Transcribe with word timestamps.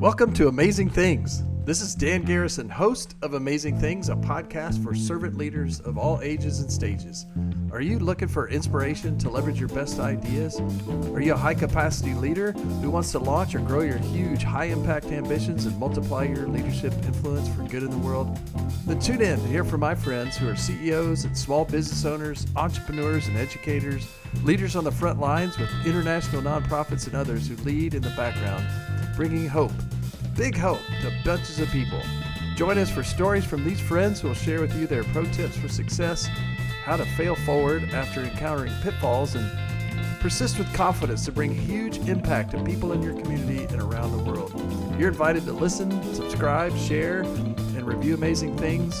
Welcome 0.00 0.32
to 0.32 0.48
Amazing 0.48 0.88
Things. 0.88 1.42
This 1.66 1.82
is 1.82 1.94
Dan 1.94 2.22
Garrison, 2.22 2.70
host 2.70 3.16
of 3.20 3.34
Amazing 3.34 3.78
Things, 3.78 4.08
a 4.08 4.14
podcast 4.14 4.82
for 4.82 4.94
servant 4.94 5.36
leaders 5.36 5.80
of 5.80 5.98
all 5.98 6.22
ages 6.22 6.60
and 6.60 6.72
stages. 6.72 7.26
Are 7.70 7.82
you 7.82 7.98
looking 7.98 8.26
for 8.26 8.48
inspiration 8.48 9.18
to 9.18 9.28
leverage 9.28 9.60
your 9.60 9.68
best 9.68 10.00
ideas? 10.00 10.58
Are 11.12 11.20
you 11.20 11.34
a 11.34 11.36
high 11.36 11.52
capacity 11.52 12.14
leader 12.14 12.52
who 12.52 12.90
wants 12.90 13.12
to 13.12 13.18
launch 13.18 13.54
or 13.54 13.58
grow 13.58 13.82
your 13.82 13.98
huge 13.98 14.42
high 14.42 14.64
impact 14.64 15.08
ambitions 15.08 15.66
and 15.66 15.78
multiply 15.78 16.24
your 16.24 16.48
leadership 16.48 16.94
influence 17.04 17.50
for 17.50 17.64
good 17.64 17.82
in 17.82 17.90
the 17.90 17.98
world? 17.98 18.34
Then 18.86 19.00
tune 19.00 19.20
in 19.20 19.38
to 19.38 19.46
hear 19.48 19.64
from 19.64 19.80
my 19.80 19.94
friends 19.94 20.34
who 20.34 20.48
are 20.48 20.56
CEOs 20.56 21.24
and 21.26 21.36
small 21.36 21.66
business 21.66 22.06
owners, 22.06 22.46
entrepreneurs 22.56 23.26
and 23.26 23.36
educators, 23.36 24.08
leaders 24.44 24.76
on 24.76 24.84
the 24.84 24.92
front 24.92 25.20
lines 25.20 25.58
with 25.58 25.68
international 25.84 26.40
nonprofits 26.40 27.06
and 27.06 27.14
others 27.14 27.48
who 27.48 27.56
lead 27.64 27.92
in 27.92 28.00
the 28.00 28.08
background, 28.16 28.66
bringing 29.14 29.46
hope 29.46 29.72
big 30.40 30.56
hope 30.56 30.80
to 31.02 31.12
bunches 31.22 31.60
of 31.60 31.68
people. 31.68 32.00
Join 32.56 32.78
us 32.78 32.88
for 32.88 33.02
stories 33.02 33.44
from 33.44 33.62
these 33.62 33.78
friends 33.78 34.22
who 34.22 34.28
will 34.28 34.34
share 34.34 34.62
with 34.62 34.74
you 34.74 34.86
their 34.86 35.04
pro 35.04 35.26
tips 35.26 35.58
for 35.58 35.68
success, 35.68 36.30
how 36.82 36.96
to 36.96 37.04
fail 37.14 37.36
forward 37.36 37.92
after 37.92 38.22
encountering 38.22 38.72
pitfalls, 38.80 39.34
and 39.34 39.46
persist 40.18 40.56
with 40.56 40.72
confidence 40.72 41.26
to 41.26 41.32
bring 41.32 41.54
huge 41.54 41.98
impact 42.08 42.52
to 42.52 42.64
people 42.64 42.92
in 42.92 43.02
your 43.02 43.12
community 43.20 43.64
and 43.64 43.82
around 43.82 44.12
the 44.12 44.30
world. 44.30 44.50
You're 44.98 45.10
invited 45.10 45.44
to 45.44 45.52
listen, 45.52 45.90
subscribe, 46.14 46.74
share, 46.74 47.20
and 47.20 47.86
review 47.86 48.14
amazing 48.14 48.56
things. 48.56 48.98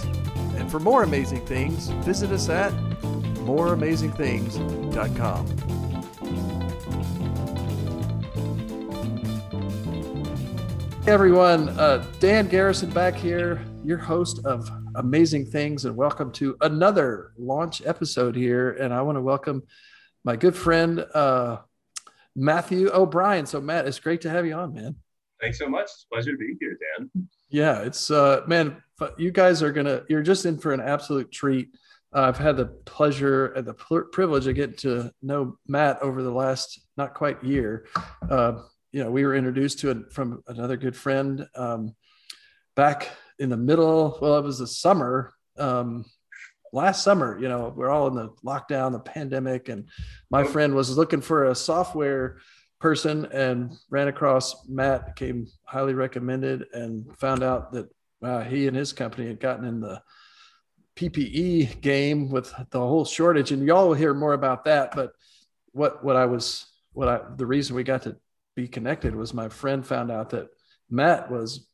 And 0.58 0.70
for 0.70 0.78
more 0.78 1.04
amazing 1.04 1.46
things, 1.46 1.88
visit 2.04 2.32
us 2.32 2.50
at 2.50 2.70
moreamazingthings.com. 3.46 5.69
everyone, 11.10 11.70
uh, 11.70 12.06
Dan 12.20 12.46
Garrison 12.46 12.88
back 12.88 13.16
here, 13.16 13.60
your 13.84 13.98
host 13.98 14.46
of 14.46 14.70
Amazing 14.94 15.44
Things, 15.44 15.84
and 15.84 15.96
welcome 15.96 16.30
to 16.34 16.56
another 16.60 17.32
launch 17.36 17.82
episode 17.84 18.36
here. 18.36 18.70
And 18.74 18.94
I 18.94 19.02
want 19.02 19.16
to 19.16 19.20
welcome 19.20 19.64
my 20.22 20.36
good 20.36 20.54
friend 20.54 21.04
uh, 21.12 21.62
Matthew 22.36 22.90
O'Brien. 22.94 23.44
So, 23.44 23.60
Matt, 23.60 23.88
it's 23.88 23.98
great 23.98 24.20
to 24.20 24.30
have 24.30 24.46
you 24.46 24.54
on, 24.54 24.72
man. 24.72 24.94
Thanks 25.40 25.58
so 25.58 25.68
much. 25.68 25.86
It's 25.86 26.06
pleasure 26.12 26.30
to 26.30 26.38
be 26.38 26.54
here, 26.60 26.78
Dan. 26.96 27.10
Yeah, 27.48 27.80
it's 27.80 28.12
uh, 28.12 28.42
man, 28.46 28.80
you 29.18 29.32
guys 29.32 29.64
are 29.64 29.72
gonna, 29.72 30.02
you're 30.08 30.22
just 30.22 30.46
in 30.46 30.58
for 30.58 30.72
an 30.72 30.80
absolute 30.80 31.32
treat. 31.32 31.70
Uh, 32.14 32.20
I've 32.20 32.38
had 32.38 32.56
the 32.56 32.66
pleasure 32.66 33.46
and 33.46 33.66
the 33.66 33.74
privilege 33.74 34.46
of 34.46 34.54
getting 34.54 34.76
to 34.76 35.10
know 35.22 35.58
Matt 35.66 36.00
over 36.02 36.22
the 36.22 36.30
last 36.30 36.80
not 36.96 37.14
quite 37.14 37.42
year. 37.42 37.88
Uh, 38.30 38.60
you 38.92 39.02
know, 39.02 39.10
we 39.10 39.24
were 39.24 39.34
introduced 39.34 39.80
to 39.80 39.90
it 39.90 40.12
from 40.12 40.42
another 40.48 40.76
good 40.76 40.96
friend 40.96 41.46
um, 41.54 41.94
back 42.74 43.08
in 43.38 43.48
the 43.48 43.56
middle. 43.56 44.18
Well, 44.20 44.36
it 44.36 44.44
was 44.44 44.58
the 44.58 44.66
summer, 44.66 45.32
um, 45.58 46.04
last 46.72 47.02
summer. 47.02 47.38
You 47.38 47.48
know, 47.48 47.72
we're 47.74 47.90
all 47.90 48.08
in 48.08 48.14
the 48.14 48.30
lockdown, 48.44 48.92
the 48.92 49.00
pandemic, 49.00 49.68
and 49.68 49.88
my 50.30 50.44
friend 50.44 50.74
was 50.74 50.96
looking 50.96 51.20
for 51.20 51.44
a 51.44 51.54
software 51.54 52.38
person 52.80 53.26
and 53.26 53.76
ran 53.90 54.08
across 54.08 54.66
Matt, 54.68 55.14
came 55.14 55.46
highly 55.64 55.94
recommended, 55.94 56.64
and 56.72 57.16
found 57.18 57.42
out 57.42 57.72
that 57.72 57.88
uh, 58.22 58.42
he 58.42 58.66
and 58.66 58.76
his 58.76 58.92
company 58.92 59.28
had 59.28 59.40
gotten 59.40 59.64
in 59.64 59.80
the 59.80 60.02
PPE 60.96 61.80
game 61.80 62.30
with 62.30 62.52
the 62.70 62.78
whole 62.78 63.04
shortage. 63.04 63.52
And 63.52 63.66
y'all 63.66 63.88
will 63.88 63.94
hear 63.94 64.14
more 64.14 64.32
about 64.32 64.64
that. 64.64 64.94
But 64.94 65.12
what 65.72 66.04
what 66.04 66.16
I 66.16 66.26
was 66.26 66.66
what 66.92 67.08
I 67.08 67.20
the 67.36 67.46
reason 67.46 67.76
we 67.76 67.84
got 67.84 68.02
to 68.02 68.16
be 68.60 68.68
connected 68.68 69.14
was 69.14 69.32
my 69.32 69.48
friend 69.48 69.86
found 69.86 70.10
out 70.10 70.30
that 70.30 70.48
Matt 70.90 71.30
was 71.30 71.66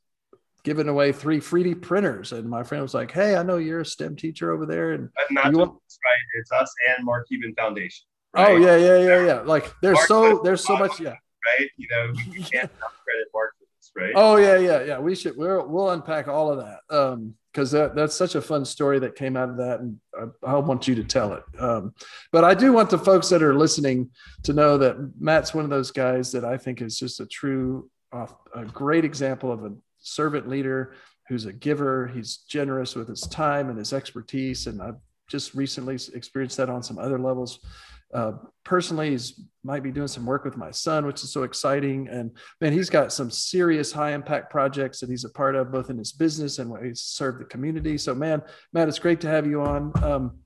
giving 0.62 0.88
away 0.88 1.12
three 1.12 1.38
3D 1.38 1.80
printers, 1.82 2.32
and 2.32 2.48
my 2.48 2.62
friend 2.62 2.82
was 2.82 2.94
like, 2.94 3.10
"Hey, 3.10 3.36
I 3.36 3.42
know 3.42 3.56
you're 3.56 3.80
a 3.80 3.84
STEM 3.84 4.16
teacher 4.16 4.52
over 4.52 4.66
there, 4.66 4.92
and 4.92 5.10
not 5.30 5.46
just, 5.46 5.56
want- 5.56 5.72
right, 5.72 6.38
it's 6.38 6.52
us 6.52 6.72
and 6.88 7.04
Mark 7.04 7.26
Cuban 7.28 7.54
Foundation." 7.54 8.04
Oh, 8.34 8.42
right? 8.42 8.52
Oh 8.52 8.56
yeah, 8.56 8.76
yeah, 8.76 8.98
yeah, 8.98 9.26
yeah. 9.26 9.40
Like 9.40 9.72
there's 9.82 9.94
Mark 9.96 10.08
so 10.08 10.40
there's 10.44 10.64
so 10.64 10.76
much, 10.76 11.00
yeah. 11.00 11.14
Right, 11.58 11.70
you 11.76 11.88
know, 11.90 12.12
you 12.32 12.42
can't 12.44 12.70
credit 12.80 13.28
Mark 13.32 13.54
for 13.58 13.66
this, 13.76 13.92
right? 13.96 14.12
Oh 14.14 14.36
yeah, 14.36 14.58
yeah, 14.58 14.82
yeah. 14.84 14.98
We 14.98 15.14
should 15.14 15.36
we'll 15.36 15.66
we'll 15.66 15.90
unpack 15.90 16.28
all 16.28 16.52
of 16.52 16.58
that. 16.58 16.80
Um, 16.94 17.34
because 17.56 17.70
that, 17.70 17.94
that's 17.94 18.14
such 18.14 18.34
a 18.34 18.42
fun 18.42 18.66
story 18.66 18.98
that 18.98 19.14
came 19.14 19.34
out 19.34 19.48
of 19.48 19.56
that. 19.56 19.80
And 19.80 19.98
I, 20.44 20.50
I 20.50 20.58
want 20.58 20.86
you 20.86 20.94
to 20.96 21.02
tell 21.02 21.32
it. 21.32 21.42
Um, 21.58 21.94
but 22.30 22.44
I 22.44 22.52
do 22.52 22.70
want 22.70 22.90
the 22.90 22.98
folks 22.98 23.30
that 23.30 23.42
are 23.42 23.54
listening 23.54 24.10
to 24.42 24.52
know 24.52 24.76
that 24.76 24.98
Matt's 25.18 25.54
one 25.54 25.64
of 25.64 25.70
those 25.70 25.90
guys 25.90 26.30
that 26.32 26.44
I 26.44 26.58
think 26.58 26.82
is 26.82 26.98
just 26.98 27.18
a 27.18 27.24
true, 27.24 27.88
uh, 28.12 28.26
a 28.54 28.66
great 28.66 29.06
example 29.06 29.50
of 29.50 29.64
a 29.64 29.72
servant 30.00 30.50
leader 30.50 30.96
who's 31.28 31.46
a 31.46 31.52
giver. 31.52 32.08
He's 32.08 32.36
generous 32.46 32.94
with 32.94 33.08
his 33.08 33.22
time 33.22 33.70
and 33.70 33.78
his 33.78 33.94
expertise. 33.94 34.66
And 34.66 34.82
I've 34.82 35.00
just 35.26 35.54
recently 35.54 35.94
experienced 36.12 36.58
that 36.58 36.68
on 36.68 36.82
some 36.82 36.98
other 36.98 37.18
levels 37.18 37.60
uh, 38.14 38.32
personally 38.64 39.10
he's 39.10 39.40
might 39.62 39.82
be 39.82 39.90
doing 39.90 40.06
some 40.06 40.24
work 40.24 40.44
with 40.44 40.56
my 40.56 40.70
son 40.70 41.06
which 41.06 41.24
is 41.24 41.32
so 41.32 41.42
exciting. 41.42 42.08
And 42.08 42.30
man 42.60 42.72
he's 42.72 42.90
got 42.90 43.12
some 43.12 43.30
serious 43.30 43.92
high 43.92 44.12
impact 44.12 44.50
projects 44.50 45.00
that 45.00 45.10
he's 45.10 45.24
a 45.24 45.30
part 45.30 45.56
of 45.56 45.72
both 45.72 45.90
in 45.90 45.98
his 45.98 46.12
business 46.12 46.58
and 46.58 46.70
what 46.70 46.84
he's 46.84 47.00
served 47.00 47.40
the 47.40 47.44
community. 47.44 47.98
So 47.98 48.14
man 48.14 48.42
matt 48.72 48.88
it's 48.88 48.98
great 48.98 49.20
to 49.22 49.28
have 49.28 49.46
you 49.46 49.62
on. 49.62 49.92
Um, 50.02 50.38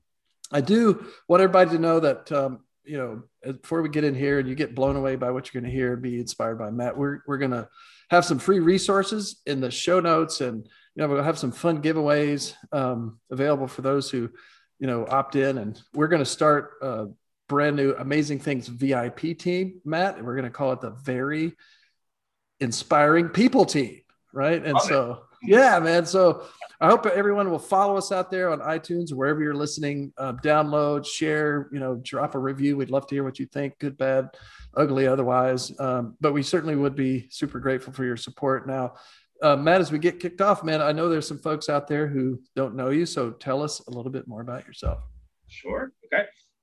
i 0.53 0.59
do 0.59 1.05
want 1.29 1.41
everybody 1.41 1.71
to 1.71 1.79
know 1.79 1.99
that 1.99 2.31
um, 2.31 2.59
you 2.83 2.97
know 2.97 3.23
before 3.53 3.81
we 3.81 3.89
get 3.89 4.03
in 4.03 4.15
here 4.15 4.39
and 4.39 4.49
you 4.49 4.55
get 4.55 4.75
blown 4.75 4.95
away 4.95 5.15
by 5.15 5.31
what 5.31 5.53
you're 5.53 5.61
going 5.61 5.71
to 5.71 5.75
hear 5.75 5.95
be 5.95 6.19
inspired 6.19 6.57
by 6.57 6.69
matt 6.69 6.97
we're, 6.97 7.19
we're 7.25 7.37
going 7.37 7.51
to 7.51 7.67
have 8.09 8.25
some 8.25 8.37
free 8.37 8.59
resources 8.59 9.41
in 9.45 9.61
the 9.61 9.71
show 9.71 9.99
notes 10.01 10.41
and 10.41 10.67
you 10.95 11.01
know 11.01 11.07
we'll 11.07 11.23
have 11.23 11.39
some 11.39 11.51
fun 11.51 11.81
giveaways 11.81 12.53
um, 12.73 13.19
available 13.29 13.67
for 13.67 13.81
those 13.81 14.09
who 14.09 14.29
you 14.81 14.87
know 14.87 15.05
opt 15.07 15.37
in. 15.37 15.57
And 15.57 15.81
we're 15.93 16.09
going 16.09 16.23
to 16.23 16.25
start 16.25 16.71
uh, 16.81 17.05
brand 17.51 17.75
new 17.75 17.93
Amazing 17.95 18.39
Things 18.39 18.69
VIP 18.69 19.37
team, 19.37 19.81
Matt, 19.83 20.15
and 20.15 20.25
we're 20.25 20.35
going 20.35 20.45
to 20.45 20.49
call 20.49 20.71
it 20.71 20.79
the 20.79 20.91
Very 20.91 21.51
Inspiring 22.61 23.27
People 23.27 23.65
Team, 23.65 23.99
right? 24.31 24.63
And 24.63 24.75
Love 24.75 24.83
so, 24.83 25.11
it. 25.43 25.49
yeah, 25.49 25.77
man. 25.79 26.05
So 26.05 26.45
I 26.79 26.87
hope 26.87 27.05
everyone 27.05 27.51
will 27.51 27.59
follow 27.59 27.97
us 27.97 28.09
out 28.13 28.31
there 28.31 28.49
on 28.51 28.59
iTunes, 28.59 29.13
wherever 29.13 29.43
you're 29.43 29.53
listening. 29.53 30.13
Uh, 30.17 30.31
download, 30.41 31.05
share, 31.05 31.67
you 31.73 31.79
know, 31.81 31.99
drop 32.01 32.35
a 32.35 32.39
review. 32.39 32.77
We'd 32.77 32.89
love 32.89 33.05
to 33.07 33.15
hear 33.15 33.25
what 33.25 33.37
you 33.37 33.47
think, 33.47 33.77
good, 33.79 33.97
bad, 33.97 34.29
ugly, 34.77 35.05
otherwise. 35.05 35.77
Um, 35.77 36.15
but 36.21 36.31
we 36.31 36.43
certainly 36.43 36.77
would 36.77 36.95
be 36.95 37.27
super 37.31 37.59
grateful 37.59 37.91
for 37.91 38.05
your 38.05 38.15
support. 38.15 38.65
Now, 38.65 38.93
uh, 39.41 39.57
Matt, 39.57 39.81
as 39.81 39.91
we 39.91 39.99
get 39.99 40.21
kicked 40.21 40.39
off, 40.39 40.63
man, 40.63 40.81
I 40.81 40.93
know 40.93 41.09
there's 41.09 41.27
some 41.27 41.39
folks 41.39 41.67
out 41.67 41.89
there 41.89 42.07
who 42.07 42.41
don't 42.55 42.75
know 42.75 42.91
you, 42.91 43.05
so 43.05 43.31
tell 43.31 43.61
us 43.61 43.81
a 43.87 43.91
little 43.91 44.11
bit 44.11 44.25
more 44.25 44.39
about 44.39 44.65
yourself. 44.65 44.99
Sure. 45.49 45.91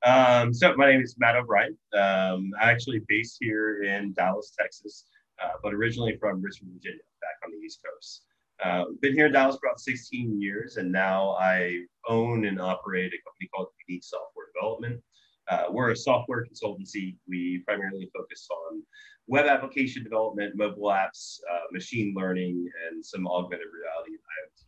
Um, 0.04 0.54
so 0.54 0.74
my 0.76 0.90
name 0.90 1.02
is 1.02 1.16
Matt 1.18 1.36
O'Brien. 1.36 1.76
Um, 1.92 2.52
I'm 2.60 2.68
actually 2.68 3.02
based 3.08 3.38
here 3.40 3.82
in 3.82 4.12
Dallas, 4.12 4.52
Texas, 4.58 5.06
uh, 5.42 5.52
but 5.62 5.74
originally 5.74 6.16
from 6.18 6.40
Richmond, 6.40 6.74
Virginia, 6.74 7.02
back 7.20 7.34
on 7.44 7.50
the 7.50 7.58
East 7.64 7.80
Coast. 7.84 8.22
Uh, 8.62 8.84
been 9.02 9.14
here 9.14 9.26
in 9.26 9.32
Dallas 9.32 9.56
for 9.60 9.68
about 9.68 9.80
16 9.80 10.40
years, 10.40 10.76
and 10.76 10.90
now 10.90 11.30
I 11.32 11.80
own 12.08 12.44
and 12.46 12.60
operate 12.60 13.12
a 13.12 13.18
company 13.28 13.48
called 13.54 13.68
Unique 13.88 14.04
Software 14.04 14.46
Development. 14.54 15.02
Uh, 15.48 15.64
we're 15.70 15.90
a 15.90 15.96
software 15.96 16.44
consultancy. 16.44 17.16
We 17.26 17.62
primarily 17.66 18.08
focus 18.14 18.46
on 18.50 18.82
web 19.26 19.46
application 19.46 20.04
development, 20.04 20.56
mobile 20.56 20.88
apps, 20.90 21.38
uh, 21.50 21.66
machine 21.72 22.14
learning, 22.16 22.68
and 22.86 23.04
some 23.04 23.26
augmented 23.26 23.66
reality 23.72 24.12
and 24.12 24.20
IoT 24.20 24.67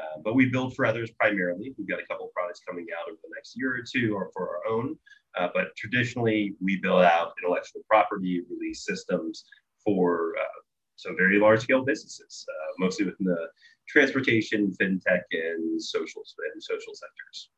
uh, 0.00 0.20
but 0.24 0.34
we 0.34 0.46
build 0.46 0.74
for 0.74 0.86
others 0.86 1.10
primarily. 1.12 1.74
We've 1.78 1.88
got 1.88 2.00
a 2.00 2.06
couple 2.06 2.30
products 2.34 2.60
coming 2.66 2.86
out 2.98 3.08
over 3.08 3.18
the 3.22 3.30
next 3.34 3.54
year 3.56 3.76
or 3.76 3.82
two 3.82 4.14
or 4.14 4.30
for 4.32 4.48
our 4.48 4.72
own. 4.72 4.96
Uh, 5.38 5.48
but 5.52 5.74
traditionally, 5.76 6.54
we 6.60 6.76
build 6.76 7.02
out 7.02 7.32
intellectual 7.42 7.82
property 7.88 8.42
release 8.50 8.84
systems 8.84 9.44
for 9.84 10.34
uh, 10.40 10.60
some 10.96 11.16
very 11.16 11.38
large 11.38 11.60
scale 11.60 11.84
businesses, 11.84 12.46
uh, 12.48 12.72
mostly 12.78 13.04
within 13.04 13.26
the 13.26 13.48
transportation, 13.88 14.72
fintech, 14.80 15.22
and 15.32 15.82
social 15.82 16.22
and 16.52 16.62
social 16.62 16.94
sectors. 16.94 17.50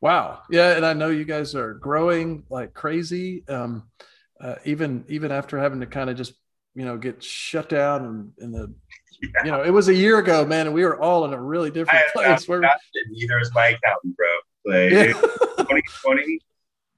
Wow. 0.00 0.40
Yeah. 0.50 0.76
And 0.76 0.86
I 0.86 0.94
know 0.94 1.10
you 1.10 1.24
guys 1.24 1.54
are 1.54 1.74
growing 1.74 2.44
like 2.48 2.72
crazy. 2.72 3.44
Um, 3.48 3.84
uh, 4.40 4.54
even 4.64 5.04
even 5.08 5.30
after 5.30 5.58
having 5.58 5.80
to 5.80 5.86
kind 5.86 6.08
of 6.08 6.16
just 6.16 6.32
you 6.74 6.84
know 6.84 6.96
get 6.96 7.22
shut 7.22 7.68
down 7.68 8.32
in, 8.38 8.44
in 8.44 8.52
the 8.52 8.74
yeah. 9.22 9.44
you 9.44 9.50
know, 9.50 9.62
it 9.62 9.70
was 9.70 9.88
a 9.88 9.94
year 9.94 10.18
ago, 10.18 10.44
man, 10.44 10.66
and 10.66 10.74
we 10.74 10.84
were 10.84 11.00
all 11.00 11.24
in 11.24 11.32
a 11.32 11.40
really 11.40 11.70
different 11.70 12.04
place. 12.12 12.48
Where 12.48 12.60
neither 13.10 13.38
is 13.38 13.50
my 13.54 13.68
accountant, 13.68 14.16
bro. 14.16 14.26
Like 14.66 14.92
yeah. 14.92 15.12
2020, 15.12 16.38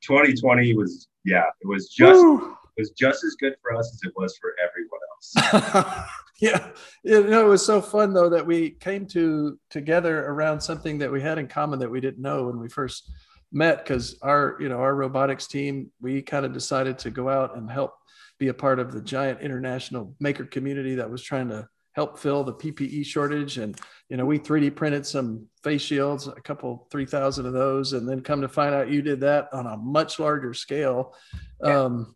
2020 0.02 0.74
was 0.74 1.08
yeah, 1.24 1.44
it 1.60 1.66
was 1.66 1.88
just 1.88 2.20
Woo. 2.20 2.56
it 2.76 2.80
was 2.80 2.90
just 2.90 3.24
as 3.24 3.34
good 3.36 3.54
for 3.62 3.74
us 3.74 3.92
as 3.92 4.00
it 4.08 4.12
was 4.16 4.36
for 4.38 4.54
everyone 4.62 5.00
else. 5.12 6.06
yeah, 6.40 6.68
you 7.04 7.30
know, 7.30 7.46
it 7.46 7.48
was 7.48 7.64
so 7.64 7.80
fun 7.80 8.12
though 8.12 8.28
that 8.28 8.44
we 8.44 8.70
came 8.70 9.06
to 9.08 9.58
together 9.70 10.26
around 10.26 10.60
something 10.60 10.98
that 10.98 11.10
we 11.10 11.20
had 11.20 11.38
in 11.38 11.46
common 11.46 11.78
that 11.78 11.90
we 11.90 12.00
didn't 12.00 12.22
know 12.22 12.44
when 12.44 12.58
we 12.58 12.68
first 12.68 13.10
met 13.52 13.84
because 13.84 14.18
our 14.22 14.56
you 14.60 14.68
know 14.68 14.78
our 14.78 14.94
robotics 14.94 15.46
team 15.46 15.90
we 16.00 16.22
kind 16.22 16.46
of 16.46 16.52
decided 16.52 16.98
to 16.98 17.10
go 17.10 17.28
out 17.28 17.56
and 17.56 17.70
help 17.70 17.94
be 18.38 18.48
a 18.48 18.54
part 18.54 18.78
of 18.78 18.92
the 18.92 19.00
giant 19.00 19.40
international 19.40 20.16
maker 20.18 20.44
community 20.44 20.96
that 20.96 21.10
was 21.10 21.22
trying 21.22 21.48
to 21.48 21.68
help 21.92 22.18
fill 22.18 22.44
the 22.44 22.54
PPE 22.54 23.04
shortage. 23.04 23.58
And, 23.58 23.78
you 24.08 24.16
know, 24.16 24.24
we 24.24 24.38
3D 24.38 24.74
printed 24.74 25.06
some 25.06 25.46
face 25.62 25.82
shields, 25.82 26.26
a 26.26 26.40
couple, 26.40 26.88
3,000 26.90 27.46
of 27.46 27.52
those, 27.52 27.92
and 27.92 28.08
then 28.08 28.20
come 28.20 28.40
to 28.40 28.48
find 28.48 28.74
out 28.74 28.90
you 28.90 29.02
did 29.02 29.20
that 29.20 29.48
on 29.52 29.66
a 29.66 29.76
much 29.76 30.18
larger 30.18 30.54
scale. 30.54 31.14
Yeah. 31.62 31.80
Um, 31.80 32.14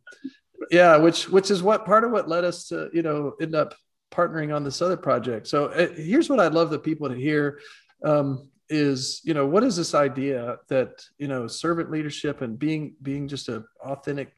yeah, 0.71 0.97
which, 0.97 1.29
which 1.29 1.51
is 1.51 1.63
what 1.63 1.85
part 1.85 2.05
of 2.05 2.11
what 2.11 2.29
led 2.29 2.45
us 2.45 2.69
to, 2.69 2.89
you 2.93 3.03
know, 3.03 3.35
end 3.41 3.55
up 3.55 3.75
partnering 4.11 4.55
on 4.55 4.65
this 4.65 4.81
other 4.81 4.97
project. 4.97 5.47
So 5.47 5.67
uh, 5.67 5.89
here's 5.95 6.31
what 6.31 6.41
I'd 6.41 6.55
love 6.55 6.71
the 6.71 6.79
people 6.79 7.09
to 7.09 7.15
hear. 7.15 7.61
Um, 8.03 8.51
is 8.69 9.21
you 9.23 9.33
know 9.33 9.47
what 9.47 9.63
is 9.63 9.77
this 9.77 9.95
idea 9.95 10.57
that 10.69 11.01
you 11.19 11.29
know 11.29 11.47
servant 11.47 11.91
leadership 11.91 12.43
and 12.43 12.59
being 12.59 12.97
being 13.01 13.29
just 13.29 13.49
a 13.49 13.63
authentic 13.81 14.33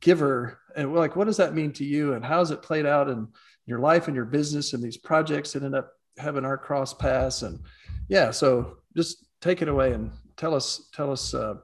giver 0.00 0.60
and 0.76 0.94
like 0.94 1.16
what 1.16 1.24
does 1.24 1.38
that 1.38 1.54
mean 1.54 1.72
to 1.72 1.84
you 1.84 2.14
and 2.14 2.24
how 2.24 2.38
has 2.38 2.50
it 2.50 2.62
played 2.62 2.86
out 2.86 3.08
in 3.08 3.26
your 3.66 3.80
life 3.80 4.06
and 4.06 4.16
your 4.16 4.24
business 4.24 4.72
and 4.72 4.82
these 4.82 4.96
projects 4.96 5.52
that 5.52 5.62
end 5.62 5.74
up 5.74 5.92
having 6.18 6.44
our 6.44 6.56
cross 6.56 6.94
paths. 6.94 7.42
And 7.42 7.60
yeah 8.08 8.30
so 8.30 8.78
just 8.96 9.26
take 9.40 9.62
it 9.62 9.68
away 9.68 9.92
and 9.92 10.10
tell 10.36 10.54
us 10.54 10.88
tell 10.94 11.10
us 11.10 11.34
uh, 11.34 11.54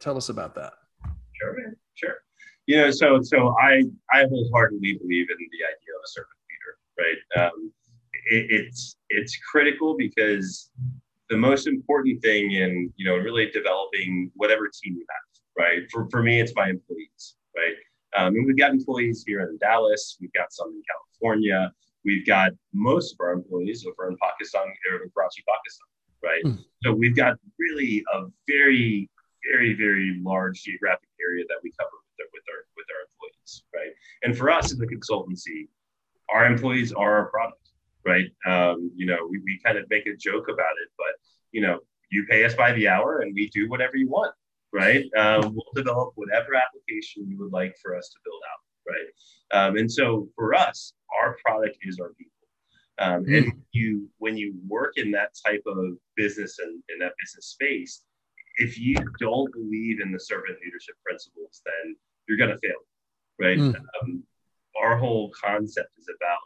tell 0.00 0.16
us 0.16 0.28
about 0.28 0.54
that. 0.54 0.74
Sure 1.40 1.56
man. 1.56 1.74
Sure. 1.94 2.14
You 2.66 2.76
know 2.78 2.90
so 2.90 3.20
so 3.22 3.54
i 3.60 3.82
i 4.12 4.24
wholeheartedly 4.24 4.98
believe 5.00 5.28
in 5.30 5.36
the 5.38 5.64
idea 5.64 5.92
of 5.96 6.02
a 6.04 6.08
servant 6.08 6.38
leader 6.48 6.78
right? 6.98 7.46
Um, 7.46 7.72
it, 8.30 8.46
it's 8.50 8.96
it's 9.08 9.36
critical 9.50 9.96
because 9.96 10.70
the 11.30 11.36
most 11.36 11.66
important 11.66 12.22
thing 12.22 12.52
in 12.52 12.92
you 12.96 13.06
know 13.06 13.16
really 13.16 13.50
developing 13.50 14.30
whatever 14.34 14.68
team 14.68 14.94
you 14.96 15.06
have 15.08 15.24
right? 15.56 15.82
For, 15.90 16.08
for 16.10 16.22
me 16.22 16.40
it's 16.40 16.52
my 16.54 16.68
employees 16.68 17.36
right 17.56 17.74
um, 18.16 18.34
and 18.36 18.46
we've 18.46 18.56
got 18.56 18.70
employees 18.70 19.24
here 19.26 19.40
in 19.40 19.58
Dallas, 19.58 20.16
we've 20.20 20.32
got 20.32 20.52
some 20.52 20.68
in 20.68 20.82
California, 20.90 21.72
we've 22.04 22.26
got 22.26 22.52
most 22.72 23.14
of 23.14 23.20
our 23.20 23.32
employees 23.32 23.86
over 23.86 24.08
in 24.08 24.16
Pakistan, 24.22 24.62
in 24.66 25.10
Karachi, 25.14 25.42
Pakistan, 25.48 25.88
right? 26.22 26.44
Mm. 26.44 26.64
So 26.82 26.92
we've 26.92 27.16
got 27.16 27.36
really 27.58 28.04
a 28.14 28.24
very, 28.46 29.08
very, 29.52 29.74
very 29.74 30.20
large 30.22 30.62
geographic 30.62 31.08
area 31.20 31.44
that 31.48 31.58
we 31.62 31.72
cover 31.78 31.90
with 31.92 32.20
our, 32.20 32.28
with 32.32 32.44
our 32.50 32.64
with 32.76 32.86
our 32.94 33.02
employees, 33.08 33.64
right? 33.74 33.92
And 34.22 34.36
for 34.36 34.50
us 34.50 34.72
as 34.72 34.80
a 34.80 34.86
consultancy, 34.86 35.68
our 36.30 36.46
employees 36.46 36.92
are 36.92 37.16
our 37.18 37.26
product, 37.26 37.70
right? 38.04 38.26
Um, 38.46 38.90
you 38.94 39.06
know, 39.06 39.18
we, 39.28 39.38
we 39.38 39.60
kind 39.64 39.78
of 39.78 39.88
make 39.90 40.06
a 40.06 40.16
joke 40.16 40.48
about 40.48 40.74
it, 40.82 40.90
but 40.96 41.14
you 41.52 41.60
know, 41.60 41.80
you 42.10 42.26
pay 42.28 42.44
us 42.44 42.54
by 42.54 42.72
the 42.72 42.88
hour 42.88 43.20
and 43.20 43.34
we 43.34 43.48
do 43.50 43.68
whatever 43.68 43.96
you 43.96 44.08
want, 44.08 44.34
right? 44.74 45.04
Um, 45.16 45.54
we'll 45.54 45.72
develop 45.74 46.12
whatever 46.16 46.56
application 46.56 47.28
you 47.28 47.38
would 47.38 47.52
like 47.52 47.76
for 47.80 47.96
us 47.96 48.08
to 48.08 48.18
build 48.24 48.42
out, 48.52 48.92
right? 48.92 49.66
Um, 49.66 49.76
and 49.76 49.90
so 49.90 50.28
for 50.34 50.54
us, 50.54 50.92
our 51.22 51.36
product 51.44 51.78
is 51.82 52.00
our 52.00 52.12
people. 52.14 52.30
Um. 52.98 53.24
And 53.28 53.52
you, 53.72 54.08
when 54.18 54.36
you 54.36 54.54
work 54.68 54.94
in 54.96 55.10
that 55.12 55.30
type 55.46 55.62
of 55.66 55.96
business 56.16 56.58
and 56.58 56.82
in 56.92 56.98
that 56.98 57.12
business 57.22 57.46
space, 57.46 58.02
if 58.56 58.78
you 58.78 58.96
don't 59.18 59.52
believe 59.52 60.00
in 60.00 60.12
the 60.12 60.20
servant 60.20 60.58
leadership 60.64 60.96
principles, 61.04 61.62
then 61.64 61.96
you're 62.28 62.38
going 62.38 62.50
to 62.50 62.58
fail, 62.58 62.78
right? 63.40 63.58
Mm. 63.58 64.22
our 64.80 64.96
whole 64.96 65.30
concept 65.30 65.90
is 65.98 66.06
about 66.08 66.38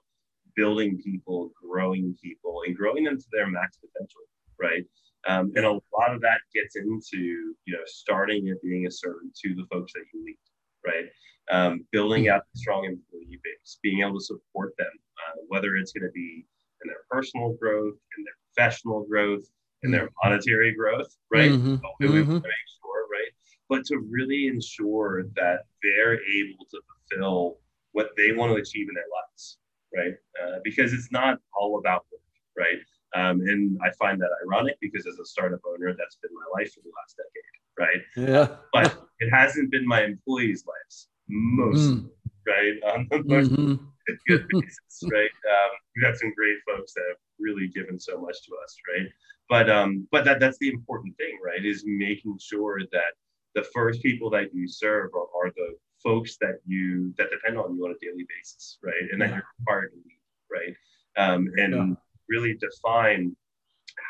building 0.57 1.01
people, 1.05 1.51
growing 1.63 2.17
people, 2.23 2.63
and 2.67 2.77
growing 2.77 3.05
them 3.05 3.19
to 3.19 3.27
their 3.33 3.47
max 3.47 3.79
potential, 3.79 4.23
right? 4.59 4.85
Um, 5.27 5.53
and 5.57 5.65
a 5.67 5.73
lot 5.73 6.15
of 6.15 6.21
that 6.23 6.41
gets 6.55 6.77
into 6.77 7.55
you 7.65 7.73
know 7.73 7.83
starting 7.87 8.49
and 8.49 8.59
being 8.63 8.87
a 8.87 8.91
servant 8.91 9.35
to 9.45 9.55
the 9.55 9.67
folks 9.71 9.93
that 9.95 10.05
you 10.13 10.25
lead, 10.25 10.39
right? 10.87 11.07
Um, 11.51 11.87
building 11.93 12.29
out 12.29 12.43
a 12.55 12.59
strong 12.59 12.85
employee 12.85 13.41
base, 13.43 13.79
being 13.83 14.01
able 14.01 14.19
to 14.19 14.25
support 14.25 14.75
them, 14.79 14.87
uh, 14.87 15.41
whether 15.49 15.77
it's 15.77 15.93
going 15.93 16.07
to 16.07 16.13
be 16.13 16.45
in 16.83 16.89
their 16.89 17.05
personal 17.11 17.55
growth, 17.55 17.95
in 18.17 18.25
their 18.25 18.35
professional 18.55 19.05
growth, 19.05 19.49
in 19.83 19.91
their 19.91 20.07
mm-hmm. 20.07 20.29
monetary 20.29 20.75
growth, 20.75 21.17
right? 21.31 21.51
Mm-hmm. 21.51 21.77
We 22.01 22.07
mm-hmm. 22.07 22.33
make 22.35 22.43
sure, 22.43 23.07
right? 23.11 23.33
But 23.69 23.85
to 23.87 23.99
really 23.99 24.47
ensure 24.47 25.25
that 25.37 25.65
they're 25.83 26.15
able 26.15 26.65
to 26.71 26.81
fulfill 27.11 27.59
what 27.93 28.11
they 28.17 28.33
want 28.33 28.53
to 28.53 28.61
achieve 28.61 28.89
in 28.89 28.95
their 28.95 29.05
lives, 29.11 29.59
right? 29.95 30.15
Uh, 30.43 30.59
because 30.65 30.93
it's 30.93 31.11
not 31.11 31.39
all 31.59 31.79
about 31.79 32.07
work, 32.13 32.21
right? 32.57 32.79
Um, 33.15 33.41
and 33.41 33.79
I 33.83 33.91
find 33.93 34.21
that 34.21 34.31
ironic 34.45 34.77
because 34.81 35.07
as 35.07 35.19
a 35.19 35.25
startup 35.25 35.61
owner, 35.67 35.95
that's 35.97 36.17
been 36.17 36.31
my 36.35 36.61
life 36.61 36.75
for 36.75 36.81
the 36.81 36.91
last 37.01 37.17
decade, 37.17 37.79
right? 37.79 38.29
Yeah. 38.29 38.57
But 38.73 39.03
it 39.21 39.31
hasn't 39.31 39.71
been 39.71 39.87
my 39.87 40.05
employees' 40.05 40.65
lives 40.67 41.09
most, 41.29 41.91
mm. 41.91 42.11
right? 42.47 42.75
On 42.95 43.07
the 43.11 43.23
most 43.25 43.53
mm-hmm. 43.53 43.85
good 44.27 44.47
basis, 44.53 45.03
right? 45.11 45.31
Um, 45.49 45.71
we've 45.97 46.05
got 46.05 46.19
some 46.19 46.35
great 46.35 46.59
folks 46.67 46.93
that 46.95 47.05
have 47.09 47.17
really 47.39 47.69
given 47.69 47.99
so 47.99 48.21
much 48.21 48.37
to 48.47 48.53
us, 48.63 48.77
right? 48.95 49.09
But 49.49 49.71
um, 49.71 50.07
but 50.13 50.27
that 50.27 50.41
that's 50.41 50.59
the 50.59 50.69
important 50.69 51.17
thing, 51.17 51.39
right? 51.43 51.65
Is 51.65 51.85
making 51.87 52.39
sure 52.39 52.81
that 52.93 53.15
the 53.55 53.63
first 53.75 54.03
people 54.03 54.29
that 54.31 54.55
you 54.55 54.69
serve 54.69 55.11
are, 55.15 55.47
are 55.47 55.51
the 55.57 55.77
folks 56.03 56.37
that 56.43 56.59
you 56.67 57.15
that 57.17 57.31
depend 57.31 57.57
on 57.59 57.75
you 57.75 57.85
on 57.87 57.93
a 57.93 58.05
daily 58.05 58.27
basis, 58.29 58.79
right? 58.83 59.11
And 59.11 59.23
that 59.23 59.31
you're 59.31 59.43
required 59.61 59.93
to 59.93 59.97
lead, 59.97 60.21
right? 60.51 60.77
Um, 61.17 61.51
and 61.57 61.75
yeah 61.75 61.95
really 62.29 62.55
define 62.55 63.37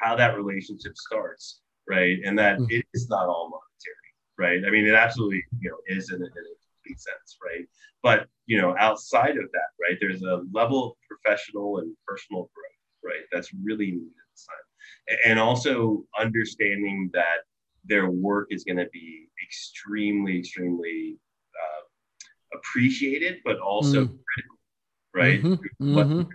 how 0.01 0.17
that 0.17 0.37
relationship 0.37 0.97
starts, 0.97 1.61
right? 1.89 2.19
And 2.25 2.39
that 2.39 2.59
mm-hmm. 2.59 2.71
it 2.71 2.87
is 2.95 3.09
not 3.09 3.29
all 3.29 3.51
monetary, 3.51 4.61
right? 4.61 4.69
I 4.69 4.71
mean, 4.71 4.87
it 4.87 4.95
absolutely, 4.95 5.45
you 5.61 5.71
know, 5.71 5.79
is 5.87 6.11
in 6.11 6.17
a, 6.17 6.25
in 6.25 6.31
a 6.31 6.55
complete 6.89 7.01
sense, 7.01 7.39
right? 7.45 7.67
But 8.03 8.27
you 8.47 8.61
know, 8.61 8.75
outside 8.79 9.37
of 9.37 9.51
that, 9.53 9.71
right, 9.81 9.99
there's 10.01 10.23
a 10.23 10.43
level 10.53 10.87
of 10.87 10.93
professional 11.09 11.79
and 11.79 11.95
personal 12.07 12.51
growth, 12.55 13.05
right? 13.05 13.25
That's 13.33 13.51
really 13.63 13.87
needed 13.87 14.13
this 14.33 14.47
time, 14.47 15.19
and 15.25 15.39
also 15.39 16.05
understanding 16.19 17.11
that 17.13 17.39
their 17.85 18.11
work 18.11 18.49
is 18.51 18.65
going 18.65 18.77
to 18.77 18.89
be 18.93 19.29
extremely, 19.43 20.39
extremely 20.39 21.17
uh, 21.55 22.59
appreciated, 22.59 23.39
but 23.45 23.59
also 23.59 24.05
mm. 24.05 24.19
critical, 24.27 24.59
right? 25.15 25.43
Mm-hmm. 25.43 25.99
Mm-hmm. 25.99 26.31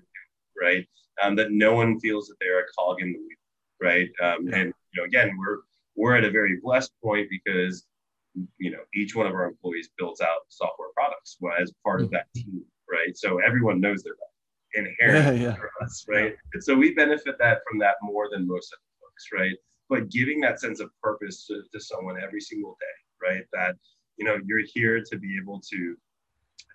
right? 0.59 0.87
Um, 1.21 1.35
that 1.35 1.51
no 1.51 1.73
one 1.73 1.99
feels 1.99 2.27
that 2.27 2.35
they're 2.39 2.61
a 2.61 2.65
cog 2.77 3.01
in 3.01 3.13
the 3.13 3.19
wheel, 3.19 3.37
right? 3.81 4.09
Um. 4.21 4.47
And 4.53 4.73
you 4.93 5.01
know, 5.01 5.05
again, 5.05 5.35
we're 5.37 5.59
we're 5.95 6.15
at 6.15 6.23
a 6.23 6.31
very 6.31 6.59
blessed 6.61 6.91
point 7.03 7.27
because 7.29 7.85
you 8.57 8.71
know 8.71 8.79
each 8.93 9.15
one 9.15 9.27
of 9.27 9.33
our 9.33 9.45
employees 9.45 9.89
builds 9.97 10.21
out 10.21 10.39
software 10.49 10.89
products 10.95 11.37
as 11.59 11.71
part 11.83 12.01
of 12.01 12.09
that 12.11 12.25
team, 12.35 12.63
right? 12.89 13.15
So 13.15 13.39
everyone 13.39 13.79
knows 13.79 14.03
they're 14.03 14.15
inherent 14.73 15.37
yeah, 15.39 15.49
yeah. 15.49 15.55
for 15.55 15.69
us, 15.81 16.05
right? 16.07 16.35
And 16.53 16.63
so 16.63 16.75
we 16.75 16.93
benefit 16.93 17.35
that 17.39 17.59
from 17.69 17.79
that 17.79 17.95
more 18.01 18.29
than 18.31 18.47
most 18.47 18.73
of 18.73 18.79
the 18.79 19.05
folks, 19.05 19.27
right? 19.33 19.55
But 19.89 20.09
giving 20.09 20.39
that 20.41 20.59
sense 20.59 20.79
of 20.79 20.89
purpose 21.01 21.45
to, 21.47 21.61
to 21.71 21.79
someone 21.79 22.17
every 22.21 22.41
single 22.41 22.77
day, 22.79 23.27
right? 23.27 23.43
That 23.53 23.75
you 24.17 24.25
know 24.25 24.37
you're 24.45 24.63
here 24.73 25.03
to 25.03 25.17
be 25.17 25.37
able 25.41 25.61
to 25.71 25.95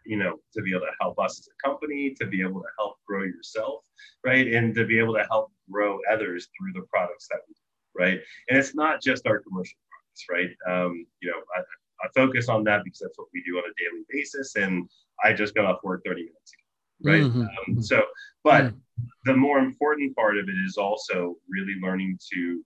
you 0.08 0.16
know, 0.16 0.40
to 0.54 0.62
be 0.62 0.70
able 0.70 0.86
to 0.86 0.92
help 1.00 1.18
us 1.18 1.38
as 1.38 1.48
a 1.48 1.68
company, 1.68 2.14
to 2.18 2.26
be 2.26 2.40
able 2.40 2.60
to 2.62 2.68
help 2.78 2.96
grow 3.06 3.24
yourself, 3.24 3.84
right? 4.24 4.48
And 4.54 4.74
to 4.74 4.86
be 4.86 4.98
able 4.98 5.12
to 5.14 5.24
help 5.30 5.52
grow 5.70 5.98
others 6.10 6.48
through 6.56 6.72
the 6.72 6.86
products 6.88 7.28
that 7.30 7.40
we 7.46 7.52
do, 7.52 8.04
right? 8.04 8.20
And 8.48 8.58
it's 8.58 8.74
not 8.74 9.02
just 9.02 9.26
our 9.26 9.40
commercial 9.40 9.76
products, 9.90 10.24
right? 10.30 10.50
Um, 10.66 11.06
you 11.20 11.30
know, 11.30 11.36
I, 11.54 11.60
I 12.02 12.08
focus 12.14 12.48
on 12.48 12.64
that 12.64 12.84
because 12.84 13.00
that's 13.00 13.18
what 13.18 13.28
we 13.34 13.42
do 13.44 13.58
on 13.58 13.64
a 13.64 13.90
daily 13.90 14.02
basis. 14.08 14.56
And 14.56 14.88
I 15.22 15.34
just 15.34 15.54
got 15.54 15.66
off 15.66 15.84
work 15.84 16.02
30 16.06 16.22
minutes 16.22 16.52
ago, 16.54 17.12
right? 17.12 17.22
Mm-hmm. 17.24 17.40
Um, 17.42 17.48
mm-hmm. 17.68 17.80
so, 17.82 18.02
but 18.44 18.64
mm-hmm. 18.64 19.04
the 19.26 19.36
more 19.36 19.58
important 19.58 20.16
part 20.16 20.38
of 20.38 20.48
it 20.48 20.56
is 20.66 20.78
also 20.78 21.36
really 21.50 21.74
learning 21.82 22.18
to 22.32 22.64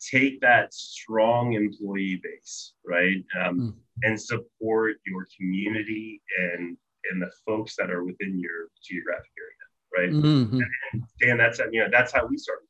take 0.00 0.40
that 0.40 0.74
strong 0.74 1.52
employee 1.52 2.20
base, 2.20 2.72
right? 2.84 3.22
Um, 3.40 3.60
mm 3.60 3.74
and 4.02 4.20
support 4.20 4.96
your 5.06 5.26
community 5.36 6.22
and 6.38 6.76
and 7.10 7.22
the 7.22 7.30
folks 7.46 7.76
that 7.76 7.90
are 7.90 8.04
within 8.04 8.38
your 8.38 8.68
geographic 8.84 9.30
area, 9.38 10.12
right? 10.12 10.24
Mm-hmm. 10.24 10.60
And, 10.92 11.02
Dan, 11.20 11.38
that's 11.38 11.58
you 11.72 11.80
know 11.80 11.88
that's 11.90 12.12
how 12.12 12.26
we 12.26 12.36
started. 12.36 12.66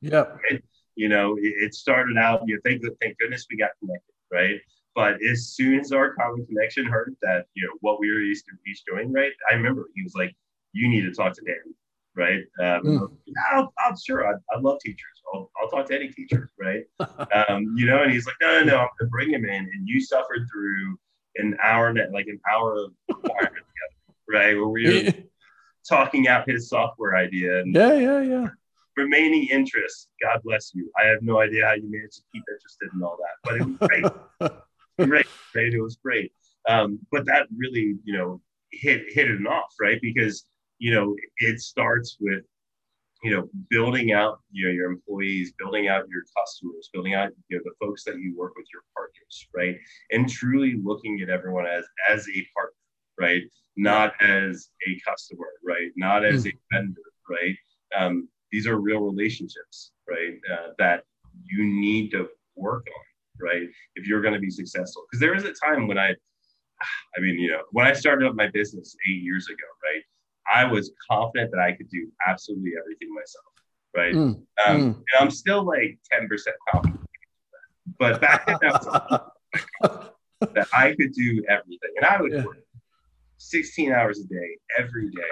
Yeah. 0.00 0.24
Right? 0.50 0.62
You 0.94 1.08
know, 1.08 1.36
it, 1.36 1.54
it, 1.56 1.74
started 1.74 2.18
out. 2.18 2.42
You 2.46 2.56
know, 2.56 2.60
thank 2.64 2.82
thank 3.00 3.18
goodness 3.18 3.46
we 3.50 3.56
got 3.56 3.70
connected, 3.80 4.12
right? 4.30 4.60
But 4.94 5.22
as 5.22 5.48
soon 5.48 5.80
as 5.80 5.92
our 5.92 6.14
common 6.14 6.44
connection 6.46 6.86
heard 6.86 7.16
that 7.22 7.46
you 7.54 7.66
know 7.66 7.72
what 7.80 7.98
we 7.98 8.10
were 8.10 8.20
used 8.20 8.44
to 8.46 8.70
each 8.70 8.84
doing, 8.84 9.12
right? 9.12 9.32
I 9.50 9.54
remember 9.54 9.88
he 9.94 10.02
was 10.02 10.14
like, 10.14 10.34
"You 10.72 10.88
need 10.88 11.02
to 11.02 11.12
talk 11.12 11.34
to 11.34 11.42
Dan." 11.42 11.74
right? 12.14 12.40
Um, 12.60 12.82
mm. 12.84 13.08
I'll, 13.52 13.72
I'll, 13.78 13.96
sure, 13.96 14.26
I, 14.26 14.32
I 14.54 14.60
love 14.60 14.78
teachers. 14.80 15.21
I'll, 15.32 15.50
I'll 15.60 15.68
talk 15.68 15.86
to 15.88 15.94
any 15.94 16.08
teacher, 16.08 16.50
right? 16.60 16.84
um, 17.48 17.74
you 17.76 17.86
know, 17.86 18.02
and 18.02 18.12
he's 18.12 18.26
like, 18.26 18.36
no, 18.40 18.60
no, 18.60 18.64
no, 18.64 18.76
I'm 18.78 18.88
gonna 18.98 19.10
bring 19.10 19.30
him 19.30 19.44
in, 19.44 19.54
and 19.54 19.86
you 19.88 20.00
suffered 20.00 20.46
through 20.52 20.98
an 21.36 21.56
hour, 21.62 21.94
like 22.12 22.26
an 22.26 22.40
hour 22.52 22.76
of 22.76 22.92
together, 23.08 23.62
right? 24.28 24.54
Where 24.54 24.68
we 24.68 25.04
were 25.04 25.12
talking 25.88 26.28
out 26.28 26.48
his 26.48 26.68
software 26.68 27.16
idea. 27.16 27.60
And, 27.60 27.74
yeah, 27.74 27.94
yeah, 27.94 28.20
yeah. 28.20 28.48
remaining 28.96 29.48
interest. 29.50 30.08
God 30.22 30.40
bless 30.44 30.72
you. 30.74 30.90
I 31.02 31.06
have 31.06 31.22
no 31.22 31.40
idea 31.40 31.66
how 31.66 31.74
you 31.74 31.90
managed 31.90 32.16
to 32.16 32.22
keep 32.32 32.44
interested 32.48 32.90
in 32.94 33.02
all 33.02 33.18
that, 33.18 33.36
but 33.42 33.56
it 33.56 33.66
was 33.66 34.52
great. 34.98 35.08
great, 35.08 35.26
right? 35.54 35.72
It 35.72 35.80
was 35.80 35.96
great. 35.96 36.32
Um, 36.68 37.00
but 37.10 37.26
that 37.26 37.48
really, 37.56 37.96
you 38.04 38.16
know, 38.16 38.40
hit 38.70 39.04
hit 39.08 39.30
it 39.30 39.46
off, 39.46 39.74
right? 39.80 39.98
Because 40.00 40.46
you 40.78 40.92
know, 40.92 41.14
it 41.38 41.60
starts 41.60 42.16
with 42.20 42.42
you 43.22 43.30
know 43.30 43.48
building 43.70 44.12
out 44.12 44.40
you 44.50 44.66
know 44.66 44.72
your 44.72 44.90
employees 44.90 45.52
building 45.58 45.88
out 45.88 46.04
your 46.08 46.22
customers 46.36 46.90
building 46.92 47.14
out 47.14 47.30
you 47.48 47.56
know 47.56 47.62
the 47.64 47.84
folks 47.84 48.04
that 48.04 48.18
you 48.18 48.34
work 48.36 48.52
with 48.56 48.66
your 48.72 48.82
partners 48.94 49.48
right? 49.54 49.76
And 50.10 50.28
truly 50.28 50.76
looking 50.82 51.20
at 51.20 51.28
everyone 51.28 51.66
as 51.66 51.84
as 52.10 52.26
a 52.28 52.46
partner 52.54 52.76
right? 53.18 53.42
Not 53.76 54.12
as 54.20 54.68
a 54.88 55.00
customer 55.06 55.48
right? 55.64 55.90
Not 55.96 56.24
as 56.24 56.44
mm. 56.44 56.52
a 56.52 56.52
vendor 56.72 57.00
right? 57.28 57.56
Um, 57.96 58.28
these 58.50 58.66
are 58.66 58.78
real 58.78 59.00
relationships 59.00 59.92
right 60.08 60.34
uh, 60.52 60.68
that 60.78 61.04
you 61.44 61.64
need 61.64 62.10
to 62.10 62.28
work 62.56 62.86
on 62.94 63.46
right 63.46 63.68
if 63.96 64.06
you're 64.06 64.20
going 64.20 64.34
to 64.34 64.40
be 64.40 64.50
successful. 64.50 65.04
Because 65.08 65.20
there 65.20 65.34
was 65.34 65.44
a 65.44 65.52
time 65.52 65.86
when 65.86 65.98
i 65.98 66.10
i 67.16 67.20
mean 67.20 67.38
you 67.38 67.50
know 67.50 67.62
when 67.70 67.86
i 67.86 67.92
started 67.92 68.28
up 68.28 68.34
my 68.34 68.48
business 68.48 68.96
eight 69.08 69.22
years 69.22 69.46
ago 69.48 69.68
right 69.84 70.02
I 70.52 70.64
was 70.64 70.92
confident 71.10 71.50
that 71.52 71.60
I 71.60 71.72
could 71.72 71.88
do 71.88 72.08
absolutely 72.26 72.72
everything 72.78 73.14
myself. 73.14 73.44
Right. 73.94 74.14
Mm, 74.14 74.20
um, 74.24 74.46
mm. 74.66 74.94
And 74.94 75.04
I'm 75.20 75.30
still 75.30 75.64
like 75.64 75.98
10% 76.12 76.28
confident. 76.70 77.00
But 77.98 78.20
back 78.20 78.46
then, 78.46 78.72
I 78.72 79.20
that 80.54 80.68
I 80.72 80.94
could 80.94 81.12
do 81.12 81.44
everything. 81.48 81.90
And 81.96 82.06
I 82.06 82.20
would 82.20 82.32
yeah. 82.32 82.44
work 82.44 82.58
16 83.38 83.92
hours 83.92 84.20
a 84.20 84.24
day, 84.24 84.58
every 84.78 85.10
day, 85.10 85.22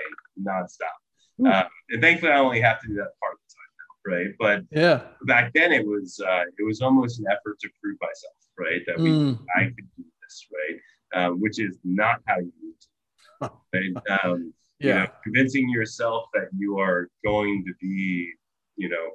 nonstop. 0.41 0.97
Mm. 1.41 1.53
Um, 1.53 1.69
and 1.91 2.03
thankfully, 2.03 2.33
I 2.33 2.39
only 2.39 2.61
have 2.61 2.81
to 2.81 2.89
do 2.89 2.95
that 2.95 3.11
part 3.21 3.35
of 3.35 3.39
the 3.49 3.55
time 3.55 3.73
now. 3.79 4.17
Right. 4.17 4.35
But 4.39 4.79
yeah, 4.79 5.03
back 5.27 5.53
then 5.55 5.73
it 5.73 5.87
was, 5.87 6.21
uh, 6.25 6.45
it 6.59 6.65
was 6.65 6.81
almost 6.81 7.19
an 7.21 7.27
effort 7.31 7.59
to 7.61 7.69
prove 7.83 7.97
myself, 8.01 8.35
right? 8.59 8.83
That 8.87 8.99
we, 8.99 9.11
mm. 9.11 9.39
I 9.57 9.65
could 9.65 9.89
do 9.97 10.05
this, 10.23 10.47
right? 10.53 10.81
Um, 11.13 11.41
which 11.41 11.59
is 11.59 11.79
not 11.85 12.21
how 12.27 12.39
you 12.39 12.53
need 12.63 12.75
to. 12.81 13.51
Right? 13.73 14.21
Um, 14.25 14.53
yeah. 14.81 14.89
You 14.89 15.01
know, 15.01 15.07
convincing 15.23 15.71
yourself 15.71 16.25
that 16.35 16.49
you 16.57 16.79
are 16.79 17.09
going 17.25 17.65
to 17.67 17.73
be, 17.81 18.33
you 18.77 18.89
know, 18.89 19.11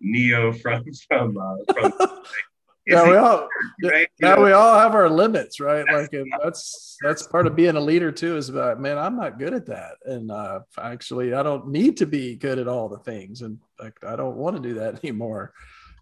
Neo 0.00 0.52
from 0.52 0.84
from 1.08 1.36
uh, 1.36 1.72
from. 1.72 1.92
yeah, 2.86 3.08
we 3.08 3.16
all 3.16 3.48
right? 3.82 4.08
yeah, 4.20 4.34
know? 4.36 4.44
we 4.44 4.52
all 4.52 4.78
have 4.78 4.94
our 4.94 5.10
limits, 5.10 5.58
right? 5.58 5.84
That's 5.90 6.12
like 6.12 6.24
that's 6.40 6.96
that's 7.02 7.26
part 7.26 7.48
of 7.48 7.56
being 7.56 7.74
a 7.74 7.80
leader 7.80 8.12
too. 8.12 8.36
Is 8.36 8.48
about 8.48 8.80
man, 8.80 8.96
I'm 8.96 9.16
not 9.16 9.38
good 9.38 9.54
at 9.54 9.66
that, 9.66 9.96
and 10.04 10.30
uh, 10.30 10.60
actually, 10.80 11.34
I 11.34 11.42
don't 11.42 11.68
need 11.68 11.96
to 11.96 12.06
be 12.06 12.36
good 12.36 12.60
at 12.60 12.68
all 12.68 12.88
the 12.88 12.98
things, 12.98 13.42
and 13.42 13.58
like 13.80 13.96
I 14.04 14.14
don't 14.14 14.36
want 14.36 14.56
to 14.56 14.62
do 14.62 14.74
that 14.74 14.98
anymore. 15.04 15.52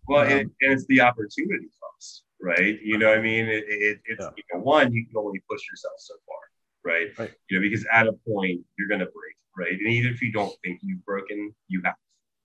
Well, 0.09 0.21
um, 0.21 0.31
and, 0.31 0.41
and, 0.61 0.73
it's 0.73 0.87
the 0.87 1.01
opportunity 1.01 1.69
cost, 1.81 2.25
right? 2.41 2.79
You 2.83 2.99
know, 2.99 3.13
I 3.13 3.21
mean, 3.21 3.47
it, 3.47 3.65
it, 3.67 4.01
it's 4.05 4.21
yeah. 4.21 4.31
you 4.37 4.45
know, 4.53 4.61
one 4.61 4.93
you 4.93 5.07
can 5.07 5.17
only 5.17 5.43
push 5.49 5.63
yourself 5.71 5.95
so 5.99 6.15
far 6.27 6.37
right? 6.87 7.09
right? 7.19 7.33
You 7.51 7.59
know, 7.59 7.63
because 7.63 7.85
at 7.93 8.07
a 8.07 8.13
point 8.13 8.61
you're 8.79 8.89
going 8.89 9.01
to 9.01 9.07
break, 9.07 9.37
right? 9.57 9.73
And 9.73 9.89
even 9.89 10.13
if 10.13 10.23
you 10.23 10.33
don't 10.33 10.55
think 10.65 10.81
you've 10.83 11.05
broken, 11.05 11.53
you 11.69 11.83
have, 11.85 11.95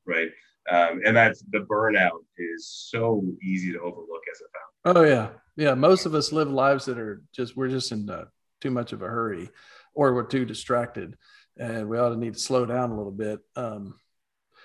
right? 0.05 0.29
Um, 0.69 1.01
and 1.05 1.15
that's 1.15 1.43
the 1.51 1.59
burnout 1.59 2.23
is 2.37 2.67
so 2.89 3.23
easy 3.43 3.71
to 3.71 3.79
overlook 3.79 4.21
as 4.31 4.41
a 4.41 4.91
founder. 4.93 4.99
Oh 4.99 5.03
yeah, 5.03 5.29
yeah. 5.55 5.73
Most 5.73 6.05
of 6.05 6.13
us 6.13 6.31
live 6.31 6.49
lives 6.49 6.85
that 6.85 6.99
are 6.99 7.21
just 7.35 7.55
we're 7.55 7.69
just 7.69 7.91
in 7.91 8.09
uh, 8.09 8.25
too 8.61 8.71
much 8.71 8.93
of 8.93 9.01
a 9.01 9.07
hurry, 9.07 9.49
or 9.93 10.13
we're 10.13 10.23
too 10.23 10.45
distracted, 10.45 11.15
and 11.57 11.89
we 11.89 11.97
ought 11.97 12.09
to 12.09 12.17
need 12.17 12.33
to 12.33 12.39
slow 12.39 12.65
down 12.65 12.91
a 12.91 12.97
little 12.97 13.11
bit. 13.11 13.39
Um, 13.55 13.95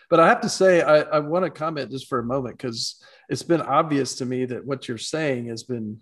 but 0.08 0.20
I 0.20 0.28
have 0.28 0.42
to 0.42 0.48
say, 0.48 0.82
I, 0.82 1.00
I 1.00 1.18
want 1.18 1.44
to 1.44 1.50
comment 1.50 1.90
just 1.90 2.08
for 2.08 2.18
a 2.18 2.24
moment 2.24 2.56
because 2.58 3.02
it's 3.28 3.42
been 3.42 3.62
obvious 3.62 4.16
to 4.16 4.26
me 4.26 4.44
that 4.44 4.64
what 4.64 4.86
you're 4.86 4.98
saying 4.98 5.46
has 5.46 5.64
been 5.64 6.00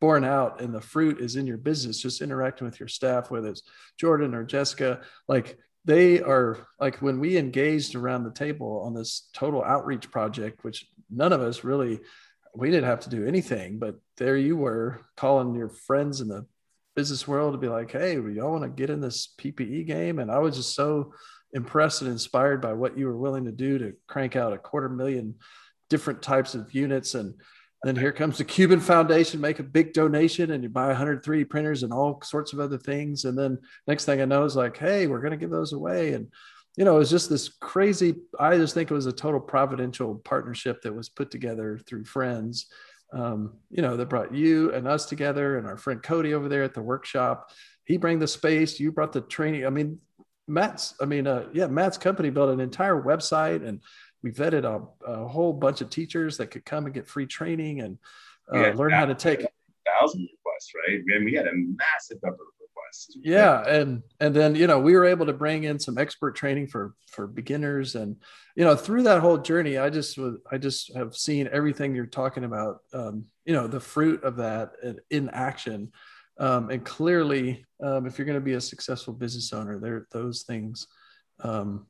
borne 0.00 0.24
out 0.24 0.60
and 0.60 0.74
the 0.74 0.80
fruit 0.80 1.20
is 1.20 1.36
in 1.36 1.46
your 1.46 1.56
business 1.56 2.00
just 2.00 2.20
interacting 2.20 2.66
with 2.66 2.78
your 2.78 2.88
staff 2.88 3.30
whether 3.30 3.48
it's 3.48 3.62
jordan 3.98 4.34
or 4.34 4.44
jessica 4.44 5.00
like 5.28 5.58
they 5.84 6.20
are 6.20 6.66
like 6.80 7.00
when 7.00 7.20
we 7.20 7.36
engaged 7.36 7.94
around 7.94 8.24
the 8.24 8.32
table 8.32 8.82
on 8.84 8.92
this 8.92 9.28
total 9.32 9.62
outreach 9.62 10.10
project 10.10 10.64
which 10.64 10.86
none 11.10 11.32
of 11.32 11.40
us 11.40 11.64
really 11.64 12.00
we 12.54 12.70
didn't 12.70 12.88
have 12.88 13.00
to 13.00 13.10
do 13.10 13.26
anything 13.26 13.78
but 13.78 13.96
there 14.16 14.36
you 14.36 14.56
were 14.56 15.00
calling 15.16 15.54
your 15.54 15.68
friends 15.68 16.20
in 16.20 16.28
the 16.28 16.44
business 16.94 17.28
world 17.28 17.52
to 17.52 17.58
be 17.58 17.68
like 17.68 17.90
hey 17.90 18.18
we 18.18 18.40
all 18.40 18.52
want 18.52 18.64
to 18.64 18.68
get 18.68 18.90
in 18.90 19.00
this 19.00 19.34
ppe 19.38 19.86
game 19.86 20.18
and 20.18 20.30
i 20.30 20.38
was 20.38 20.56
just 20.56 20.74
so 20.74 21.12
impressed 21.52 22.02
and 22.02 22.10
inspired 22.10 22.60
by 22.60 22.72
what 22.72 22.98
you 22.98 23.06
were 23.06 23.16
willing 23.16 23.44
to 23.44 23.52
do 23.52 23.78
to 23.78 23.92
crank 24.06 24.36
out 24.36 24.52
a 24.52 24.58
quarter 24.58 24.88
million 24.88 25.34
different 25.88 26.20
types 26.20 26.54
of 26.54 26.74
units 26.74 27.14
and 27.14 27.34
then 27.86 27.96
here 27.96 28.12
comes 28.12 28.38
the 28.38 28.44
Cuban 28.44 28.80
Foundation, 28.80 29.40
make 29.40 29.58
a 29.58 29.62
big 29.62 29.92
donation, 29.92 30.50
and 30.50 30.62
you 30.62 30.68
buy 30.68 30.88
103 30.88 31.44
printers 31.44 31.82
and 31.82 31.92
all 31.92 32.20
sorts 32.22 32.52
of 32.52 32.60
other 32.60 32.78
things. 32.78 33.24
And 33.24 33.38
then 33.38 33.58
next 33.86 34.06
thing 34.06 34.20
I 34.20 34.24
know 34.24 34.44
is 34.44 34.56
like, 34.56 34.76
hey, 34.76 35.06
we're 35.06 35.20
going 35.20 35.32
to 35.32 35.36
give 35.36 35.50
those 35.50 35.72
away. 35.72 36.14
And 36.14 36.28
you 36.76 36.84
know, 36.84 36.96
it 36.96 36.98
was 36.98 37.10
just 37.10 37.30
this 37.30 37.48
crazy. 37.48 38.14
I 38.38 38.56
just 38.56 38.74
think 38.74 38.90
it 38.90 38.94
was 38.94 39.06
a 39.06 39.12
total 39.12 39.40
providential 39.40 40.16
partnership 40.16 40.82
that 40.82 40.94
was 40.94 41.08
put 41.08 41.30
together 41.30 41.80
through 41.86 42.04
friends. 42.04 42.66
Um, 43.12 43.54
you 43.70 43.82
know, 43.82 43.96
that 43.96 44.10
brought 44.10 44.34
you 44.34 44.72
and 44.74 44.86
us 44.86 45.06
together, 45.06 45.56
and 45.56 45.66
our 45.66 45.78
friend 45.78 46.02
Cody 46.02 46.34
over 46.34 46.48
there 46.48 46.64
at 46.64 46.74
the 46.74 46.82
workshop. 46.82 47.50
He 47.84 47.96
bring 47.96 48.18
the 48.18 48.28
space. 48.28 48.78
You 48.78 48.92
brought 48.92 49.12
the 49.12 49.22
training. 49.22 49.64
I 49.64 49.70
mean, 49.70 50.00
Matt's. 50.48 50.94
I 51.00 51.06
mean, 51.06 51.26
uh, 51.26 51.46
yeah, 51.52 51.66
Matt's 51.68 51.98
company 51.98 52.30
built 52.30 52.50
an 52.50 52.60
entire 52.60 53.00
website 53.00 53.66
and 53.66 53.80
we 54.26 54.32
vetted 54.32 54.64
a, 54.64 54.82
a, 55.08 55.28
whole 55.28 55.52
bunch 55.52 55.80
of 55.80 55.88
teachers 55.88 56.36
that 56.38 56.48
could 56.48 56.64
come 56.64 56.84
and 56.84 56.94
get 56.94 57.06
free 57.06 57.26
training 57.26 57.80
and 57.80 57.96
uh, 58.52 58.70
learn 58.70 58.90
how 58.90 59.06
to 59.06 59.14
take 59.14 59.38
thousand 59.38 60.22
requests, 60.22 60.72
right? 60.88 61.00
And 61.14 61.24
we 61.24 61.34
had 61.34 61.46
a 61.46 61.52
massive 61.54 62.18
number 62.24 62.42
of 62.42 62.48
requests. 62.60 63.16
Yeah, 63.22 63.62
and 63.68 64.02
and 64.18 64.34
then 64.34 64.56
you 64.56 64.66
know 64.66 64.80
we 64.80 64.94
were 64.94 65.04
able 65.04 65.26
to 65.26 65.32
bring 65.32 65.62
in 65.62 65.78
some 65.78 65.96
expert 65.96 66.34
training 66.34 66.66
for 66.66 66.94
for 67.06 67.28
beginners, 67.28 67.94
and 67.94 68.16
you 68.56 68.64
know 68.64 68.74
through 68.74 69.04
that 69.04 69.20
whole 69.20 69.38
journey, 69.38 69.78
I 69.78 69.90
just 69.90 70.18
was 70.18 70.38
I 70.50 70.58
just 70.58 70.92
have 70.96 71.14
seen 71.14 71.48
everything 71.52 71.94
you're 71.94 72.06
talking 72.06 72.42
about. 72.42 72.80
Um, 72.92 73.26
you 73.44 73.54
know 73.54 73.68
the 73.68 73.80
fruit 73.80 74.24
of 74.24 74.36
that 74.36 74.72
in 75.10 75.30
action. 75.30 75.92
Um, 76.38 76.68
and 76.68 76.84
clearly, 76.84 77.64
um, 77.82 78.06
if 78.06 78.18
you're 78.18 78.26
going 78.26 78.38
to 78.38 78.44
be 78.44 78.54
a 78.54 78.60
successful 78.60 79.14
business 79.14 79.52
owner, 79.52 79.78
there 79.78 80.06
those 80.10 80.42
things 80.42 80.88
um, 81.42 81.86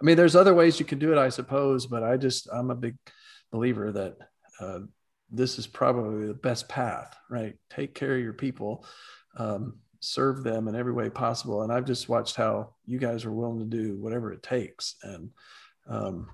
I 0.00 0.04
mean, 0.04 0.16
there's 0.16 0.36
other 0.36 0.54
ways 0.54 0.78
you 0.78 0.86
can 0.86 0.98
do 0.98 1.12
it, 1.12 1.18
I 1.18 1.28
suppose, 1.30 1.86
but 1.86 2.02
I 2.02 2.16
just 2.16 2.48
I'm 2.52 2.70
a 2.70 2.74
big 2.74 2.96
believer 3.50 3.92
that 3.92 4.16
uh, 4.60 4.80
this 5.30 5.58
is 5.58 5.66
probably 5.66 6.26
the 6.26 6.34
best 6.34 6.68
path, 6.68 7.16
right? 7.30 7.54
Take 7.70 7.94
care 7.94 8.14
of 8.14 8.22
your 8.22 8.32
people, 8.32 8.84
um, 9.36 9.78
serve 10.00 10.44
them 10.44 10.68
in 10.68 10.76
every 10.76 10.92
way 10.92 11.08
possible, 11.08 11.62
and 11.62 11.72
I've 11.72 11.86
just 11.86 12.08
watched 12.08 12.36
how 12.36 12.74
you 12.84 12.98
guys 12.98 13.24
are 13.24 13.32
willing 13.32 13.58
to 13.58 13.64
do 13.64 13.96
whatever 13.96 14.32
it 14.32 14.42
takes, 14.42 14.96
and 15.02 15.30
um, 15.88 16.28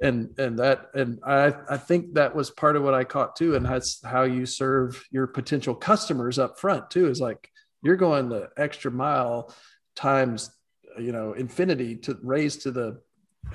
and 0.00 0.38
and 0.38 0.58
that 0.58 0.90
and 0.94 1.18
I 1.24 1.52
I 1.68 1.76
think 1.76 2.14
that 2.14 2.34
was 2.34 2.50
part 2.50 2.76
of 2.76 2.82
what 2.82 2.94
I 2.94 3.04
caught 3.04 3.36
too, 3.36 3.56
and 3.56 3.66
that's 3.66 4.04
how 4.04 4.22
you 4.22 4.46
serve 4.46 5.04
your 5.10 5.26
potential 5.26 5.74
customers 5.74 6.38
up 6.38 6.58
front 6.58 6.90
too. 6.90 7.08
Is 7.08 7.20
like 7.20 7.50
you're 7.82 7.96
going 7.96 8.28
the 8.28 8.50
extra 8.56 8.90
mile 8.90 9.54
times 9.94 10.50
you 10.98 11.12
know 11.12 11.32
infinity 11.32 11.96
to 11.96 12.18
raise 12.22 12.56
to 12.58 12.70
the 12.70 13.00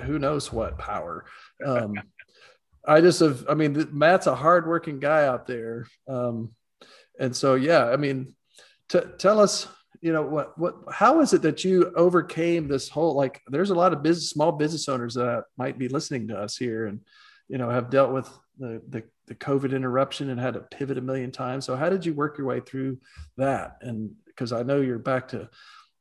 who 0.00 0.18
knows 0.18 0.52
what 0.52 0.78
power. 0.78 1.24
Um 1.64 1.94
i 2.86 3.00
just 3.00 3.20
have 3.20 3.44
i 3.48 3.54
mean 3.54 3.88
matt's 3.92 4.26
a 4.26 4.34
hardworking 4.34 5.00
guy 5.00 5.26
out 5.26 5.46
there. 5.46 5.86
Um 6.08 6.54
and 7.18 7.36
so 7.36 7.54
yeah 7.54 7.86
i 7.86 7.96
mean 7.96 8.34
t- 8.88 9.00
tell 9.18 9.38
us 9.38 9.68
you 10.00 10.12
know 10.12 10.22
what 10.22 10.56
what 10.58 10.76
how 10.90 11.20
is 11.20 11.34
it 11.34 11.42
that 11.42 11.62
you 11.62 11.92
overcame 11.94 12.68
this 12.68 12.88
whole 12.88 13.14
like 13.14 13.42
there's 13.48 13.70
a 13.70 13.74
lot 13.74 13.92
of 13.92 14.02
business 14.02 14.30
small 14.30 14.52
business 14.52 14.88
owners 14.88 15.14
that 15.14 15.44
might 15.58 15.78
be 15.78 15.88
listening 15.88 16.28
to 16.28 16.38
us 16.38 16.56
here 16.56 16.86
and 16.86 17.00
you 17.48 17.58
know 17.58 17.68
have 17.68 17.90
dealt 17.90 18.12
with 18.12 18.28
the 18.58 18.80
the, 18.88 19.02
the 19.26 19.34
covid 19.34 19.74
interruption 19.74 20.30
and 20.30 20.40
had 20.40 20.54
to 20.54 20.60
pivot 20.60 20.98
a 20.98 21.02
million 21.02 21.30
times. 21.30 21.64
So 21.64 21.76
how 21.76 21.90
did 21.90 22.04
you 22.06 22.14
work 22.14 22.38
your 22.38 22.46
way 22.46 22.60
through 22.60 22.98
that? 23.36 23.78
And 23.82 24.10
because 24.26 24.52
i 24.52 24.62
know 24.62 24.80
you're 24.80 24.98
back 24.98 25.28
to 25.28 25.48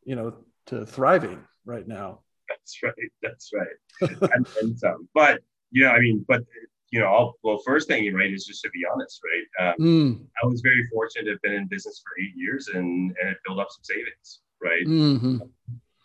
you 0.05 0.15
know 0.15 0.33
to 0.69 0.85
thriving 0.85 1.43
right 1.65 1.87
now. 1.87 2.21
That's 2.47 2.79
right. 2.83 3.11
That's 3.21 3.51
right. 3.53 4.31
and, 4.33 4.47
and 4.61 4.79
but 5.13 5.41
you 5.71 5.83
know, 5.83 5.91
I 5.91 5.99
mean, 5.99 6.25
but 6.27 6.43
you 6.91 6.99
know, 6.99 7.07
I'll, 7.07 7.35
well, 7.43 7.59
first 7.63 7.87
thing, 7.87 8.11
right, 8.13 8.33
is 8.33 8.45
just 8.45 8.63
to 8.63 8.69
be 8.71 8.83
honest, 8.91 9.21
right? 9.23 9.67
Um, 9.67 9.75
mm. 9.79 10.25
I 10.43 10.47
was 10.47 10.61
very 10.61 10.87
fortunate 10.91 11.25
to 11.25 11.31
have 11.31 11.41
been 11.41 11.53
in 11.53 11.67
business 11.67 12.01
for 12.03 12.21
eight 12.21 12.33
years 12.35 12.69
and 12.73 13.15
and 13.23 13.35
build 13.45 13.59
up 13.59 13.67
some 13.69 13.83
savings, 13.83 14.39
right? 14.61 14.85
Mm-hmm. 14.85 15.37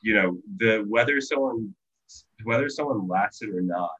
You 0.02 0.14
know, 0.14 0.38
the 0.58 0.84
whether 0.88 1.20
someone 1.20 1.74
whether 2.44 2.68
someone 2.68 3.08
lacks 3.08 3.40
it 3.42 3.48
or 3.48 3.62
not, 3.62 3.90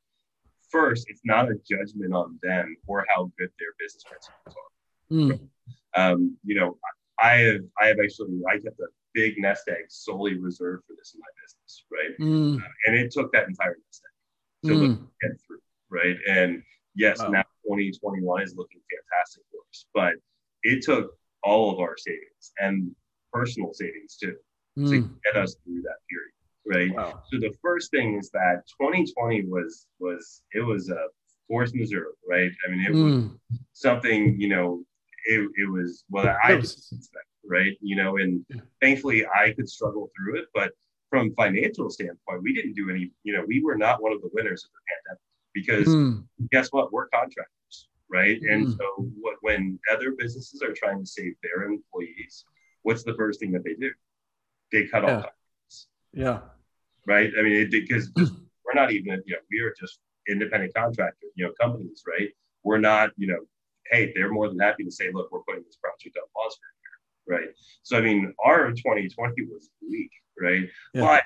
first, 0.71 1.07
it's 1.09 1.23
not 1.25 1.51
a 1.51 1.55
judgment 1.69 2.13
on 2.13 2.39
them 2.43 2.77
or 2.87 3.07
how 3.15 3.31
good 3.39 3.51
their 3.59 3.75
business 3.79 4.05
principles 4.05 4.57
are. 4.57 5.17
Mm. 5.17 5.49
Um, 5.97 6.37
you 6.45 6.57
know, 6.57 6.77
I 7.19 7.37
have 7.37 7.61
I 7.81 7.87
have 7.87 7.99
actually 8.03 8.41
I 8.51 8.59
kept 8.59 8.79
a 8.81 8.89
big 9.15 9.35
nest 9.39 9.65
egg 9.69 9.85
solely 9.89 10.39
reserved 10.39 10.85
for 10.87 10.95
this 10.99 11.15
in 11.15 11.21
my 11.21 11.27
business, 11.43 11.85
right? 11.91 12.19
Mm. 12.21 12.61
Uh, 12.61 12.69
and 12.87 12.97
it 12.97 13.13
took 13.13 13.33
that 13.33 13.49
entire 13.49 13.77
nest 13.87 14.03
egg. 14.05 14.71
to 14.71 14.77
mm. 14.77 15.07
get 15.23 15.33
through, 15.47 15.59
right? 15.91 16.17
And 16.29 16.63
yes, 16.95 17.19
wow. 17.21 17.29
now 17.29 17.45
2021 17.65 18.43
is 18.43 18.55
looking 18.57 18.81
fantastic 18.91 19.43
for 19.51 19.61
us, 19.71 19.87
but 19.95 20.15
it 20.63 20.83
took 20.83 21.13
all 21.43 21.71
of 21.71 21.79
our 21.79 21.97
savings 21.97 22.53
and 22.59 22.95
personal 23.33 23.73
savings 23.73 24.17
too 24.17 24.35
mm. 24.79 24.89
to 24.89 25.01
get 25.25 25.37
us 25.41 25.57
through 25.65 25.83
that 25.83 25.99
period 26.09 26.31
right 26.67 26.97
wow. 26.97 27.23
so 27.31 27.39
the 27.39 27.53
first 27.61 27.91
thing 27.91 28.17
is 28.19 28.31
that 28.31 28.63
2020 28.81 29.45
was 29.45 29.87
was 30.01 30.43
it 30.53 30.61
was 30.61 30.89
a 30.89 31.07
force 31.47 31.73
majeure 31.75 32.15
right 32.29 32.51
i 32.67 32.71
mean 32.71 32.81
it 32.81 32.93
mm. 32.93 33.05
was 33.05 33.61
something 33.73 34.41
you 34.41 34.49
know 34.49 34.83
it, 35.27 35.51
it 35.57 35.71
was 35.71 36.05
well 36.11 36.35
i 36.43 36.57
just 36.57 36.93
expect 36.93 37.27
right 37.49 37.77
you 37.81 37.97
know 37.97 38.17
and 38.17 38.45
yeah. 38.49 38.61
thankfully 38.81 39.27
i 39.27 39.53
could 39.53 39.69
struggle 39.69 40.11
through 40.17 40.39
it 40.39 40.47
but 40.55 40.73
from 41.11 41.35
financial 41.35 41.91
standpoint 41.91 42.43
we 42.43 42.55
didn't 42.55 42.75
do 42.75 42.91
any 42.91 43.11
you 43.23 43.33
know 43.33 43.45
we 43.47 43.63
were 43.63 43.77
not 43.77 44.03
one 44.03 44.13
of 44.13 44.21
the 44.23 44.31
winners 44.33 44.65
of 44.65 44.71
the 44.73 44.81
pandemic 44.91 45.21
because 45.53 45.87
mm. 45.87 46.25
guess 46.51 46.69
what 46.73 46.93
we're 46.93 47.09
contractors 47.09 47.89
right 48.11 48.41
and 48.43 48.69
mm. 48.69 48.77
so 48.77 48.85
what, 49.21 49.37
when 49.43 49.79
other 49.93 50.13
businesses 50.13 50.63
are 50.63 50.73
trying 50.73 51.01
to 51.01 51.07
save 51.07 51.35
their 51.43 51.65
employees 51.65 52.45
what's 52.85 53.03
the 53.03 53.15
first 53.15 53.41
thing 53.41 53.51
that 53.53 53.65
they 53.65 53.75
do? 53.75 53.91
They 54.71 54.87
cut 54.87 55.03
yeah. 55.03 55.17
off. 55.17 55.27
Yeah. 56.13 56.39
Right. 57.07 57.33
I 57.37 57.43
mean, 57.43 57.69
because 57.71 58.11
we're 58.17 58.75
not 58.75 58.93
even, 58.93 59.21
you 59.27 59.35
know, 59.35 59.41
we 59.51 59.59
are 59.61 59.75
just 59.79 59.99
independent 60.29 60.73
contractors, 60.75 61.31
you 61.35 61.45
know, 61.45 61.53
companies, 61.61 62.05
right? 62.07 62.29
We're 62.63 62.79
not, 62.79 63.11
you 63.17 63.27
know, 63.27 63.41
hey, 63.91 64.13
they're 64.15 64.31
more 64.31 64.49
than 64.49 64.59
happy 64.59 64.85
to 64.85 64.91
say, 64.91 65.11
look, 65.13 65.33
we're 65.33 65.43
putting 65.43 65.65
this 65.65 65.77
project 65.77 66.17
on 66.17 66.29
pause 66.35 66.57
for 66.57 66.69
right? 67.29 67.49
So, 67.83 67.97
I 67.97 68.01
mean, 68.01 68.33
our 68.45 68.71
2020 68.71 69.47
was 69.47 69.71
weak, 69.89 70.11
right? 70.41 70.69
Yeah. 70.93 71.03
But, 71.03 71.23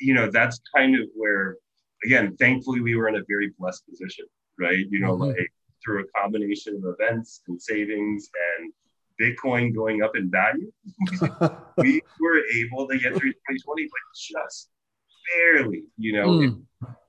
you 0.00 0.14
know, 0.14 0.30
that's 0.30 0.60
kind 0.74 0.96
of 0.96 1.08
where, 1.14 1.56
again, 2.04 2.36
thankfully, 2.36 2.80
we 2.80 2.96
were 2.96 3.08
in 3.08 3.16
a 3.16 3.24
very 3.28 3.52
blessed 3.58 3.86
position, 3.88 4.26
right? 4.58 4.86
You 4.90 5.00
know, 5.00 5.12
mm-hmm. 5.12 5.38
like 5.38 5.52
through 5.84 6.04
a 6.04 6.20
combination 6.20 6.76
of 6.76 6.94
events 6.98 7.42
and 7.48 7.60
savings 7.60 8.28
and 8.58 8.72
Bitcoin 9.20 9.74
going 9.74 10.02
up 10.02 10.16
in 10.16 10.30
value, 10.30 10.72
we 11.76 12.00
were 12.20 12.42
able 12.54 12.88
to 12.88 12.98
get 12.98 13.14
through 13.14 13.32
2020, 13.32 13.84
but 13.84 14.00
just 14.14 14.68
barely. 15.36 15.84
You 15.96 16.12
know, 16.14 16.28
mm. 16.28 16.62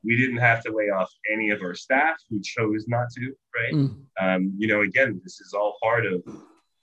we 0.04 0.18
didn't 0.18 0.38
have 0.38 0.62
to 0.64 0.76
lay 0.76 0.90
off 0.90 1.12
any 1.32 1.50
of 1.50 1.62
our 1.62 1.76
staff 1.76 2.18
who 2.30 2.42
chose 2.42 2.86
not 2.88 3.10
to. 3.16 3.34
Right. 3.56 3.74
Mm. 3.74 3.96
Um, 4.22 4.54
you 4.58 4.68
know, 4.68 4.82
again, 4.82 5.20
this 5.24 5.42
is 5.42 5.54
all 5.54 5.78
part 5.82 6.06
of 6.06 6.24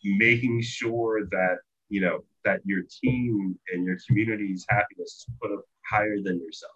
making 0.05 0.63
sure 0.63 1.27
that 1.27 1.59
you 1.89 2.01
know 2.01 2.21
that 2.45 2.61
your 2.65 2.83
team 3.03 3.59
and 3.73 3.85
your 3.85 3.99
community's 4.07 4.65
happiness 4.69 5.27
is 5.29 5.35
put 5.41 5.53
up 5.53 5.65
higher 5.91 6.21
than 6.23 6.41
yourself 6.41 6.73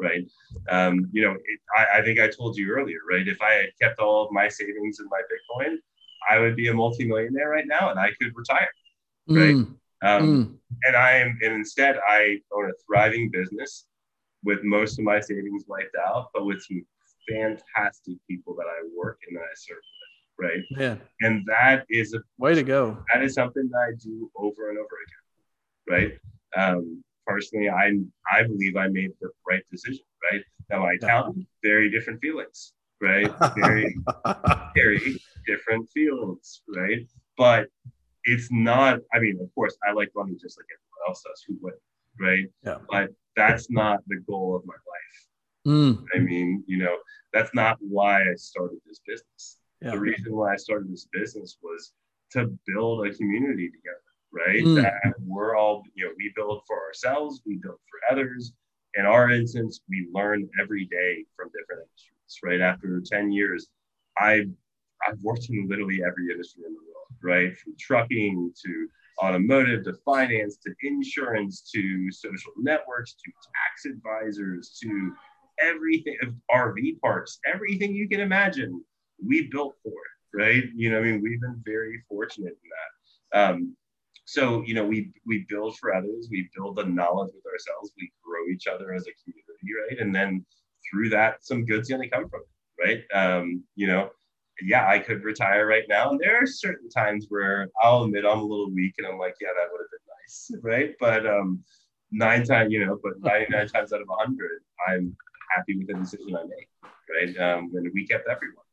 right? 0.00 0.26
Um, 0.70 1.08
you 1.12 1.22
know, 1.22 1.32
it, 1.32 1.60
I, 1.76 1.98
I, 1.98 2.02
think 2.02 2.18
I 2.18 2.28
told 2.28 2.56
you 2.56 2.70
earlier, 2.70 2.98
right? 3.08 3.26
If 3.26 3.42
I 3.42 3.52
had 3.52 3.66
kept 3.80 4.00
all 4.00 4.24
of 4.24 4.32
my 4.32 4.48
savings 4.48 4.98
in 4.98 5.06
my 5.10 5.20
Bitcoin, 5.20 5.76
I 6.28 6.38
would 6.38 6.56
be 6.56 6.68
a 6.68 6.74
multimillionaire 6.74 7.48
right 7.48 7.66
now 7.66 7.90
and 7.90 7.98
I 7.98 8.10
could 8.20 8.32
retire. 8.34 8.70
Right. 9.28 9.54
Mm. 9.54 9.74
Um, 10.02 10.22
mm. 10.22 10.54
And 10.84 10.96
I 10.96 11.12
am, 11.12 11.38
and 11.42 11.52
instead, 11.52 11.98
I 12.08 12.38
own 12.52 12.70
a 12.70 12.72
thriving 12.86 13.30
business 13.30 13.86
with 14.42 14.60
most 14.64 14.98
of 14.98 15.04
my 15.04 15.20
savings 15.20 15.64
wiped 15.68 15.96
out, 15.96 16.30
but 16.32 16.46
with 16.46 16.62
some 16.62 16.84
fantastic 17.28 18.16
people 18.28 18.54
that 18.56 18.66
I 18.66 18.88
work 18.96 19.20
and 19.28 19.36
that 19.36 19.42
I 19.42 19.54
serve. 19.54 19.76
Right. 20.40 20.62
Yeah. 20.70 20.96
And 21.20 21.44
that 21.46 21.84
is 21.90 22.14
a 22.14 22.20
way 22.38 22.54
to 22.54 22.62
go. 22.62 22.98
That 23.12 23.22
is 23.22 23.34
something 23.34 23.68
that 23.70 23.78
I 23.78 23.92
do 24.02 24.30
over 24.36 24.70
and 24.70 24.78
over 24.78 24.96
again. 25.06 26.18
Right. 26.56 26.62
Um, 26.62 27.04
personally, 27.26 27.68
I 27.68 27.98
I 28.32 28.42
believe 28.44 28.76
I 28.76 28.88
made 28.88 29.10
the 29.20 29.30
right 29.48 29.62
decision. 29.70 30.04
Right. 30.32 30.42
Now, 30.70 30.80
my 30.80 30.94
accountant, 30.94 31.46
very 31.62 31.90
different 31.90 32.20
feelings. 32.20 32.72
Right. 33.02 33.30
Very, 33.56 33.96
very 34.74 35.20
different 35.46 35.88
feelings, 35.90 36.62
right? 36.74 37.06
But 37.36 37.68
it's 38.24 38.48
not, 38.50 38.98
I 39.14 39.18
mean, 39.18 39.38
of 39.40 39.54
course, 39.54 39.76
I 39.86 39.92
like 39.92 40.10
money 40.14 40.36
just 40.40 40.58
like 40.58 40.66
everyone 40.66 41.08
else 41.08 41.22
does, 41.26 41.42
who 41.46 41.56
would, 41.62 41.74
right? 42.20 42.46
Yeah. 42.62 42.78
But 42.90 43.10
that's 43.36 43.70
not 43.70 44.00
the 44.06 44.20
goal 44.28 44.54
of 44.54 44.66
my 44.66 44.74
life. 44.74 45.26
Mm. 45.66 46.04
I 46.14 46.18
mean, 46.18 46.62
you 46.66 46.78
know, 46.78 46.96
that's 47.32 47.54
not 47.54 47.78
why 47.80 48.22
I 48.22 48.34
started 48.36 48.78
this 48.86 49.00
business. 49.06 49.59
Yeah. 49.82 49.92
The 49.92 50.00
reason 50.00 50.36
why 50.36 50.52
I 50.52 50.56
started 50.56 50.92
this 50.92 51.08
business 51.12 51.56
was 51.62 51.92
to 52.32 52.56
build 52.66 53.06
a 53.06 53.14
community 53.14 53.70
together, 53.70 54.00
right? 54.32 54.62
Mm. 54.62 54.82
That 54.82 55.14
we're 55.24 55.56
all, 55.56 55.82
you 55.94 56.04
know, 56.04 56.12
we 56.16 56.32
build 56.36 56.62
for 56.66 56.78
ourselves, 56.86 57.40
we 57.46 57.56
build 57.56 57.78
for 57.90 58.12
others. 58.12 58.52
In 58.94 59.06
our 59.06 59.30
instance, 59.30 59.80
we 59.88 60.08
learn 60.12 60.48
every 60.60 60.84
day 60.86 61.24
from 61.36 61.48
different 61.48 61.88
industries, 61.88 62.38
right? 62.44 62.60
After 62.60 63.00
10 63.00 63.32
years, 63.32 63.68
I've 64.18 64.50
I've 65.06 65.18
worked 65.22 65.48
in 65.48 65.66
literally 65.68 66.02
every 66.06 66.30
industry 66.30 66.64
in 66.66 66.74
the 66.74 66.80
world, 66.80 67.16
right? 67.22 67.56
From 67.56 67.74
trucking 67.78 68.52
to 68.64 68.88
automotive 69.22 69.84
to 69.84 69.94
finance 70.04 70.56
to 70.58 70.74
insurance 70.82 71.70
to 71.74 72.10
social 72.10 72.52
networks 72.58 73.14
to 73.14 73.30
tax 73.30 73.86
advisors 73.86 74.78
to 74.82 75.12
everything 75.62 76.16
RV 76.50 77.00
parks, 77.00 77.38
everything 77.52 77.94
you 77.94 78.08
can 78.08 78.20
imagine, 78.20 78.82
we 79.26 79.48
built 79.48 79.76
for 79.82 79.92
it, 79.92 80.36
right? 80.36 80.64
You 80.74 80.90
know, 80.90 80.98
I 80.98 81.02
mean, 81.02 81.20
we've 81.22 81.40
been 81.40 81.62
very 81.64 82.02
fortunate 82.08 82.56
in 82.62 82.70
that. 82.70 83.50
Um, 83.50 83.76
so, 84.24 84.62
you 84.62 84.74
know, 84.74 84.86
we 84.86 85.10
we 85.26 85.46
build 85.48 85.76
for 85.78 85.94
others, 85.94 86.28
we 86.30 86.48
build 86.54 86.76
the 86.76 86.84
knowledge 86.84 87.32
with 87.34 87.52
ourselves, 87.52 87.92
we 87.98 88.12
grow 88.24 88.46
each 88.52 88.66
other 88.66 88.92
as 88.92 89.06
a 89.06 89.12
community, 89.24 89.88
right? 89.88 89.98
And 89.98 90.14
then 90.14 90.44
through 90.88 91.08
that, 91.10 91.44
some 91.44 91.64
good's 91.64 91.88
gonna 91.88 92.08
come 92.08 92.28
from 92.28 92.40
it, 92.40 92.84
right? 92.84 93.02
Um, 93.12 93.64
you 93.74 93.86
know, 93.86 94.10
yeah, 94.62 94.88
I 94.88 94.98
could 94.98 95.24
retire 95.24 95.66
right 95.66 95.84
now. 95.88 96.10
And 96.10 96.20
there 96.20 96.42
are 96.42 96.46
certain 96.46 96.88
times 96.88 97.26
where 97.28 97.68
I'll 97.82 98.04
admit 98.04 98.24
I'm 98.24 98.38
a 98.38 98.42
little 98.42 98.70
weak 98.70 98.94
and 98.98 99.06
I'm 99.06 99.18
like, 99.18 99.34
yeah, 99.40 99.48
that 99.56 99.68
would 99.70 99.80
have 99.80 99.90
been 99.90 100.00
nice, 100.20 100.50
right? 100.62 100.94
But 101.00 101.26
um, 101.26 101.64
nine 102.10 102.44
times, 102.44 102.72
you 102.72 102.84
know, 102.84 102.98
but 103.02 103.20
99 103.20 103.68
times 103.68 103.92
out 103.92 104.00
of 104.00 104.08
100, 104.08 104.60
I'm 104.88 105.16
happy 105.56 105.76
with 105.76 105.88
the 105.88 105.94
decision 105.94 106.36
I 106.36 106.44
made, 106.44 106.68
right? 107.10 107.54
Um, 107.54 107.70
and 107.74 107.90
we 107.94 108.06
kept 108.06 108.28
everyone, 108.28 108.64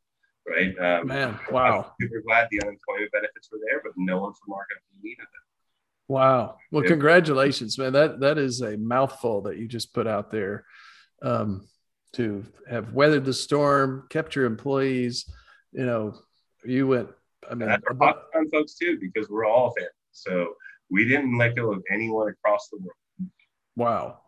right? 0.50 1.00
Um, 1.00 1.06
Man, 1.08 1.38
wow. 1.50 1.92
Super 2.00 2.22
glad 2.26 2.48
the 2.50 2.60
unemployment 2.62 3.12
benefits 3.12 3.48
were 3.52 3.58
there, 3.68 3.80
but 3.82 3.92
no 3.96 4.18
one 4.18 4.32
from 4.32 4.54
our 4.54 4.66
company 4.72 5.00
needed 5.02 5.22
them. 5.22 5.42
Wow. 6.08 6.56
Well, 6.70 6.82
yeah. 6.84 6.90
congratulations, 6.90 7.78
man. 7.78 7.92
That 7.92 8.20
that 8.20 8.38
is 8.38 8.62
a 8.62 8.76
mouthful 8.76 9.42
that 9.42 9.58
you 9.58 9.68
just 9.68 9.92
put 9.92 10.06
out 10.06 10.30
there. 10.30 10.64
Um, 11.22 11.68
to 12.14 12.44
have 12.70 12.92
weathered 12.92 13.24
the 13.24 13.34
storm, 13.34 14.06
kept 14.08 14.34
your 14.34 14.46
employees, 14.46 15.30
you 15.72 15.84
know, 15.84 16.14
you 16.64 16.86
went. 16.86 17.08
I 17.50 17.54
mean, 17.54 17.68
that's 17.68 17.82
our 18.00 18.14
on 18.34 18.50
folks 18.50 18.74
too, 18.74 18.98
because 19.00 19.28
we're 19.28 19.46
all 19.46 19.74
fans. 19.78 19.90
So 20.12 20.54
we 20.90 21.06
didn't 21.06 21.36
let 21.36 21.56
go 21.56 21.72
of 21.72 21.82
anyone 21.92 22.28
across 22.28 22.68
the 22.70 22.78
world. 22.78 23.30
Wow, 23.76 24.20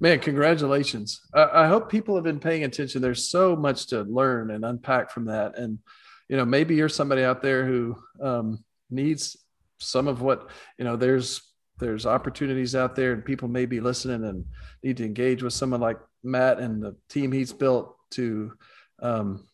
man! 0.00 0.18
Congratulations. 0.20 1.20
I, 1.34 1.64
I 1.64 1.66
hope 1.66 1.90
people 1.90 2.14
have 2.14 2.24
been 2.24 2.40
paying 2.40 2.64
attention. 2.64 3.02
There's 3.02 3.30
so 3.30 3.56
much 3.56 3.88
to 3.88 4.02
learn 4.02 4.50
and 4.50 4.64
unpack 4.64 5.10
from 5.10 5.26
that, 5.26 5.58
and 5.58 5.78
you 6.28 6.36
know, 6.36 6.44
maybe 6.44 6.74
you're 6.74 6.88
somebody 6.88 7.22
out 7.24 7.42
there 7.42 7.66
who 7.66 7.96
um, 8.20 8.64
needs 8.90 9.36
some 9.78 10.08
of 10.08 10.22
what 10.22 10.50
you 10.78 10.84
know. 10.84 10.96
There's 10.96 11.42
there's 11.78 12.06
opportunities 12.06 12.74
out 12.74 12.96
there, 12.96 13.12
and 13.12 13.24
people 13.24 13.48
may 13.48 13.66
be 13.66 13.80
listening 13.80 14.24
and 14.24 14.44
need 14.82 14.96
to 14.98 15.04
engage 15.04 15.42
with 15.42 15.52
someone 15.52 15.80
like 15.80 15.98
Matt 16.22 16.58
and 16.58 16.82
the 16.82 16.96
team 17.08 17.32
he's 17.32 17.52
built 17.52 17.96
to 18.12 18.52
um, 19.02 19.46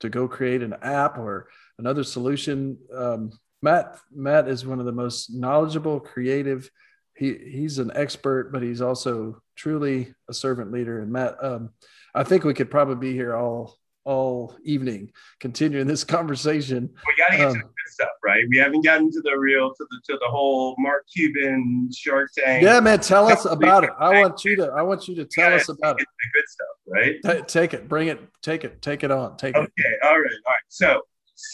to 0.00 0.08
go 0.08 0.28
create 0.28 0.62
an 0.62 0.74
app 0.82 1.18
or 1.18 1.48
another 1.78 2.04
solution. 2.04 2.78
Um, 2.94 3.30
Matt 3.62 3.98
Matt 4.14 4.48
is 4.48 4.66
one 4.66 4.80
of 4.80 4.86
the 4.86 4.92
most 4.92 5.34
knowledgeable, 5.34 6.00
creative. 6.00 6.70
He 7.16 7.34
he's 7.34 7.78
an 7.78 7.92
expert, 7.94 8.52
but 8.52 8.62
he's 8.62 8.80
also 8.80 9.40
truly 9.56 10.14
a 10.28 10.34
servant 10.34 10.72
leader. 10.72 11.00
And 11.00 11.12
Matt, 11.12 11.42
um, 11.42 11.70
I 12.14 12.24
think 12.24 12.44
we 12.44 12.54
could 12.54 12.70
probably 12.70 12.96
be 12.96 13.12
here 13.12 13.36
all 13.36 13.76
all 14.04 14.54
evening 14.64 15.10
continuing 15.40 15.86
this 15.86 16.04
conversation. 16.16 16.90
We 17.06 17.14
got 17.16 17.30
to 17.30 17.36
get 17.36 17.46
um, 17.48 17.54
to 17.54 17.58
the 17.58 17.64
good 17.64 17.92
stuff, 17.92 18.08
right? 18.22 18.44
We 18.48 18.58
haven't 18.58 18.84
gotten 18.84 19.10
to 19.10 19.20
the 19.22 19.36
real 19.36 19.72
to 19.74 19.86
the 19.90 20.00
to 20.12 20.18
the 20.20 20.28
whole 20.28 20.74
Mark 20.78 21.06
Cuban 21.12 21.90
Shark 21.94 22.30
Tank. 22.36 22.62
Yeah, 22.62 22.80
man, 22.80 23.00
tell 23.00 23.26
us 23.28 23.44
about 23.44 23.84
it. 23.84 23.90
I 23.98 24.20
want 24.20 24.44
you 24.44 24.56
to 24.56 24.66
I 24.66 24.82
want 24.82 25.08
you 25.08 25.14
to 25.16 25.24
tell 25.24 25.52
us 25.52 25.68
about 25.68 26.00
it. 26.00 26.06
The 26.06 26.40
good 26.40 26.48
stuff, 26.48 26.66
right? 26.86 27.38
T- 27.38 27.46
take 27.46 27.74
it, 27.74 27.88
bring 27.88 28.08
it, 28.08 28.20
take 28.42 28.64
it, 28.64 28.82
take 28.82 29.04
it 29.04 29.10
on, 29.10 29.36
take 29.36 29.56
okay, 29.56 29.64
it. 29.64 29.72
Okay, 29.80 29.96
all 30.02 30.20
right, 30.20 30.30
all 30.46 30.52
right. 30.52 30.60
So 30.68 31.00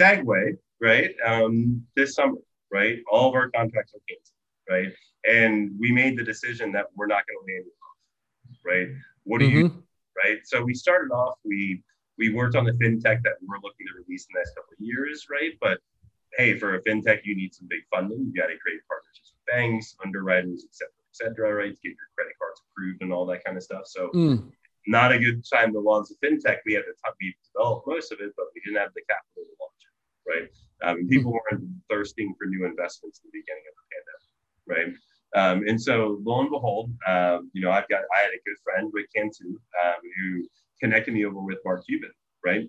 segue, 0.01 0.57
right? 0.81 1.11
Um, 1.25 1.87
this 1.97 2.15
summer, 2.15 2.39
right? 2.73 2.99
All 3.11 3.29
of 3.29 3.35
our 3.35 3.51
contracts 3.51 3.95
are 3.95 4.01
canceled, 4.09 4.35
right? 4.69 4.93
And 5.29 5.73
we 5.79 5.93
made 5.93 6.17
the 6.17 6.25
decision 6.25 6.73
that 6.73 6.87
we're 6.97 7.07
not 7.07 7.25
going 7.27 7.39
to 7.47 7.53
land 7.53 7.67
off, 7.67 8.57
right? 8.65 8.89
What 9.25 9.39
do 9.39 9.47
mm-hmm. 9.47 9.57
you, 9.59 9.85
right? 10.23 10.39
So 10.45 10.63
we 10.63 10.75
started 10.75 11.13
off, 11.13 11.35
we 11.45 11.83
we 12.19 12.33
worked 12.33 12.55
on 12.55 12.65
the 12.65 12.73
fintech 12.73 13.23
that 13.23 13.37
we're 13.41 13.57
looking 13.63 13.87
to 13.87 13.95
release 13.97 14.27
in 14.29 14.35
the 14.35 14.41
next 14.41 14.55
couple 14.55 14.73
of 14.73 14.81
years, 14.81 15.27
right? 15.31 15.53
But 15.61 15.79
hey, 16.37 16.59
for 16.59 16.75
a 16.75 16.83
fintech, 16.83 17.21
you 17.25 17.35
need 17.35 17.55
some 17.55 17.67
big 17.69 17.81
funding. 17.91 18.19
You 18.27 18.41
got 18.41 18.49
to 18.49 18.59
create 18.59 18.81
partnerships 18.89 19.33
with 19.35 19.47
banks, 19.47 19.97
underwriters, 20.05 20.65
et 20.65 20.75
cetera, 20.75 20.93
et 21.09 21.17
cetera, 21.17 21.55
right? 21.55 21.75
To 21.75 21.81
get 21.83 21.97
your 21.97 22.11
credit 22.17 22.35
cards 22.39 22.61
approved 22.71 23.03
and 23.03 23.13
all 23.13 23.27
that 23.27 23.45
kind 23.45 23.57
of 23.57 23.63
stuff. 23.63 23.87
So 23.87 24.11
mm. 24.15 24.51
not 24.87 25.13
a 25.13 25.19
good 25.19 25.45
time 25.49 25.73
to 25.73 25.81
launch 25.81 26.09
a 26.11 26.17
fintech. 26.25 26.59
We 26.67 26.75
had 26.75 26.85
to 26.85 26.95
we 27.21 27.35
developed 27.53 27.87
most 27.87 28.13
of 28.13 28.21
it, 28.21 28.33
but 28.37 28.47
we 28.55 28.61
didn't 28.65 28.81
have 28.81 28.93
the 28.95 29.03
capital 29.09 29.45
to 29.49 29.55
launch 29.61 29.83
it, 29.85 29.95
right? 30.31 30.49
Um, 30.83 31.09
people 31.09 31.33
weren't 31.33 31.65
thirsting 31.89 32.35
for 32.39 32.47
new 32.47 32.65
investments 32.65 33.21
in 33.25 33.31
the 33.31 33.41
beginning 33.41 33.65
of 33.69 33.75
the 33.77 33.87
pandemic, 33.93 34.31
right? 34.69 34.93
Um, 35.37 35.63
and 35.67 35.81
so 35.81 36.19
lo 36.25 36.41
and 36.41 36.51
behold, 36.51 36.93
um, 37.07 37.51
you 37.53 37.63
know, 37.63 37.71
I've 37.71 37.89
got 37.89 38.03
I 38.17 38.21
had 38.21 38.31
a 38.31 38.43
good 38.45 38.57
friend 38.65 38.91
Rick 38.93 39.11
Cantu 39.15 39.59
um, 39.85 40.01
who 40.19 40.45
connected 40.81 41.15
me 41.15 41.25
over 41.25 41.41
with 41.41 41.59
Mark 41.65 41.85
Cuban, 41.87 42.11
right? 42.45 42.69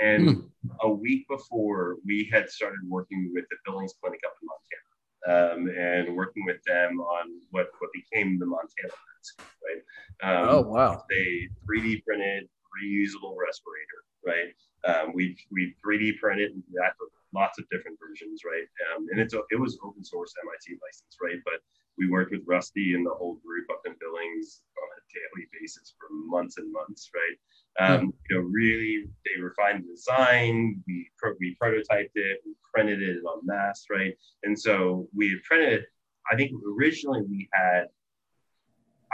And 0.00 0.28
mm. 0.28 0.48
a 0.82 0.90
week 0.90 1.26
before, 1.28 1.96
we 2.06 2.28
had 2.32 2.48
started 2.48 2.80
working 2.86 3.30
with 3.34 3.44
the 3.50 3.56
Billings 3.64 3.94
Clinic 4.00 4.20
up 4.24 4.34
in 4.40 4.48
Montana 4.48 4.90
um, 5.28 5.68
and 5.78 6.16
working 6.16 6.44
with 6.46 6.62
them 6.66 7.00
on 7.00 7.40
what, 7.50 7.68
what 7.78 7.90
became 7.92 8.38
the 8.38 8.46
Montana 8.46 8.88
mask, 8.88 9.42
right? 9.64 10.42
Um, 10.42 10.48
oh, 10.48 10.62
wow. 10.62 11.02
They 11.10 11.48
3D 11.68 12.04
printed 12.04 12.48
reusable 12.82 13.34
respirator, 13.36 14.04
right? 14.24 14.52
Um, 14.84 15.12
we 15.14 15.36
we 15.50 15.74
3D 15.84 16.18
printed 16.18 16.62
that 16.72 16.94
lots 17.34 17.58
of 17.58 17.68
different 17.70 17.98
versions, 18.00 18.42
right? 18.44 18.66
Um, 18.90 19.06
and 19.10 19.20
it's 19.20 19.34
it 19.34 19.60
was 19.60 19.78
open 19.84 20.04
source 20.04 20.34
MIT 20.42 20.78
license, 20.82 21.16
right? 21.22 21.38
But 21.44 21.60
we 21.98 22.08
worked 22.08 22.32
with 22.32 22.42
Rusty 22.46 22.94
and 22.94 23.04
the 23.04 23.10
whole 23.10 23.34
group 23.44 23.66
up 23.70 23.82
in 23.84 23.94
Billings 24.00 24.62
on 24.78 24.88
a 24.96 25.00
daily 25.12 25.48
basis 25.60 25.94
for 25.98 26.08
months 26.10 26.56
and 26.56 26.72
months, 26.72 27.10
right? 27.14 27.36
Um, 27.78 28.12
you 28.28 28.36
know, 28.36 28.42
really, 28.42 29.04
they 29.24 29.40
refined 29.40 29.84
the 29.84 29.88
design. 29.94 30.82
We 30.86 31.10
pro- 31.18 31.34
we 31.38 31.56
prototyped 31.62 32.10
it, 32.14 32.40
we 32.44 32.54
printed 32.74 33.02
it 33.02 33.18
on 33.24 33.44
mass, 33.44 33.86
right? 33.90 34.16
And 34.42 34.58
so 34.58 35.08
we 35.14 35.30
had 35.30 35.42
printed. 35.42 35.84
I 36.30 36.36
think 36.36 36.52
originally 36.78 37.22
we 37.22 37.48
had, 37.52 37.86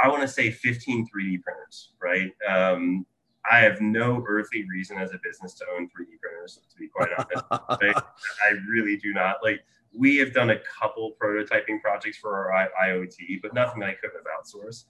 I 0.02 0.08
want 0.08 0.22
to 0.22 0.28
say, 0.28 0.50
15 0.50 1.06
3D 1.06 1.42
printers, 1.42 1.92
right? 2.02 2.30
Um, 2.48 3.06
I 3.50 3.58
have 3.58 3.80
no 3.80 4.24
earthly 4.26 4.64
reason 4.68 4.98
as 4.98 5.12
a 5.12 5.18
business 5.22 5.54
to 5.54 5.64
own 5.76 5.86
3D 5.86 6.18
printers, 6.20 6.60
to 6.68 6.76
be 6.78 6.88
quite 6.88 7.10
honest. 7.16 7.44
right? 7.82 7.96
I 8.44 8.54
really 8.68 8.96
do 8.96 9.12
not. 9.12 9.36
Like, 9.42 9.60
we 9.94 10.16
have 10.16 10.32
done 10.32 10.50
a 10.50 10.58
couple 10.80 11.12
prototyping 11.22 11.80
projects 11.80 12.18
for 12.18 12.34
our 12.36 12.52
I- 12.52 12.88
IoT, 12.88 13.40
but 13.42 13.54
nothing 13.54 13.82
I 13.82 13.94
couldn't 13.94 14.16
have 14.16 14.26
outsourced. 14.26 14.84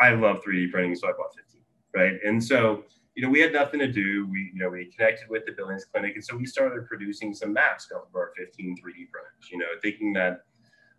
I 0.00 0.12
love 0.14 0.42
3D 0.42 0.70
printing, 0.70 0.94
so 0.94 1.08
I 1.08 1.12
bought 1.12 1.34
15 1.36 1.62
right? 1.94 2.14
And 2.24 2.42
so, 2.42 2.84
you 3.14 3.22
know, 3.22 3.28
we 3.28 3.40
had 3.40 3.52
nothing 3.52 3.80
to 3.80 3.86
do. 3.86 4.26
We, 4.30 4.50
you 4.54 4.60
know, 4.60 4.70
we 4.70 4.90
connected 4.96 5.28
with 5.28 5.44
the 5.44 5.52
Billings 5.52 5.84
Clinic, 5.84 6.14
and 6.14 6.24
so 6.24 6.36
we 6.36 6.46
started 6.46 6.86
producing 6.86 7.34
some 7.34 7.52
maps 7.52 7.88
off 7.94 8.08
of 8.08 8.14
our 8.14 8.32
15 8.36 8.76
3D 8.76 8.82
printers. 8.82 9.50
You 9.50 9.58
know, 9.58 9.66
thinking 9.82 10.12
that, 10.14 10.44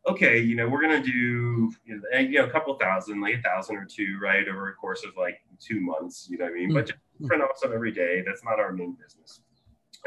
okay, 0.08 0.40
you 0.40 0.56
know, 0.56 0.68
we're 0.68 0.82
gonna 0.82 1.04
do, 1.04 1.72
you 1.86 2.02
know, 2.12 2.20
you 2.20 2.40
know 2.40 2.46
a 2.46 2.50
couple 2.50 2.74
thousand, 2.76 3.22
like 3.22 3.36
a 3.36 3.42
thousand 3.42 3.78
or 3.78 3.86
two, 3.86 4.18
right, 4.22 4.48
over 4.48 4.70
a 4.70 4.74
course 4.74 5.04
of 5.06 5.16
like 5.18 5.40
two 5.60 5.80
months. 5.80 6.28
You 6.30 6.38
know 6.38 6.46
what 6.46 6.52
I 6.52 6.56
mean? 6.56 6.70
Mm-hmm. 6.70 6.76
But 6.76 6.88
just 6.88 7.00
print 7.28 7.44
off 7.44 7.52
some 7.58 7.74
every 7.74 7.92
day. 7.92 8.24
That's 8.26 8.44
not 8.44 8.60
our 8.60 8.72
main 8.72 8.96
business. 9.02 9.42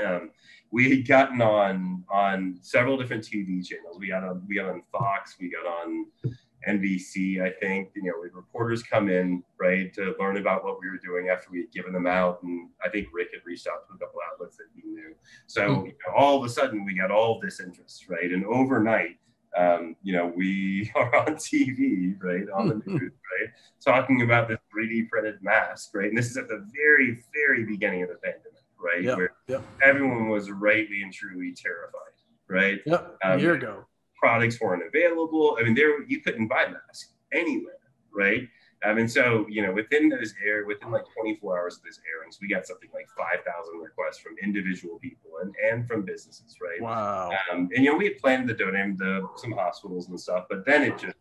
Um, 0.04 0.30
we 0.70 0.90
had 0.90 1.08
gotten 1.08 1.40
on 1.40 2.04
on 2.10 2.58
several 2.60 2.98
different 2.98 3.24
TV 3.24 3.64
channels. 3.66 3.98
We 3.98 4.08
got 4.08 4.24
on 4.24 4.42
we 4.46 4.56
got 4.56 4.68
on 4.68 4.82
Fox. 4.92 5.36
We 5.40 5.50
got 5.50 5.66
on 5.66 6.06
NBC, 6.66 7.40
I 7.40 7.50
think, 7.50 7.90
you 7.94 8.02
know, 8.02 8.14
we 8.20 8.28
reporters 8.32 8.82
come 8.82 9.08
in, 9.08 9.42
right, 9.58 9.92
to 9.94 10.14
learn 10.18 10.36
about 10.36 10.64
what 10.64 10.80
we 10.80 10.90
were 10.90 10.98
doing 10.98 11.28
after 11.28 11.48
we 11.50 11.60
had 11.60 11.70
given 11.70 11.92
them 11.92 12.06
out. 12.06 12.42
And 12.42 12.68
I 12.84 12.88
think 12.88 13.08
Rick 13.12 13.28
had 13.32 13.42
reached 13.44 13.68
out 13.68 13.86
to 13.88 13.94
a 13.94 13.98
couple 13.98 14.20
outlets 14.32 14.56
that 14.56 14.66
he 14.74 14.82
knew. 14.88 15.14
So 15.46 15.62
mm-hmm. 15.62 15.86
you 15.86 15.92
know, 15.92 16.14
all 16.16 16.36
of 16.36 16.44
a 16.44 16.48
sudden 16.48 16.84
we 16.84 16.98
got 16.98 17.10
all 17.10 17.40
this 17.40 17.60
interest, 17.60 18.08
right? 18.08 18.32
And 18.32 18.44
overnight, 18.46 19.18
um, 19.56 19.96
you 20.02 20.12
know, 20.12 20.32
we 20.34 20.90
are 20.96 21.14
on 21.16 21.34
TV, 21.36 22.14
right, 22.22 22.48
on 22.54 22.68
the 22.68 22.74
hmm. 22.74 22.96
news, 22.96 23.12
right, 23.40 23.50
talking 23.84 24.22
about 24.22 24.48
this 24.48 24.58
3D 24.74 25.08
printed 25.08 25.42
mask, 25.42 25.90
right? 25.94 26.08
And 26.08 26.16
this 26.16 26.30
is 26.30 26.36
at 26.36 26.48
the 26.48 26.66
very, 26.74 27.22
very 27.34 27.64
beginning 27.64 28.02
of 28.02 28.08
the 28.08 28.16
pandemic, 28.16 28.64
right? 28.78 29.02
Yep. 29.02 29.16
Where 29.16 29.30
yep. 29.48 29.62
everyone 29.82 30.28
was 30.28 30.50
rightly 30.50 31.02
and 31.02 31.12
truly 31.12 31.52
terrified, 31.52 32.00
right? 32.48 32.80
Yep. 32.86 33.16
Um, 33.24 33.38
a 33.38 33.40
year 33.40 33.54
ago 33.54 33.84
products 34.16 34.60
weren't 34.60 34.82
available. 34.86 35.56
I 35.60 35.62
mean, 35.62 35.74
there 35.74 36.02
you 36.04 36.20
couldn't 36.20 36.48
buy 36.48 36.66
masks 36.66 37.12
anywhere, 37.32 37.78
right? 38.12 38.48
Um, 38.84 38.98
and 38.98 39.10
so, 39.10 39.46
you 39.48 39.62
know, 39.62 39.72
within 39.72 40.08
those 40.08 40.34
air, 40.44 40.66
within 40.66 40.90
like 40.90 41.04
24 41.18 41.58
hours 41.58 41.76
of 41.76 41.82
those 41.82 42.00
airings, 42.14 42.38
we 42.40 42.48
got 42.48 42.66
something 42.66 42.90
like 42.92 43.08
5,000 43.16 43.78
requests 43.78 44.18
from 44.18 44.36
individual 44.42 44.98
people 44.98 45.30
and, 45.42 45.54
and 45.64 45.88
from 45.88 46.02
businesses, 46.02 46.56
right? 46.62 46.80
Wow. 46.80 47.30
Um, 47.50 47.70
and, 47.74 47.84
you 47.84 47.90
know, 47.90 47.96
we 47.96 48.04
had 48.04 48.18
planned 48.18 48.48
to 48.48 48.54
donate 48.54 48.98
to 48.98 49.28
some 49.36 49.52
hospitals 49.52 50.08
and 50.08 50.20
stuff, 50.20 50.44
but 50.50 50.66
then 50.66 50.82
it 50.82 50.98
just, 50.98 51.16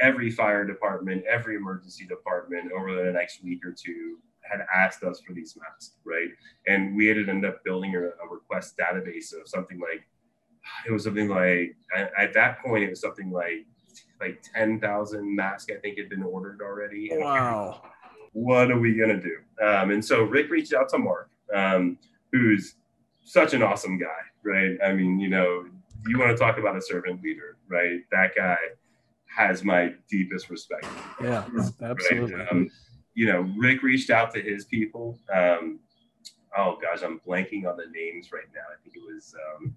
every 0.00 0.30
fire 0.30 0.64
department, 0.64 1.24
every 1.30 1.56
emergency 1.56 2.06
department 2.06 2.72
over 2.72 3.04
the 3.04 3.12
next 3.12 3.42
week 3.42 3.64
or 3.64 3.72
two 3.72 4.18
had 4.42 4.66
asked 4.74 5.02
us 5.02 5.20
for 5.20 5.32
these 5.32 5.56
masks, 5.56 5.96
right? 6.04 6.28
And 6.66 6.96
we 6.96 7.06
had 7.06 7.16
ended 7.16 7.44
up 7.44 7.64
building 7.64 7.94
a, 7.94 8.00
a 8.00 8.28
request 8.30 8.76
database 8.76 9.32
of 9.32 9.48
something 9.48 9.78
like 9.78 10.06
it 10.86 10.90
was 10.92 11.04
something 11.04 11.28
like 11.28 11.76
at 12.18 12.32
that 12.34 12.60
point 12.60 12.82
it 12.82 12.90
was 12.90 13.00
something 13.00 13.30
like 13.30 13.64
like 14.20 14.42
10,000 14.54 15.36
masks 15.36 15.70
I 15.70 15.78
think 15.80 15.98
had 15.98 16.08
been 16.08 16.22
ordered 16.22 16.60
already. 16.62 17.10
Wow. 17.16 17.82
What 18.32 18.70
are 18.70 18.78
we 18.78 18.94
going 18.94 19.08
to 19.08 19.20
do? 19.20 19.38
Um, 19.64 19.90
and 19.92 20.04
so 20.04 20.22
Rick 20.24 20.50
reached 20.50 20.74
out 20.74 20.90
to 20.90 20.98
Mark, 20.98 21.30
um, 21.54 21.98
who's 22.32 22.74
such 23.24 23.54
an 23.54 23.62
awesome 23.62 23.98
guy, 23.98 24.06
right? 24.44 24.76
I 24.84 24.92
mean, 24.92 25.18
you 25.18 25.30
know, 25.30 25.64
you 26.06 26.18
want 26.18 26.30
to 26.30 26.36
talk 26.36 26.58
about 26.58 26.76
a 26.76 26.82
servant 26.82 27.22
leader, 27.22 27.56
right? 27.68 28.00
That 28.12 28.32
guy 28.36 28.58
has 29.34 29.64
my 29.64 29.94
deepest 30.10 30.50
respect. 30.50 30.86
Yeah, 31.22 31.44
absolutely. 31.82 32.34
Right? 32.34 32.48
Um, 32.52 32.70
you 33.14 33.26
know, 33.26 33.50
Rick 33.56 33.82
reached 33.82 34.10
out 34.10 34.32
to 34.34 34.40
his 34.42 34.66
people. 34.66 35.18
Um, 35.34 35.80
oh 36.56 36.78
gosh, 36.80 37.02
I'm 37.02 37.20
blanking 37.26 37.66
on 37.66 37.76
the 37.76 37.86
names 37.92 38.32
right 38.32 38.48
now. 38.54 38.60
I 38.70 38.76
think 38.82 38.96
it 38.96 39.02
was 39.02 39.34
um, 39.56 39.74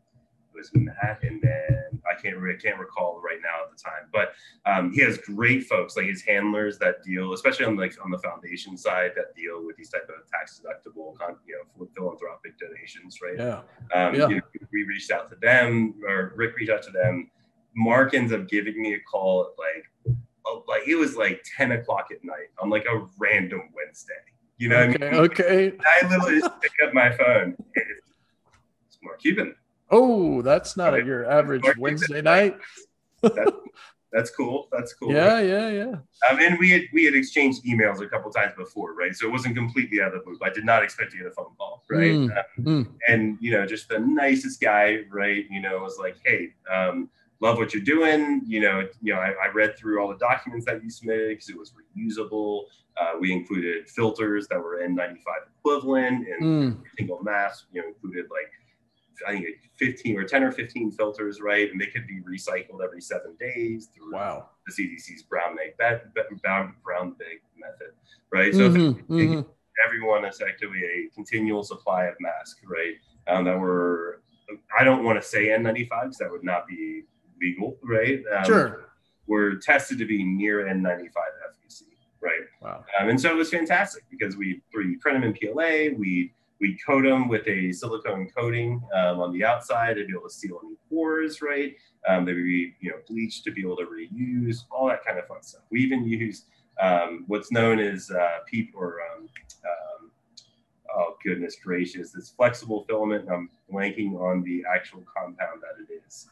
was 0.54 0.69
Matt, 0.73 1.19
and 1.23 1.41
then 1.41 1.88
I 2.09 2.19
can't 2.19 2.37
I 2.37 2.55
can't 2.61 2.79
recall 2.79 3.21
right 3.23 3.39
now 3.41 3.63
at 3.63 3.75
the 3.75 3.81
time. 3.81 4.09
But 4.11 4.33
um, 4.65 4.91
he 4.91 5.01
has 5.01 5.17
great 5.17 5.65
folks 5.65 5.95
like 5.95 6.05
his 6.05 6.21
handlers 6.21 6.77
that 6.79 7.03
deal, 7.03 7.33
especially 7.33 7.65
on 7.65 7.75
like 7.75 7.95
on 8.03 8.11
the 8.11 8.19
foundation 8.19 8.77
side, 8.77 9.11
that 9.15 9.35
deal 9.35 9.65
with 9.65 9.75
these 9.77 9.89
type 9.89 10.09
of 10.09 10.29
tax 10.29 10.59
deductible, 10.59 11.15
you 11.45 11.55
know, 11.77 11.87
philanthropic 11.95 12.57
donations, 12.59 13.19
right? 13.21 13.37
Yeah. 13.37 13.61
Um, 13.93 14.15
yeah. 14.15 14.27
You 14.27 14.35
know, 14.35 14.41
we 14.71 14.83
reached 14.83 15.11
out 15.11 15.29
to 15.29 15.35
them, 15.35 15.95
or 16.07 16.33
Rick 16.35 16.55
reached 16.55 16.71
out 16.71 16.83
to 16.83 16.91
them. 16.91 17.29
Mark 17.75 18.13
ends 18.13 18.33
up 18.33 18.47
giving 18.47 18.81
me 18.81 18.93
a 18.93 18.99
call 18.99 19.43
at 19.43 19.51
like, 19.57 20.15
oh, 20.45 20.63
like 20.67 20.87
it 20.87 20.95
was 20.95 21.15
like 21.15 21.43
ten 21.57 21.71
o'clock 21.71 22.07
at 22.11 22.23
night 22.23 22.49
on 22.61 22.69
like 22.69 22.85
a 22.85 23.07
random 23.17 23.69
Wednesday. 23.75 24.13
You 24.57 24.69
know, 24.69 24.79
okay, 24.79 25.07
I 25.07 25.11
mean? 25.11 25.19
okay. 25.21 25.71
I 25.79 26.07
literally 26.09 26.41
just 26.41 26.61
pick 26.61 26.73
up 26.85 26.93
my 26.93 27.11
phone. 27.11 27.55
It's 27.75 28.97
Mark 29.01 29.21
Cuban. 29.21 29.55
Oh, 29.91 30.41
that's 30.41 30.78
not 30.78 30.93
right. 30.93 31.06
your 31.06 31.30
average 31.30 31.63
Wednesday 31.78 32.21
night. 32.21 32.58
that's, 33.21 33.52
that's 34.12 34.30
cool. 34.32 34.67
That's 34.71 34.93
cool. 34.93 35.12
Yeah, 35.12 35.39
yeah, 35.39 35.69
yeah. 35.69 35.95
Um, 36.30 36.39
and 36.39 36.60
we 36.60 36.71
had 36.71 36.84
we 36.93 37.06
had 37.06 37.15
exchanged 37.15 37.63
emails 37.65 38.02
a 38.02 38.08
couple 38.08 38.32
times 38.32 38.54
before, 38.58 38.93
right? 38.93 39.15
So 39.15 39.28
it 39.28 39.32
wasn't 39.32 39.56
completely 39.56 40.02
out 40.02 40.08
of 40.08 40.13
the 40.13 40.19
blue. 40.19 40.38
I 40.43 40.49
did 40.49 40.65
not 40.65 40.84
expect 40.84 41.12
to 41.12 41.17
get 41.17 41.28
a 41.28 41.32
phone 41.32 41.54
call, 41.58 41.84
right? 41.89 42.12
Mm, 42.12 42.38
um, 42.38 42.63
mm. 42.65 42.88
And 43.08 43.38
you 43.39 43.52
know, 43.52 43.65
just 43.65 43.89
the 43.89 43.99
nicest 43.99 44.62
guy, 44.62 44.99
right? 45.10 45.45
You 45.49 45.62
know, 45.62 45.80
was 45.80 45.97
like, 45.99 46.17
hey, 46.23 46.54
um, 46.71 47.10
love 47.41 47.58
what 47.58 47.73
you're 47.73 47.84
doing. 47.84 48.41
You 48.45 48.62
know, 48.62 48.88
you 49.02 49.13
know, 49.13 49.19
I, 49.19 49.34
I 49.43 49.47
read 49.54 49.78
through 49.78 50.02
all 50.02 50.10
the 50.10 50.17
documents 50.17 50.65
that 50.65 50.84
you 50.84 50.89
submitted 50.89 51.30
because 51.30 51.49
it 51.49 51.58
was 51.58 51.73
reusable. 51.73 52.65
Uh, 52.99 53.13
we 53.19 53.32
included 53.32 53.89
filters 53.89 54.47
that 54.49 54.60
were 54.60 54.82
N95 54.86 55.17
equivalent 55.60 56.28
and 56.28 56.43
mm. 56.43 56.84
single 56.97 57.21
mask. 57.23 57.65
You 57.71 57.82
know, 57.82 57.88
included 57.88 58.25
like 58.30 58.52
I 59.27 59.34
think 59.34 59.58
15 59.77 60.17
or 60.17 60.23
10 60.23 60.43
or 60.43 60.51
15 60.51 60.91
filters, 60.91 61.41
right? 61.41 61.71
And 61.71 61.79
they 61.79 61.88
could 61.88 62.08
be 62.08 62.21
recycled 62.21 62.84
every 62.84 63.01
seven 63.01 63.36
days 63.39 63.89
through 63.95 64.13
wow. 64.13 64.49
the 64.65 64.73
CDC's 64.73 65.23
brown 65.23 65.55
bag, 65.77 66.01
brown, 66.41 66.75
brown 66.84 67.12
bag 67.12 67.41
method, 67.58 67.93
right? 68.32 68.53
So 68.53 68.69
mm-hmm, 68.69 69.13
mm-hmm. 69.13 69.41
everyone 69.86 70.25
is 70.25 70.41
actually 70.41 70.84
a 70.84 71.10
continual 71.13 71.63
supply 71.63 72.05
of 72.05 72.15
masks, 72.19 72.62
right? 72.65 72.95
Um, 73.27 73.45
that 73.45 73.60
were, 73.60 74.21
I 74.77 74.84
don't 74.84 75.03
want 75.03 75.21
to 75.21 75.27
say 75.27 75.47
N95s 75.47 76.17
that 76.17 76.32
would 76.32 76.43
not 76.43 76.67
be 76.67 77.03
legal, 77.41 77.77
right? 77.84 78.21
Um, 78.38 78.45
sure. 78.45 78.86
Were 79.27 79.55
tested 79.55 79.99
to 79.99 80.05
be 80.05 80.23
near 80.23 80.65
N95 80.65 81.12
efficacy, 81.47 81.86
right? 82.21 82.41
Wow. 82.62 82.84
Um, 82.99 83.10
and 83.10 83.21
so 83.21 83.29
it 83.29 83.36
was 83.36 83.49
fantastic 83.49 84.03
because 84.10 84.36
we 84.36 84.62
3D 84.75 84.99
print 84.99 85.21
them 85.21 85.23
in 85.23 85.34
PLA, 85.34 85.95
we 85.97 86.34
we 86.59 86.77
coat 86.85 87.03
them 87.03 87.27
with 87.27 87.47
a 87.47 87.71
silicone 87.71 88.29
coating 88.35 88.81
um, 88.93 89.19
on 89.19 89.31
the 89.31 89.45
outside 89.45 89.95
to 89.95 90.05
be 90.05 90.11
able 90.11 90.27
to 90.27 90.33
seal 90.33 90.59
any 90.63 90.75
pores, 90.89 91.41
right? 91.41 91.75
Um, 92.07 92.25
they 92.25 92.33
would 92.33 92.43
be, 92.43 92.75
you 92.79 92.91
know, 92.91 92.97
bleached 93.07 93.43
to 93.45 93.51
be 93.51 93.61
able 93.61 93.77
to 93.77 93.85
reuse, 93.85 94.63
all 94.71 94.87
that 94.87 95.05
kind 95.05 95.17
of 95.17 95.27
fun 95.27 95.41
stuff. 95.41 95.61
We 95.71 95.81
even 95.81 96.05
use 96.05 96.45
um, 96.81 97.25
what's 97.27 97.51
known 97.51 97.79
as 97.79 98.11
uh, 98.11 98.39
PEEP 98.47 98.73
or, 98.75 98.99
um, 99.01 99.29
um, 99.65 100.11
oh 100.95 101.15
goodness 101.23 101.57
gracious, 101.63 102.11
this 102.11 102.29
flexible 102.29 102.85
filament. 102.87 103.29
I'm 103.31 103.49
blanking 103.71 104.19
on 104.19 104.43
the 104.43 104.63
actual 104.73 105.03
compound 105.15 105.61
that 105.61 105.81
it 105.81 106.01
is. 106.05 106.29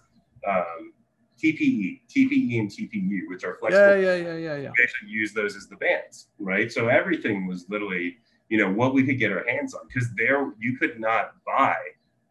Um, 0.47 0.93
TPE, 1.41 2.01
TPE, 2.09 2.59
and 2.59 2.69
TPU, 2.69 3.27
which 3.27 3.43
are 3.43 3.57
flexible. 3.59 3.97
Yeah, 3.97 4.15
yeah, 4.15 4.15
yeah, 4.15 4.37
yeah, 4.37 4.55
yeah. 4.55 4.71
We 4.75 4.83
actually 4.83 5.09
use 5.09 5.33
those 5.33 5.55
as 5.55 5.67
the 5.67 5.75
bands, 5.75 6.29
right? 6.39 6.71
So 6.71 6.87
everything 6.87 7.47
was 7.47 7.65
literally, 7.69 8.17
you 8.49 8.57
know, 8.57 8.71
what 8.71 8.93
we 8.93 9.03
could 9.03 9.19
get 9.19 9.31
our 9.31 9.45
hands 9.47 9.73
on 9.73 9.81
because 9.88 10.10
there 10.15 10.53
you 10.60 10.77
could 10.77 10.99
not 10.99 11.33
buy 11.45 11.75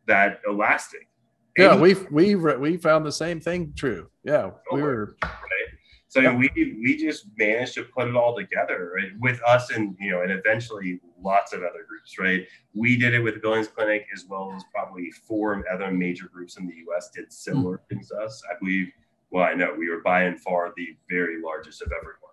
that 0.07 0.41
elastic. 0.47 1.09
Yeah, 1.57 1.77
we 1.77 1.95
we 2.11 2.35
we 2.35 2.77
found 2.77 3.07
the 3.07 3.13
same 3.13 3.41
thing 3.41 3.73
true. 3.77 4.11
Yeah, 4.25 4.51
we 4.73 4.83
were 4.83 5.17
right. 5.23 5.31
So 6.09 6.21
yeah. 6.21 6.35
we 6.35 6.51
we 6.55 6.97
just 6.97 7.27
managed 7.39 7.75
to 7.75 7.85
put 7.85 8.09
it 8.09 8.15
all 8.15 8.35
together 8.35 8.93
right? 8.97 9.11
with 9.21 9.41
us 9.47 9.71
and 9.71 9.97
you 9.99 10.11
know 10.11 10.23
and 10.23 10.31
eventually 10.31 11.01
lots 11.23 11.53
of 11.53 11.61
other 11.61 11.85
groups. 11.89 12.19
Right, 12.19 12.47
we 12.75 12.97
did 12.97 13.15
it 13.15 13.21
with 13.21 13.35
the 13.35 13.41
Billings 13.41 13.69
Clinic 13.69 14.07
as 14.15 14.27
well 14.29 14.53
as 14.55 14.65
probably 14.75 15.11
four 15.11 15.65
other 15.73 15.91
major 15.91 16.29
groups 16.33 16.59
in 16.59 16.67
the 16.67 16.75
U.S. 16.89 17.11
did 17.15 17.33
similar 17.33 17.79
mm. 17.79 17.89
things 17.89 18.09
to 18.09 18.17
us. 18.17 18.43
I 18.51 18.59
believe. 18.59 18.89
Well, 19.31 19.45
I 19.45 19.55
know 19.55 19.75
we 19.77 19.89
were 19.89 20.03
by 20.03 20.23
and 20.23 20.41
far 20.41 20.73
the 20.77 20.97
very 21.11 21.43
largest 21.43 21.83
of 21.83 21.91
everyone. 21.93 22.26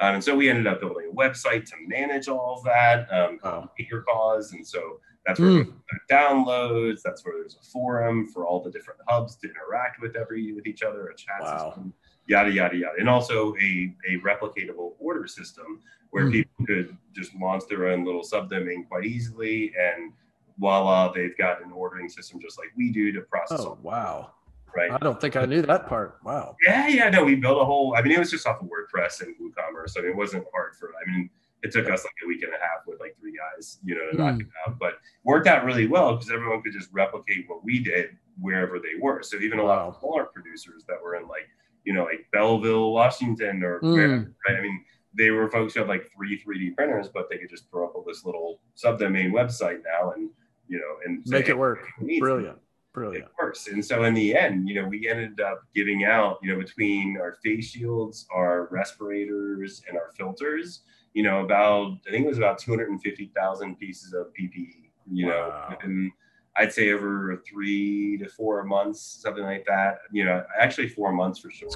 Um, 0.00 0.14
and 0.14 0.24
so 0.24 0.34
we 0.34 0.48
ended 0.48 0.66
up 0.66 0.80
building 0.80 1.10
a 1.12 1.14
website 1.14 1.66
to 1.66 1.74
manage 1.86 2.26
all 2.28 2.56
of 2.56 2.64
that, 2.64 3.06
um, 3.12 3.38
called 3.38 3.68
Your 3.78 4.02
Cause. 4.02 4.52
And 4.52 4.66
so 4.66 4.98
that's 5.26 5.38
where 5.38 5.64
mm. 5.64 5.72
downloads. 6.10 7.02
That's 7.02 7.24
where 7.24 7.34
there's 7.38 7.56
a 7.60 7.64
forum 7.70 8.26
for 8.26 8.46
all 8.46 8.62
the 8.62 8.70
different 8.70 9.00
hubs 9.06 9.36
to 9.36 9.48
interact 9.48 10.00
with 10.00 10.16
every 10.16 10.52
with 10.52 10.66
each 10.66 10.82
other, 10.82 11.08
a 11.08 11.14
chat 11.14 11.42
wow. 11.42 11.68
system, 11.68 11.92
yada 12.26 12.50
yada 12.50 12.76
yada, 12.76 12.94
and 12.98 13.08
also 13.08 13.54
a 13.60 13.94
a 14.08 14.18
replicatable 14.20 14.92
order 14.98 15.26
system 15.26 15.80
where 16.10 16.24
mm. 16.24 16.32
people 16.32 16.66
could 16.66 16.96
just 17.12 17.34
launch 17.34 17.64
their 17.68 17.88
own 17.88 18.04
little 18.04 18.22
subdomain 18.22 18.88
quite 18.88 19.04
easily, 19.04 19.72
and 19.78 20.12
voila, 20.58 21.12
they've 21.12 21.36
got 21.36 21.62
an 21.64 21.72
ordering 21.72 22.08
system 22.08 22.40
just 22.40 22.58
like 22.58 22.68
we 22.76 22.90
do 22.90 23.12
to 23.12 23.20
process. 23.20 23.60
Oh 23.60 23.78
wow! 23.82 24.30
Right. 24.76 24.90
I 24.90 24.98
don't 24.98 25.20
think 25.20 25.36
I 25.36 25.44
knew 25.46 25.62
that 25.62 25.88
part. 25.88 26.18
Wow. 26.24 26.56
Yeah, 26.64 26.88
yeah. 26.88 27.10
No, 27.10 27.24
we 27.24 27.34
built 27.34 27.60
a 27.60 27.64
whole. 27.64 27.94
I 27.96 28.02
mean, 28.02 28.12
it 28.12 28.18
was 28.18 28.30
just 28.30 28.46
off 28.46 28.60
of 28.60 28.68
WordPress 28.68 29.22
and 29.22 29.34
WooCommerce. 29.36 29.98
I 29.98 30.02
mean, 30.02 30.10
it 30.10 30.16
wasn't 30.16 30.44
hard 30.52 30.76
for. 30.76 30.92
I 31.02 31.10
mean 31.10 31.30
it 31.62 31.72
took 31.72 31.90
us 31.90 32.04
like 32.04 32.14
a 32.24 32.26
week 32.26 32.42
and 32.42 32.52
a 32.52 32.56
half 32.56 32.86
with 32.86 33.00
like 33.00 33.16
three 33.20 33.36
guys, 33.36 33.78
you 33.84 33.94
know, 33.94 34.10
to 34.10 34.16
mm. 34.16 34.18
knock 34.18 34.40
it 34.40 34.46
out. 34.66 34.78
But 34.78 34.94
worked 35.24 35.46
out 35.46 35.64
really 35.64 35.86
well 35.86 36.14
because 36.14 36.30
everyone 36.30 36.62
could 36.62 36.72
just 36.72 36.88
replicate 36.92 37.44
what 37.48 37.64
we 37.64 37.80
did 37.80 38.16
wherever 38.40 38.78
they 38.78 38.98
were. 39.00 39.22
So 39.22 39.36
even 39.38 39.58
a 39.58 39.64
lot 39.64 39.78
of 39.78 39.96
smaller 40.00 40.24
producers 40.24 40.84
that 40.88 40.96
were 41.02 41.16
in 41.16 41.28
like, 41.28 41.48
you 41.84 41.92
know, 41.92 42.04
like 42.04 42.26
Belleville, 42.32 42.92
Washington, 42.92 43.62
or 43.62 43.80
mm. 43.80 43.92
wherever, 43.92 44.34
right? 44.48 44.58
I 44.58 44.60
mean, 44.60 44.84
they 45.14 45.30
were 45.30 45.50
folks 45.50 45.74
who 45.74 45.80
had 45.80 45.88
like 45.88 46.10
three 46.14 46.42
3D 46.42 46.76
printers, 46.76 47.08
but 47.08 47.28
they 47.28 47.36
could 47.36 47.50
just 47.50 47.70
throw 47.70 47.86
up 47.86 47.94
all 47.94 48.04
this 48.06 48.24
little 48.24 48.60
subdomain 48.76 49.32
website 49.32 49.80
now 49.84 50.12
and 50.12 50.30
you 50.68 50.78
know 50.78 50.96
and 51.04 51.22
make 51.26 51.46
say, 51.46 51.50
it 51.50 51.58
work. 51.58 51.86
Brilliant. 52.20 52.58
Brilliant. 52.92 53.26
It 53.26 53.32
works. 53.40 53.68
And 53.68 53.84
so 53.84 54.04
in 54.04 54.14
the 54.14 54.36
end, 54.36 54.68
you 54.68 54.74
know, 54.74 54.88
we 54.88 55.08
ended 55.08 55.40
up 55.40 55.62
giving 55.74 56.04
out, 56.04 56.38
you 56.42 56.52
know, 56.52 56.58
between 56.58 57.16
our 57.18 57.34
face 57.42 57.70
shields, 57.70 58.26
our 58.34 58.68
respirators, 58.70 59.82
and 59.88 59.96
our 59.96 60.10
filters, 60.16 60.80
you 61.14 61.22
know, 61.22 61.44
about 61.44 61.98
I 62.06 62.10
think 62.10 62.24
it 62.24 62.28
was 62.28 62.38
about 62.38 62.58
250,000 62.58 63.76
pieces 63.76 64.12
of 64.12 64.26
PPE, 64.34 64.90
you 65.10 65.26
wow. 65.26 65.68
know, 65.70 65.76
and 65.82 66.10
I'd 66.56 66.72
say 66.72 66.92
over 66.92 67.42
three 67.48 68.18
to 68.18 68.28
four 68.28 68.64
months, 68.64 69.00
something 69.00 69.44
like 69.44 69.64
that. 69.66 70.00
You 70.10 70.24
know, 70.24 70.44
actually 70.58 70.88
four 70.88 71.12
months 71.12 71.38
for 71.38 71.50
sure. 71.50 71.70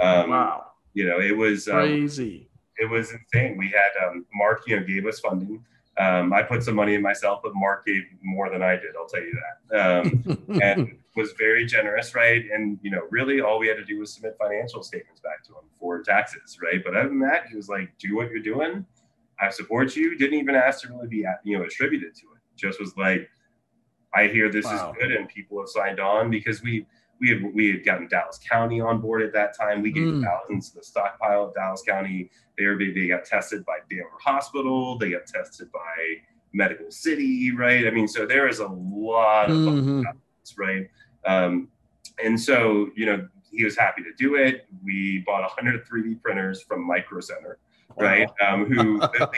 Um, 0.00 0.30
wow. 0.30 0.66
You 0.94 1.06
know, 1.06 1.20
it 1.20 1.36
was 1.36 1.68
um, 1.68 1.74
crazy. 1.74 2.48
It 2.78 2.90
was 2.90 3.12
insane. 3.12 3.56
We 3.56 3.68
had 3.68 4.08
um, 4.08 4.26
Mark, 4.34 4.62
you 4.66 4.78
know, 4.78 4.84
gave 4.84 5.06
us 5.06 5.20
funding. 5.20 5.64
Um, 5.98 6.32
I 6.32 6.42
put 6.42 6.62
some 6.62 6.76
money 6.76 6.94
in 6.94 7.02
myself, 7.02 7.40
but 7.42 7.52
Mark 7.54 7.84
gave 7.84 8.02
more 8.22 8.50
than 8.50 8.62
I 8.62 8.76
did. 8.76 8.94
I'll 8.96 9.08
tell 9.08 9.20
you 9.20 9.36
that. 9.70 9.80
Um, 9.80 10.60
and 10.62 10.98
was 11.18 11.32
very 11.32 11.66
generous, 11.66 12.14
right? 12.14 12.44
And 12.52 12.78
you 12.82 12.90
know, 12.90 13.02
really, 13.10 13.40
all 13.40 13.58
we 13.58 13.66
had 13.66 13.76
to 13.76 13.84
do 13.84 13.98
was 13.98 14.14
submit 14.14 14.36
financial 14.40 14.82
statements 14.82 15.20
back 15.20 15.42
to 15.44 15.50
him 15.50 15.64
for 15.78 16.00
taxes, 16.02 16.58
right? 16.62 16.82
But 16.82 16.96
other 16.96 17.08
than 17.08 17.20
that, 17.20 17.48
he 17.50 17.56
was 17.56 17.68
like, 17.68 17.90
"Do 17.98 18.16
what 18.16 18.30
you're 18.30 18.40
doing. 18.40 18.86
I 19.40 19.50
support 19.50 19.96
you." 19.96 20.16
Didn't 20.16 20.38
even 20.38 20.54
ask 20.54 20.82
to 20.82 20.88
really 20.88 21.08
be, 21.08 21.24
you 21.44 21.58
know, 21.58 21.64
attributed 21.64 22.14
to 22.14 22.26
it. 22.36 22.42
Just 22.56 22.80
was 22.80 22.96
like, 22.96 23.28
"I 24.14 24.28
hear 24.28 24.50
this 24.50 24.64
wow. 24.64 24.92
is 24.92 24.96
good, 24.98 25.12
and 25.12 25.28
people 25.28 25.58
have 25.60 25.68
signed 25.68 26.00
on 26.00 26.30
because 26.30 26.62
we." 26.62 26.86
We 27.20 27.30
had, 27.30 27.54
we 27.54 27.72
had 27.72 27.84
gotten 27.84 28.08
Dallas 28.08 28.38
County 28.38 28.80
on 28.80 29.00
board 29.00 29.22
at 29.22 29.32
that 29.32 29.56
time. 29.58 29.82
We 29.82 29.90
gave 29.90 30.04
mm. 30.04 30.24
thousands 30.24 30.70
to 30.70 30.76
the 30.76 30.84
stockpile 30.84 31.44
of 31.46 31.54
Dallas 31.54 31.82
County. 31.82 32.30
They 32.56 32.66
were 32.66 32.78
they 32.78 33.08
got 33.08 33.24
tested 33.24 33.64
by 33.64 33.78
Baylor 33.88 34.06
Hospital. 34.20 34.98
They 34.98 35.10
got 35.10 35.26
tested 35.26 35.70
by 35.72 36.22
Medical 36.52 36.90
City, 36.90 37.52
right? 37.52 37.86
I 37.86 37.90
mean, 37.90 38.08
so 38.08 38.26
there 38.26 38.48
is 38.48 38.60
a 38.60 38.68
lot 38.68 39.50
of 39.50 39.56
mm-hmm. 39.56 40.02
right. 40.56 40.88
Um, 41.26 41.68
and 42.22 42.40
so, 42.40 42.90
you 42.96 43.06
know, 43.06 43.28
he 43.50 43.64
was 43.64 43.76
happy 43.76 44.02
to 44.02 44.12
do 44.16 44.36
it. 44.36 44.66
We 44.84 45.22
bought 45.26 45.42
100 45.42 45.86
3D 45.86 46.22
printers 46.22 46.62
from 46.62 46.86
Micro 46.86 47.20
Center, 47.20 47.58
right? 47.96 48.28
Um, 48.46 48.66
who 48.66 49.00
they, 49.00 49.28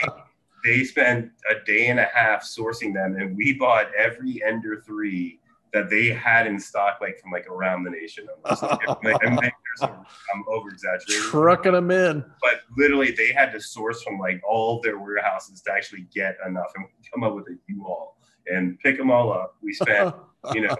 they, 0.63 0.83
spent 0.83 1.31
a 1.49 1.63
day 1.65 1.87
and 1.87 1.99
a 1.99 2.07
half 2.13 2.43
sourcing 2.43 2.93
them, 2.93 3.15
and 3.15 3.35
we 3.35 3.53
bought 3.53 3.87
every 3.95 4.41
Ender 4.43 4.83
3 4.85 5.39
that 5.73 5.89
they 5.89 6.09
had 6.09 6.47
in 6.47 6.59
stock, 6.59 6.97
like 7.01 7.19
from 7.19 7.31
like 7.31 7.47
around 7.47 7.83
the 7.83 7.91
nation. 7.91 8.27
Almost. 8.45 8.63
Like, 9.03 9.25
I'm, 9.25 9.39
I'm 9.81 10.43
over 10.47 10.69
exaggerating. 10.69 11.23
Trucking 11.29 11.73
them 11.73 11.91
in. 11.91 12.25
But 12.41 12.61
literally, 12.77 13.11
they 13.11 13.31
had 13.31 13.51
to 13.53 13.61
source 13.61 14.03
from 14.03 14.19
like 14.19 14.41
all 14.47 14.77
of 14.77 14.83
their 14.83 14.99
warehouses 14.99 15.61
to 15.61 15.71
actually 15.71 16.07
get 16.13 16.35
enough 16.45 16.71
and 16.75 16.85
come 17.13 17.23
up 17.23 17.35
with 17.35 17.47
a 17.47 17.57
U-Haul 17.67 18.17
and 18.47 18.77
pick 18.79 18.97
them 18.97 19.11
all 19.11 19.31
up. 19.31 19.55
We 19.61 19.73
spent, 19.73 20.13
you 20.53 20.61
know, 20.61 20.75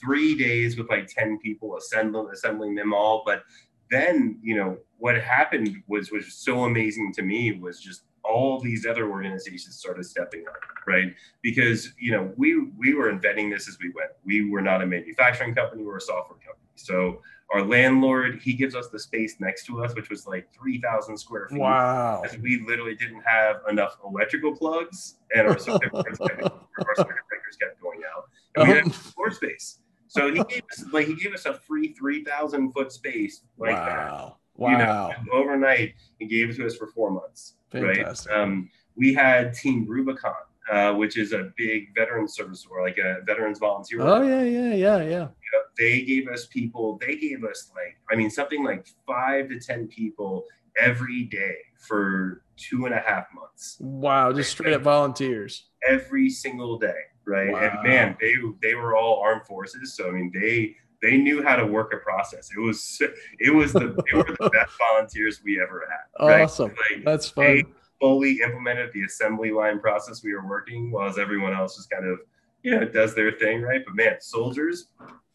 three 0.00 0.34
days 0.34 0.76
with 0.76 0.90
like 0.90 1.06
10 1.06 1.38
people 1.38 1.76
assembling 1.76 2.28
assembling 2.32 2.74
them 2.74 2.92
all 2.92 3.22
but 3.24 3.44
then 3.90 4.38
you 4.42 4.56
know 4.56 4.76
what 4.98 5.16
happened 5.16 5.82
was 5.86 6.10
was 6.10 6.34
so 6.34 6.64
amazing 6.64 7.12
to 7.12 7.22
me 7.22 7.52
was 7.52 7.80
just 7.80 8.02
all 8.28 8.60
these 8.60 8.86
other 8.86 9.10
organizations 9.10 9.76
started 9.76 10.04
stepping 10.04 10.44
up 10.48 10.56
right 10.86 11.14
because 11.42 11.92
you 11.98 12.12
know 12.12 12.32
we 12.36 12.68
we 12.78 12.94
were 12.94 13.10
inventing 13.10 13.50
this 13.50 13.68
as 13.68 13.78
we 13.80 13.90
went 13.90 14.10
we 14.24 14.48
were 14.50 14.60
not 14.60 14.82
a 14.82 14.86
manufacturing 14.86 15.54
company 15.54 15.82
we 15.82 15.88
we're 15.88 15.96
a 15.96 16.00
software 16.00 16.38
company 16.38 16.68
so 16.74 17.20
our 17.52 17.62
landlord 17.62 18.40
he 18.42 18.52
gives 18.52 18.74
us 18.74 18.88
the 18.88 18.98
space 18.98 19.36
next 19.38 19.64
to 19.64 19.84
us 19.84 19.94
which 19.94 20.10
was 20.10 20.26
like 20.26 20.48
3000 20.52 21.16
square 21.16 21.48
feet 21.48 21.60
wow 21.60 22.22
we 22.42 22.64
literally 22.66 22.94
didn't 22.94 23.22
have 23.22 23.56
enough 23.70 23.96
electrical 24.04 24.54
plugs 24.54 25.16
and 25.34 25.46
our 25.46 25.58
circuit 25.58 25.92
breakers 25.92 26.18
kept 27.60 27.80
going 27.80 28.00
out 28.14 28.24
and 28.56 28.68
we 28.68 28.74
had 28.74 28.86
uh-huh. 28.86 28.90
floor 28.90 29.30
space 29.30 29.78
so 30.08 30.32
he 30.32 30.42
gave 30.44 30.62
us 30.70 30.84
like 30.92 31.06
he 31.06 31.14
gave 31.14 31.34
us 31.34 31.46
a 31.46 31.54
free 31.54 31.92
three 31.92 32.24
thousand 32.24 32.72
foot 32.72 32.92
space 32.92 33.42
like 33.58 33.74
wow. 33.74 33.84
that. 33.84 34.36
Wow. 34.58 34.70
You 34.70 34.78
know, 34.78 35.32
overnight 35.32 35.94
he 36.18 36.26
gave 36.26 36.50
it 36.50 36.56
to 36.56 36.66
us 36.66 36.76
for 36.76 36.86
four 36.86 37.10
months. 37.10 37.54
Fantastic. 37.70 38.32
Right. 38.32 38.40
Um, 38.40 38.70
we 38.96 39.12
had 39.12 39.54
Team 39.54 39.86
Rubicon, 39.86 40.32
uh, 40.70 40.94
which 40.94 41.16
is 41.16 41.32
a 41.32 41.50
big 41.56 41.94
veteran 41.94 42.28
service 42.28 42.66
or 42.70 42.82
like 42.82 42.98
a 42.98 43.22
veterans 43.24 43.58
volunteer. 43.58 44.00
Oh 44.00 44.22
yeah, 44.22 44.42
yeah, 44.42 44.74
yeah, 44.74 44.96
yeah. 44.98 45.02
You 45.02 45.50
know, 45.52 45.62
they 45.78 46.02
gave 46.02 46.28
us 46.28 46.46
people. 46.46 46.98
They 47.00 47.16
gave 47.16 47.44
us 47.44 47.70
like 47.74 47.98
I 48.10 48.16
mean 48.16 48.30
something 48.30 48.64
like 48.64 48.86
five 49.06 49.48
to 49.48 49.60
ten 49.60 49.88
people 49.88 50.44
every 50.78 51.24
day 51.24 51.56
for 51.76 52.42
two 52.56 52.86
and 52.86 52.94
a 52.94 53.00
half 53.00 53.26
months. 53.34 53.76
Wow, 53.80 54.32
just 54.32 54.50
straight 54.50 54.74
up 54.74 54.82
volunteers. 54.82 55.66
Every 55.86 56.30
single 56.30 56.78
day 56.78 56.94
right? 57.26 57.52
Wow. 57.52 57.58
And 57.60 57.88
man, 57.88 58.16
they 58.20 58.34
they 58.62 58.74
were 58.74 58.96
all 58.96 59.20
armed 59.20 59.46
forces, 59.46 59.94
so 59.94 60.08
I 60.08 60.12
mean 60.12 60.32
they 60.32 60.76
they 61.02 61.16
knew 61.16 61.42
how 61.42 61.56
to 61.56 61.66
work 61.66 61.92
a 61.92 61.98
process. 61.98 62.50
It 62.56 62.60
was 62.60 63.00
it 63.38 63.54
was 63.54 63.72
the 63.72 63.80
they 63.80 64.16
were 64.16 64.36
the 64.38 64.50
best 64.50 64.72
volunteers 64.92 65.40
we 65.44 65.60
ever 65.60 65.88
had. 65.90 66.26
Right? 66.26 66.42
Awesome, 66.42 66.74
like, 66.90 67.04
that's 67.04 67.28
fun. 67.28 67.44
They 67.44 67.64
fully 68.00 68.40
implemented 68.42 68.92
the 68.92 69.04
assembly 69.04 69.50
line 69.50 69.80
process 69.80 70.22
we 70.22 70.34
were 70.34 70.46
working, 70.46 70.90
while 70.90 71.18
everyone 71.18 71.52
else 71.52 71.76
just 71.76 71.90
kind 71.90 72.06
of 72.06 72.20
you 72.62 72.72
know 72.72 72.84
does 72.84 73.14
their 73.14 73.32
thing, 73.32 73.62
right? 73.62 73.82
But 73.84 73.94
man, 73.94 74.16
soldiers, 74.20 74.88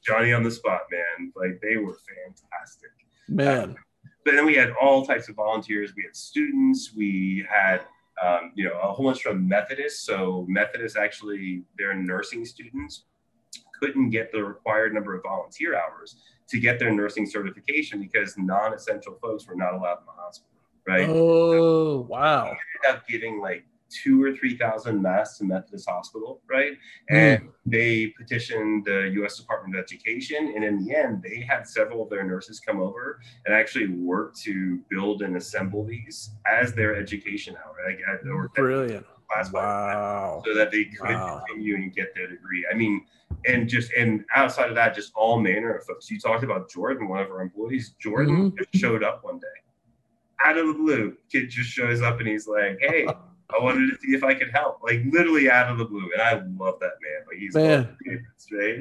Johnny 0.06 0.34
on 0.34 0.44
the 0.44 0.52
spot, 0.52 0.82
man, 0.92 1.32
like 1.36 1.62
they 1.62 1.78
were 1.78 1.98
fantastic, 2.18 2.92
man. 3.28 3.76
but 4.26 4.36
then 4.36 4.46
we 4.46 4.56
had 4.56 4.74
all 4.82 5.06
types 5.06 5.30
of 5.30 5.36
volunteers. 5.36 5.94
We 5.96 6.04
had 6.04 6.16
students. 6.16 6.94
We 6.96 7.46
had 7.50 7.82
um, 8.22 8.52
you 8.56 8.66
know, 8.66 8.78
a 8.80 8.92
whole 8.92 9.06
bunch 9.06 9.22
from 9.22 9.48
Methodist. 9.48 10.06
So 10.06 10.46
Methodist 10.48 10.96
actually, 10.96 11.64
their 11.78 11.96
nursing 11.96 12.46
students 12.46 13.06
couldn't 13.82 14.10
get 14.10 14.32
the 14.32 14.44
required 14.44 14.94
number 14.94 15.16
of 15.16 15.24
volunteer 15.24 15.76
hours 15.76 16.18
to 16.50 16.60
get 16.60 16.80
their 16.80 16.92
nursing 16.92 17.26
certification 17.26 18.02
because 18.02 18.38
non-essential 18.38 19.18
folks 19.22 19.48
were 19.48 19.56
not 19.56 19.74
allowed 19.74 20.00
in 20.00 20.06
the 20.06 20.12
hospital. 20.12 20.50
Right. 20.88 21.08
Oh, 21.08 22.02
wow. 22.10 22.46
ended 22.46 22.58
up 22.90 23.08
giving 23.08 23.40
like 23.40 23.66
two 23.92 24.24
or 24.24 24.34
three 24.36 24.58
thousand 24.58 25.02
masks 25.02 25.38
to 25.38 25.44
Methodist 25.44 25.88
Hospital, 25.90 26.42
right? 26.50 26.74
Mm. 27.12 27.18
And 27.18 27.50
they 27.66 28.08
petitioned 28.18 28.86
the 28.86 29.12
U.S. 29.16 29.38
Department 29.38 29.76
of 29.76 29.84
Education, 29.84 30.54
and 30.56 30.64
in 30.64 30.84
the 30.84 30.96
end, 30.96 31.22
they 31.22 31.46
had 31.48 31.68
several 31.68 32.04
of 32.04 32.10
their 32.10 32.24
nurses 32.24 32.60
come 32.60 32.80
over 32.80 33.20
and 33.46 33.54
actually 33.54 33.88
work 33.88 34.36
to 34.38 34.80
build 34.90 35.22
and 35.22 35.36
assemble 35.38 35.86
these 35.86 36.32
as 36.52 36.74
their 36.74 36.96
education 36.96 37.56
hour. 37.58 37.76
Like, 37.86 38.00
Brilliant. 38.56 39.06
Class 39.32 39.52
wow. 39.52 40.42
so 40.46 40.54
that 40.54 40.72
they 40.72 40.86
could 40.86 41.10
wow. 41.10 41.42
continue 41.48 41.76
and 41.76 41.94
get 41.94 42.14
their 42.16 42.28
degree. 42.28 42.66
I 42.72 42.76
mean, 42.76 43.06
and 43.46 43.68
just 43.68 43.92
and 43.94 44.26
outside 44.36 44.70
of 44.70 44.76
that, 44.76 44.96
just 44.96 45.12
all 45.16 45.40
manner 45.40 45.74
of 45.74 45.86
folks. 45.86 46.10
You 46.10 46.20
talked 46.20 46.44
about 46.44 46.70
Jordan, 46.70 47.08
one 47.08 47.22
of 47.22 47.30
our 47.32 47.42
employees. 47.42 47.96
Jordan 48.00 48.52
mm-hmm. 48.52 48.58
just 48.58 48.76
showed 48.76 49.04
up 49.04 49.24
one 49.24 49.40
day 49.40 49.48
out 50.44 50.58
of 50.58 50.68
the 50.68 50.74
blue. 50.74 51.16
Kid 51.32 51.50
just 51.50 51.70
shows 51.70 52.02
up 52.02 52.20
and 52.20 52.28
he's 52.28 52.48
like, 52.48 52.78
"Hey, 52.82 53.06
I 53.50 53.64
wanted 53.64 53.90
to 53.92 53.98
see 54.02 54.14
if 54.14 54.24
I 54.24 54.34
could 54.34 54.52
help." 54.52 54.80
Like 54.84 55.02
literally 55.10 55.50
out 55.50 55.72
of 55.72 55.78
the 55.78 55.86
blue, 55.86 56.10
and 56.14 56.22
I 56.22 56.34
love 56.58 56.80
that 56.80 56.94
man. 57.02 57.26
Like 57.28 57.38
he's 57.38 57.56
man. 57.56 57.98
right. 58.52 58.80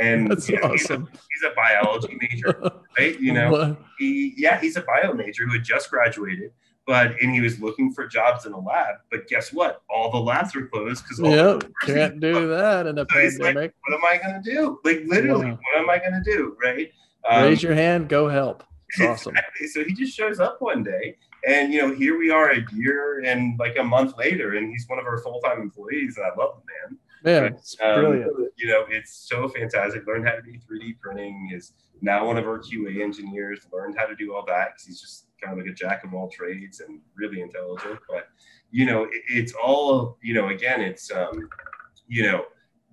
And 0.00 0.30
That's 0.30 0.48
you 0.48 0.56
know, 0.56 0.72
awesome. 0.72 1.06
he's, 1.10 1.20
a, 1.20 1.22
he's 1.32 1.50
a 1.50 1.54
biology 1.54 2.16
major, 2.18 2.58
right? 2.98 3.18
You 3.20 3.34
know, 3.34 3.76
he 3.98 4.34
yeah, 4.36 4.58
he's 4.58 4.76
a 4.76 4.82
bio 4.82 5.12
major 5.12 5.44
who 5.44 5.52
had 5.52 5.64
just 5.64 5.90
graduated 5.90 6.52
but 6.86 7.20
and 7.20 7.32
he 7.32 7.40
was 7.40 7.60
looking 7.60 7.92
for 7.92 8.06
jobs 8.06 8.46
in 8.46 8.52
a 8.52 8.58
lab. 8.58 8.96
But 9.10 9.28
guess 9.28 9.52
what? 9.52 9.82
All 9.88 10.10
the 10.10 10.18
labs 10.18 10.54
were 10.54 10.66
closed 10.66 11.04
because 11.04 11.20
yep, 11.20 11.70
can't 11.82 12.20
do 12.20 12.48
that 12.48 12.86
in 12.86 12.98
a 12.98 13.02
so 13.02 13.06
pandemic. 13.06 13.54
Like, 13.54 13.74
what 13.86 13.98
am 13.98 14.04
I 14.04 14.18
going 14.18 14.42
to 14.42 14.50
do? 14.50 14.78
Like 14.84 15.02
literally, 15.06 15.48
yeah. 15.48 15.56
what 15.74 15.82
am 15.82 15.90
I 15.90 15.98
going 15.98 16.22
to 16.22 16.22
do? 16.22 16.56
Right? 16.62 16.92
Um, 17.28 17.44
Raise 17.44 17.62
your 17.62 17.74
hand. 17.74 18.08
Go 18.08 18.28
help. 18.28 18.64
Awesome. 19.00 19.34
Exactly. 19.34 19.68
So 19.68 19.84
he 19.84 19.94
just 19.94 20.14
shows 20.14 20.38
up 20.38 20.60
one 20.60 20.82
day, 20.82 21.16
and 21.48 21.72
you 21.72 21.80
know, 21.80 21.94
here 21.94 22.18
we 22.18 22.30
are 22.30 22.50
a 22.50 22.62
year 22.74 23.22
and 23.24 23.58
like 23.58 23.78
a 23.78 23.82
month 23.82 24.18
later, 24.18 24.56
and 24.56 24.68
he's 24.70 24.86
one 24.86 24.98
of 24.98 25.06
our 25.06 25.16
full 25.16 25.40
time 25.40 25.62
employees, 25.62 26.18
and 26.18 26.26
I 26.26 26.28
love 26.38 26.60
the 26.60 26.90
man. 26.90 26.98
Man, 27.24 27.52
it's 27.54 27.74
um, 27.80 28.00
brilliant. 28.00 28.52
You 28.58 28.66
know, 28.66 28.84
it's 28.90 29.14
so 29.14 29.48
fantastic. 29.48 30.06
Learned 30.06 30.26
how 30.26 30.34
to 30.34 30.42
do 30.42 30.52
3D 30.52 31.00
printing. 31.00 31.52
Is 31.54 31.72
now 32.02 32.26
one 32.26 32.36
of 32.36 32.46
our 32.46 32.58
QA 32.58 33.00
engineers. 33.02 33.66
Learned 33.72 33.96
how 33.96 34.04
to 34.04 34.14
do 34.14 34.34
all 34.34 34.44
that 34.44 34.72
because 34.74 34.84
he's 34.84 35.00
just 35.00 35.26
kind 35.42 35.58
of 35.58 35.64
like 35.64 35.72
a 35.72 35.74
jack 35.74 36.04
of 36.04 36.14
all 36.14 36.28
trades 36.28 36.80
and 36.80 37.00
really 37.16 37.40
intelligent. 37.40 37.98
But 38.08 38.28
you 38.70 38.86
know, 38.86 39.04
it, 39.04 39.22
it's 39.28 39.52
all 39.52 40.18
you 40.22 40.34
know. 40.34 40.48
Again, 40.48 40.80
it's 40.80 41.10
um, 41.10 41.48
you 42.06 42.24
know, 42.24 42.44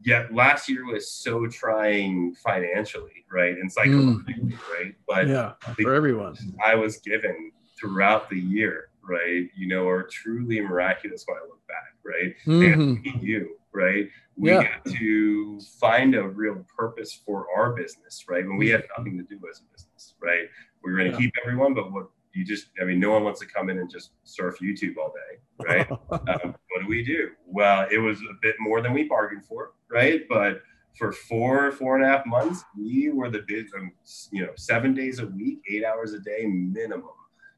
yeah. 0.03 0.27
Last 0.31 0.69
year 0.69 0.85
was 0.85 1.11
so 1.11 1.47
trying 1.47 2.35
financially, 2.35 3.25
right, 3.31 3.57
and 3.57 3.71
psychologically, 3.71 4.33
mm. 4.33 4.57
right. 4.73 4.95
But 5.07 5.27
yeah, 5.27 5.53
for 5.81 5.93
everyone, 5.93 6.35
I 6.63 6.75
was 6.75 6.97
given 6.97 7.51
throughout 7.79 8.29
the 8.29 8.39
year, 8.39 8.89
right, 9.07 9.49
you 9.55 9.67
know, 9.67 9.87
are 9.87 10.03
truly 10.03 10.59
miraculous 10.61 11.23
when 11.25 11.37
I 11.37 11.41
look 11.41 11.65
back, 11.67 11.95
right. 12.03 12.35
Mm-hmm. 12.45 13.09
And 13.09 13.23
you, 13.23 13.55
right? 13.73 14.09
We 14.35 14.51
yeah. 14.51 14.63
get 14.63 14.95
to 14.97 15.59
find 15.79 16.15
a 16.15 16.27
real 16.27 16.65
purpose 16.75 17.19
for 17.25 17.47
our 17.55 17.73
business, 17.73 18.25
right? 18.29 18.45
When 18.45 18.57
we 18.57 18.67
mm-hmm. 18.67 18.75
had 18.75 18.85
nothing 18.97 19.17
to 19.17 19.23
do 19.23 19.39
as 19.49 19.59
a 19.59 19.71
business, 19.71 20.15
right? 20.21 20.47
We 20.83 20.91
are 20.91 20.95
going 20.95 21.11
to 21.11 21.13
yeah. 21.13 21.19
keep 21.19 21.33
everyone, 21.43 21.73
but 21.73 21.91
what 21.91 22.07
you 22.33 22.45
just, 22.45 22.67
I 22.81 22.85
mean, 22.85 22.99
no 22.99 23.11
one 23.11 23.23
wants 23.23 23.39
to 23.39 23.45
come 23.45 23.69
in 23.69 23.79
and 23.79 23.89
just 23.89 24.11
surf 24.23 24.59
YouTube 24.61 24.97
all 24.97 25.13
day, 25.13 25.67
right? 25.67 25.91
um, 26.11 26.55
what 26.69 26.81
do 26.81 26.87
we 26.87 27.03
do? 27.03 27.29
Well, 27.45 27.87
it 27.91 27.97
was 27.97 28.19
a 28.21 28.35
bit 28.41 28.55
more 28.59 28.81
than 28.81 28.93
we 28.93 29.03
bargained 29.03 29.45
for, 29.45 29.73
right? 29.89 30.21
But 30.29 30.61
for 30.97 31.11
four, 31.11 31.71
four 31.71 31.95
and 31.95 32.05
a 32.05 32.07
half 32.07 32.25
months, 32.25 32.63
we 32.77 33.09
were 33.09 33.29
the 33.29 33.43
big, 33.47 33.67
um, 33.75 33.91
you 34.31 34.43
know, 34.43 34.51
seven 34.55 34.93
days 34.93 35.19
a 35.19 35.27
week, 35.27 35.61
eight 35.69 35.83
hours 35.83 36.13
a 36.13 36.19
day 36.19 36.45
minimum, 36.45 37.09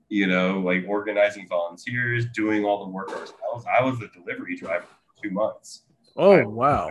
you 0.10 0.28
know, 0.28 0.60
like 0.60 0.86
organizing 0.88 1.48
volunteers, 1.48 2.26
doing 2.34 2.64
all 2.64 2.86
the 2.86 2.92
work 2.92 3.10
ourselves. 3.10 3.66
I 3.66 3.84
was 3.84 4.00
the 4.00 4.10
delivery 4.10 4.56
driver 4.56 4.86
for 4.86 5.24
two 5.24 5.32
months. 5.32 5.84
Oh, 6.16 6.32
I, 6.32 6.44
wow. 6.44 6.90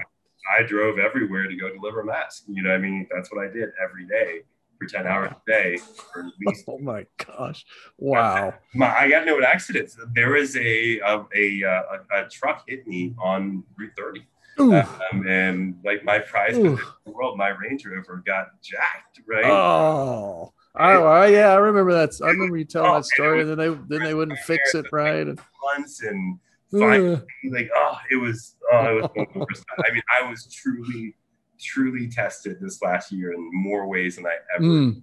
I 0.58 0.62
drove 0.62 0.98
everywhere 0.98 1.46
to 1.46 1.56
go 1.56 1.70
deliver 1.70 2.02
masks. 2.02 2.44
You 2.48 2.62
know, 2.62 2.72
I 2.72 2.78
mean, 2.78 3.06
that's 3.14 3.30
what 3.30 3.44
I 3.44 3.48
did 3.50 3.70
every 3.82 4.06
day 4.06 4.42
for 4.80 4.86
10 4.86 5.06
hours 5.06 5.30
a 5.32 5.50
day 5.50 5.76
for 6.12 6.20
at 6.26 6.32
least. 6.44 6.64
Oh 6.66 6.78
my 6.78 7.06
gosh. 7.18 7.64
Wow. 7.98 8.54
My, 8.74 8.94
I 8.96 9.10
got 9.10 9.26
no 9.26 9.42
accidents. 9.42 9.96
There 10.14 10.32
was 10.32 10.56
a, 10.56 10.98
a, 11.00 11.24
a, 11.34 11.62
a, 11.62 11.82
a 12.14 12.28
truck 12.28 12.64
hit 12.66 12.86
me 12.86 13.14
on 13.18 13.62
Route 13.78 13.92
30. 13.96 14.26
Um, 14.58 15.26
and 15.26 15.76
like 15.84 16.04
my 16.04 16.18
prize 16.18 16.56
in 16.56 16.74
the 16.74 17.10
world, 17.10 17.38
my 17.38 17.48
Range 17.48 17.84
Rover 17.86 18.22
got 18.26 18.48
jacked, 18.62 19.20
right? 19.26 19.44
Oh, 19.46 20.52
oh, 20.78 21.24
yeah, 21.24 21.52
I 21.52 21.54
remember 21.54 21.92
that. 21.94 22.10
I 22.22 22.28
remember 22.28 22.58
you 22.58 22.66
telling 22.66 22.90
oh, 22.90 22.94
that 22.96 23.06
story, 23.06 23.40
and, 23.40 23.50
and 23.50 23.58
then 23.58 23.86
they 23.88 23.96
then 23.96 24.04
they 24.04 24.12
wouldn't 24.12 24.38
fix 24.40 24.74
it 24.74 24.84
right. 24.92 25.26
And 25.26 25.40
months 25.76 26.02
and 26.02 26.38
finally, 26.70 27.22
like, 27.50 27.70
oh, 27.74 27.98
it 28.10 28.16
was, 28.16 28.56
oh, 28.70 29.08
it 29.14 29.34
was. 29.34 29.64
I 29.78 29.92
mean, 29.92 30.02
I 30.20 30.28
was 30.28 30.46
truly 30.52 31.16
truly 31.62 32.08
tested 32.08 32.58
this 32.60 32.82
last 32.82 33.12
year 33.12 33.32
in 33.32 33.50
more 33.52 33.86
ways 33.86 34.16
than 34.16 34.26
I 34.26 34.36
ever, 34.56 34.64
mm. 34.64 35.02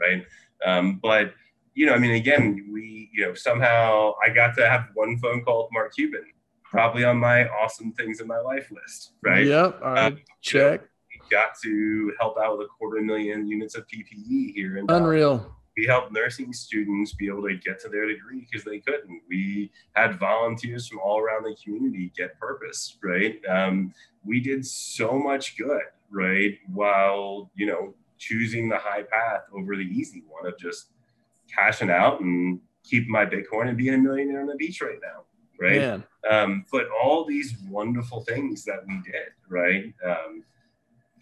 right? 0.00 0.24
Um, 0.64 0.98
but 1.02 1.34
you 1.74 1.86
know, 1.86 1.94
I 1.94 1.98
mean, 1.98 2.12
again, 2.12 2.68
we, 2.72 3.08
you 3.12 3.24
know, 3.24 3.34
somehow 3.34 4.14
I 4.24 4.30
got 4.30 4.56
to 4.56 4.68
have 4.68 4.86
one 4.94 5.18
phone 5.18 5.44
call 5.44 5.64
with 5.64 5.72
Mark 5.72 5.94
Cuban, 5.94 6.24
probably 6.64 7.04
on 7.04 7.18
my 7.18 7.46
awesome 7.48 7.92
things 7.92 8.20
in 8.20 8.26
my 8.26 8.40
life 8.40 8.70
list, 8.72 9.12
right? 9.22 9.46
Yep. 9.46 9.80
All 9.82 9.92
right. 9.92 10.12
Um, 10.12 10.18
check. 10.40 10.80
You 11.12 11.20
know, 11.20 11.26
got 11.30 11.50
to 11.62 12.12
help 12.18 12.36
out 12.38 12.58
with 12.58 12.66
a 12.66 12.68
quarter 12.78 13.00
million 13.00 13.46
units 13.46 13.76
of 13.76 13.86
PPE 13.86 14.54
here 14.54 14.78
in 14.78 14.86
Unreal 14.88 15.57
we 15.78 15.86
helped 15.86 16.10
nursing 16.12 16.52
students 16.52 17.12
be 17.12 17.28
able 17.28 17.46
to 17.46 17.54
get 17.54 17.80
to 17.80 17.88
their 17.88 18.08
degree 18.08 18.40
because 18.40 18.64
they 18.64 18.80
couldn't. 18.80 19.22
We 19.28 19.70
had 19.94 20.18
volunteers 20.18 20.88
from 20.88 20.98
all 20.98 21.20
around 21.20 21.44
the 21.44 21.54
community 21.62 22.12
get 22.16 22.38
purpose, 22.40 22.96
right? 23.00 23.40
Um, 23.48 23.94
we 24.24 24.40
did 24.40 24.66
so 24.66 25.12
much 25.12 25.56
good, 25.56 25.82
right? 26.10 26.58
While, 26.72 27.52
you 27.54 27.66
know, 27.66 27.94
choosing 28.18 28.68
the 28.68 28.76
high 28.76 29.04
path 29.04 29.42
over 29.56 29.76
the 29.76 29.82
easy 29.82 30.24
one 30.26 30.46
of 30.46 30.58
just 30.58 30.90
cashing 31.54 31.90
out 31.90 32.20
and 32.20 32.58
keeping 32.82 33.12
my 33.12 33.24
Bitcoin 33.24 33.68
and 33.68 33.78
being 33.78 33.94
a 33.94 33.98
millionaire 33.98 34.40
on 34.40 34.48
the 34.48 34.56
beach 34.56 34.82
right 34.82 34.98
now, 35.00 35.22
right? 35.60 35.80
Um, 36.28 36.64
but 36.72 36.86
all 36.90 37.24
these 37.24 37.54
wonderful 37.70 38.22
things 38.22 38.64
that 38.64 38.80
we 38.88 39.00
did, 39.04 39.28
right? 39.48 39.94
Um, 40.04 40.42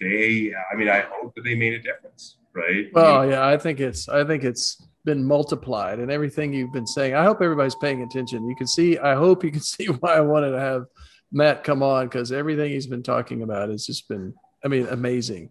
they, 0.00 0.54
I 0.72 0.76
mean, 0.76 0.88
I 0.88 1.04
hope 1.10 1.34
that 1.34 1.42
they 1.44 1.54
made 1.54 1.74
a 1.74 1.78
difference, 1.78 2.36
right? 2.56 2.86
Well, 2.92 3.28
yeah, 3.28 3.46
I 3.46 3.56
think 3.58 3.80
it's 3.80 4.08
I 4.08 4.24
think 4.24 4.42
it's 4.42 4.82
been 5.04 5.24
multiplied 5.24 6.00
and 6.00 6.10
everything 6.10 6.52
you've 6.52 6.72
been 6.72 6.86
saying. 6.86 7.14
I 7.14 7.24
hope 7.24 7.40
everybody's 7.40 7.76
paying 7.76 8.02
attention. 8.02 8.48
You 8.48 8.56
can 8.56 8.66
see. 8.66 8.98
I 8.98 9.14
hope 9.14 9.44
you 9.44 9.50
can 9.50 9.60
see 9.74 9.86
why 9.86 10.14
I 10.14 10.20
wanted 10.20 10.52
to 10.52 10.60
have 10.60 10.86
Matt 11.30 11.64
come 11.64 11.82
on 11.82 12.06
because 12.06 12.32
everything 12.32 12.72
he's 12.72 12.86
been 12.86 13.02
talking 13.02 13.42
about 13.42 13.68
has 13.68 13.86
just 13.86 14.08
been. 14.08 14.34
I 14.64 14.68
mean, 14.68 14.88
amazing, 14.88 15.50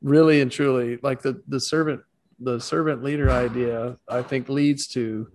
really 0.00 0.40
and 0.40 0.50
truly. 0.50 0.98
Like 1.02 1.22
the 1.22 1.42
the 1.46 1.60
servant 1.60 2.00
the 2.40 2.58
servant 2.58 3.02
leader 3.02 3.30
idea, 3.30 3.98
I 4.08 4.22
think 4.22 4.48
leads 4.48 4.88
to 4.88 5.28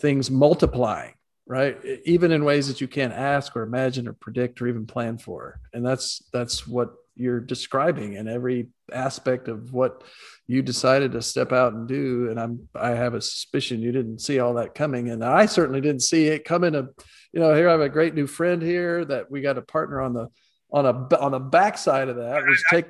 things 0.00 0.30
multiplying 0.30 1.14
right 1.48 1.78
even 2.04 2.30
in 2.30 2.44
ways 2.44 2.68
that 2.68 2.80
you 2.80 2.86
can't 2.86 3.12
ask 3.12 3.56
or 3.56 3.62
imagine 3.62 4.06
or 4.06 4.12
predict 4.12 4.60
or 4.60 4.68
even 4.68 4.86
plan 4.86 5.16
for 5.16 5.58
and 5.72 5.84
that's 5.84 6.22
that's 6.30 6.68
what 6.68 6.92
you're 7.18 7.40
describing 7.40 8.16
and 8.16 8.28
every 8.28 8.68
aspect 8.92 9.48
of 9.48 9.72
what 9.72 10.04
you 10.46 10.62
decided 10.62 11.12
to 11.12 11.22
step 11.22 11.52
out 11.52 11.72
and 11.72 11.88
do. 11.88 12.30
And 12.30 12.40
i'm 12.40 12.68
i 12.74 12.90
have 12.90 13.14
a 13.14 13.20
suspicion 13.20 13.82
you 13.82 13.92
didn't 13.92 14.20
see 14.20 14.38
all 14.38 14.54
that 14.54 14.74
coming. 14.74 15.10
And 15.10 15.24
i 15.24 15.46
certainly 15.46 15.80
didn't 15.80 16.02
see 16.02 16.26
it 16.28 16.44
coming. 16.44 16.72
To 16.72 16.88
you 17.32 17.40
know 17.40 17.54
here 17.54 17.68
i 17.68 17.72
have 17.72 17.80
a 17.80 17.88
great 17.88 18.14
new 18.14 18.26
friend 18.26 18.62
here 18.62 19.04
that 19.04 19.30
we 19.30 19.40
got 19.40 19.58
a 19.58 19.62
partner 19.62 20.00
on 20.00 20.14
the 20.14 20.28
on 20.72 20.86
a 20.86 21.18
on 21.18 21.32
the 21.32 21.40
backside 21.40 22.08
of 22.08 22.16
that 22.16 22.46
was 22.46 22.62
take 22.70 22.86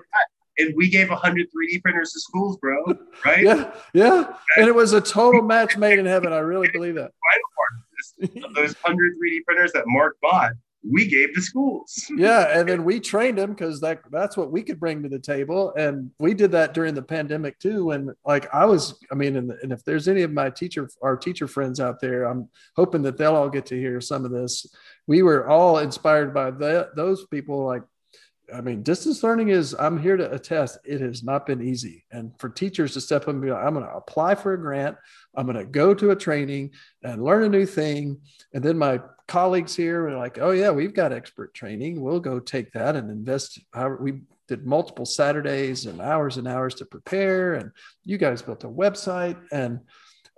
and 0.59 0.75
we 0.77 0.88
gave 0.88 1.09
100 1.09 1.47
3d 1.47 1.83
printers 1.83 2.12
to 2.12 2.21
schools 2.21 2.57
bro 2.59 2.77
right? 3.25 3.43
Yeah 3.43 3.73
yeah. 3.95 4.35
And 4.57 4.69
it 4.69 4.75
was 4.75 4.93
a 4.93 5.01
total 5.01 5.43
match 5.43 5.77
made 5.77 5.99
in 5.99 6.07
heaven. 6.07 6.33
I 6.33 6.38
really 6.38 6.69
believe 6.73 6.97
that. 6.97 7.11
Final 8.23 8.37
part 8.37 8.47
of 8.47 8.55
those 8.55 8.75
100 8.83 9.14
3d 9.14 9.45
printers 9.45 9.73
that 9.73 9.85
mark 9.87 10.17
bought 10.21 10.53
we 10.83 11.09
gave 11.09 11.35
to 11.35 11.43
schools. 11.43 12.11
yeah, 12.17 12.59
and 12.59 12.69
then 12.69 12.85
we 12.85 13.01
trained 13.01 13.38
them 13.38 13.51
because 13.51 13.81
that 13.81 14.01
that's 14.11 14.37
what 14.37 14.53
we 14.53 14.62
could 14.62 14.79
bring 14.79 15.03
to 15.03 15.09
the 15.09 15.19
table, 15.19 15.73
and 15.77 16.11
we 16.19 16.35
did 16.35 16.53
that 16.53 16.75
during 16.75 16.95
the 16.95 17.03
pandemic 17.03 17.59
too. 17.59 17.91
And 17.91 18.11
like 18.25 18.53
I 18.55 18.64
was, 18.64 18.99
I 19.11 19.14
mean, 19.14 19.37
and, 19.37 19.51
and 19.62 19.73
if 19.73 19.85
there's 19.85 20.09
any 20.09 20.23
of 20.23 20.33
my 20.33 20.51
teacher, 20.51 20.88
our 21.03 21.17
teacher 21.17 21.49
friends 21.49 21.81
out 21.81 22.01
there, 22.01 22.25
I'm 22.25 22.49
hoping 22.77 23.03
that 23.03 23.17
they'll 23.17 23.35
all 23.35 23.51
get 23.51 23.67
to 23.67 23.79
hear 23.79 24.01
some 24.01 24.25
of 24.25 24.31
this. 24.31 24.67
We 25.07 25.23
were 25.23 25.49
all 25.49 25.79
inspired 25.79 26.33
by 26.33 26.53
that 26.53 26.95
those 26.95 27.27
people. 27.27 27.64
Like, 27.64 27.83
I 28.55 28.61
mean, 28.61 28.83
distance 28.83 29.23
learning 29.23 29.49
is. 29.49 29.75
I'm 29.79 30.01
here 30.01 30.17
to 30.17 30.31
attest 30.33 30.79
it 30.85 31.01
has 31.01 31.25
not 31.25 31.45
been 31.45 31.61
easy, 31.61 32.05
and 32.12 32.33
for 32.38 32.49
teachers 32.49 32.95
to 32.95 33.01
step 33.01 33.23
up 33.23 33.29
and 33.29 33.43
be 33.43 33.51
like, 33.51 33.64
I'm 33.64 33.75
going 33.75 33.85
to 33.85 33.95
apply 33.95 34.37
for 34.37 34.53
a 34.53 34.61
grant. 34.61 34.97
I'm 35.35 35.47
going 35.47 35.59
to 35.59 35.64
go 35.64 35.93
to 35.93 36.12
a 36.12 36.17
training 36.17 36.71
and 37.03 37.25
learn 37.25 37.43
a 37.45 37.49
new 37.49 37.67
thing, 37.67 38.21
and 38.55 38.62
then 38.62 38.79
my 38.79 39.01
colleagues 39.29 39.77
here 39.77 40.09
are 40.09 40.17
like, 40.17 40.38
oh 40.38 40.51
yeah, 40.51 40.71
we've 40.71 40.95
got 40.95 41.12
expert 41.12 41.55
training. 41.55 42.01
We'll 42.01 42.19
go 42.19 42.41
take 42.41 42.73
that 42.73 42.97
and 42.97 43.11
invest. 43.11 43.61
We 44.01 44.23
did 44.49 44.67
multiple 44.67 45.05
Saturdays 45.05 45.87
and 45.87 46.01
hours 46.01 46.39
and 46.39 46.49
hours 46.49 46.74
to 46.76 46.87
prepare. 46.87 47.55
And 47.55 47.70
you 48.05 48.18
guys 48.18 48.43
built 48.43 48.64
a 48.64 48.68
website 48.68 49.39
and 49.53 49.81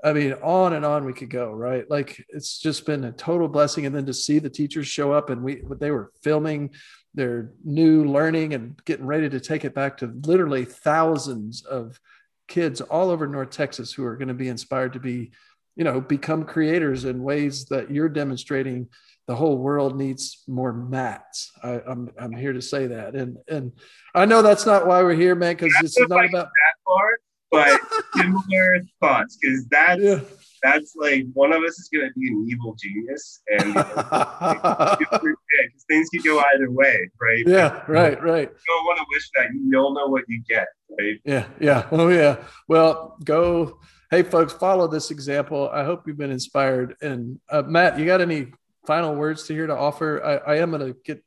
I 0.03 0.15
mean, 0.15 0.33
on 0.43 0.73
and 0.73 0.85
on 0.85 1.05
we 1.05 1.13
could 1.13 1.31
go, 1.31 1.53
right? 1.53 1.89
Like 1.91 2.25
it's 2.31 2.59
just 2.59 2.87
been 2.87 3.05
a 3.05 3.13
total 3.13 3.49
blessing. 3.49 3.87
And 3.87 3.95
then 3.95 4.07
to 4.07 4.15
see 4.15 4.39
the 4.39 4.51
teachers 4.51 4.87
show 4.87 5.13
up 5.13 5.31
and 5.31 5.43
we, 5.43 5.63
they 5.79 5.91
were 5.91 6.11
filming 6.23 6.71
their 7.15 7.53
new 7.65 8.05
learning 8.05 8.55
and 8.55 8.83
getting 8.85 9.07
ready 9.07 9.29
to 9.29 9.41
take 9.41 9.65
it 9.65 9.75
back 9.75 9.99
to 9.99 10.13
literally 10.25 10.65
thousands 10.65 11.63
of 11.65 12.01
kids 12.49 12.81
all 12.81 13.11
over 13.11 13.27
North 13.27 13.51
Texas 13.51 13.93
who 13.93 14.05
are 14.05 14.17
going 14.17 14.29
to 14.29 14.35
be 14.35 14.49
inspired 14.49 14.95
to 14.95 15.01
be 15.01 15.33
you 15.77 15.85
know 15.85 16.01
become 16.01 16.45
creators 16.45 17.05
in 17.05 17.23
ways 17.23 17.67
that 17.67 17.91
you're 17.91 18.09
demonstrating 18.09 18.89
the 19.27 19.37
whole 19.37 19.59
world 19.59 19.97
needs 19.97 20.43
more 20.49 20.73
Matts. 20.73 21.53
I, 21.63 21.75
am 21.75 21.83
I'm, 21.87 22.11
I'm 22.19 22.33
here 22.33 22.53
to 22.53 22.61
say 22.61 22.89
that. 22.89 23.15
And 23.15 23.37
and 23.49 23.73
i 24.15 24.25
know 24.25 24.43
that's 24.43 24.67
not 24.67 24.87
why 24.87 25.03
we're 25.03 25.15
here 25.15 25.35
man 25.35 25.55
because 25.55 25.73
it's 25.83 25.99
not 26.09 26.25
about 26.25 26.47
that 26.47 26.75
part 26.87 27.21
but 27.51 27.81
similar 28.17 28.81
thoughts 29.01 29.39
because 29.41 29.67
that's 29.67 30.03
yeah. 30.03 30.21
that's 30.63 30.95
like 30.97 31.27
one 31.35 31.53
of 31.53 31.63
us 31.63 31.79
is 31.79 31.89
going 31.93 32.09
to 32.09 32.19
be 32.19 32.29
an 32.29 32.47
evil 32.49 32.77
genius 32.79 33.43
and 33.49 33.69
you 33.69 33.75
know, 33.75 35.35
things 35.89 36.09
could 36.11 36.25
go 36.25 36.43
either 36.55 36.71
way 36.71 37.11
right? 37.21 37.45
Yeah 37.47 37.83
right 37.89 38.23
right. 38.23 38.49
you 38.51 38.75
don't 38.75 38.85
want 38.85 38.99
to 38.99 39.05
wish 39.13 39.31
that 39.37 39.49
you'll 39.53 39.95
know 39.95 40.07
what 40.07 40.25
you 40.29 40.43
get 40.49 40.69
right? 40.99 41.21
Yeah 41.25 41.47
yeah. 41.61 41.87
Oh 41.91 42.09
yeah. 42.09 42.37
Well 42.69 43.17
go 43.25 43.81
hey 44.11 44.23
folks 44.23 44.53
follow 44.53 44.89
this 44.89 45.11
example 45.11 45.71
i 45.73 45.85
hope 45.85 46.07
you've 46.07 46.19
been 46.19 46.31
inspired 46.31 46.97
and 47.03 47.39
uh, 47.51 47.63
matt 47.63 47.99
you 47.99 48.05
got 48.05 48.21
any 48.21 48.49
final 48.87 49.15
words 49.15 49.45
to 49.45 49.55
here 49.55 49.67
to 49.67 49.77
offer 49.77 50.25
i, 50.25 50.55
I 50.55 50.57
am 50.59 50.71
going 50.71 50.93
to 50.93 50.99
get 51.05 51.23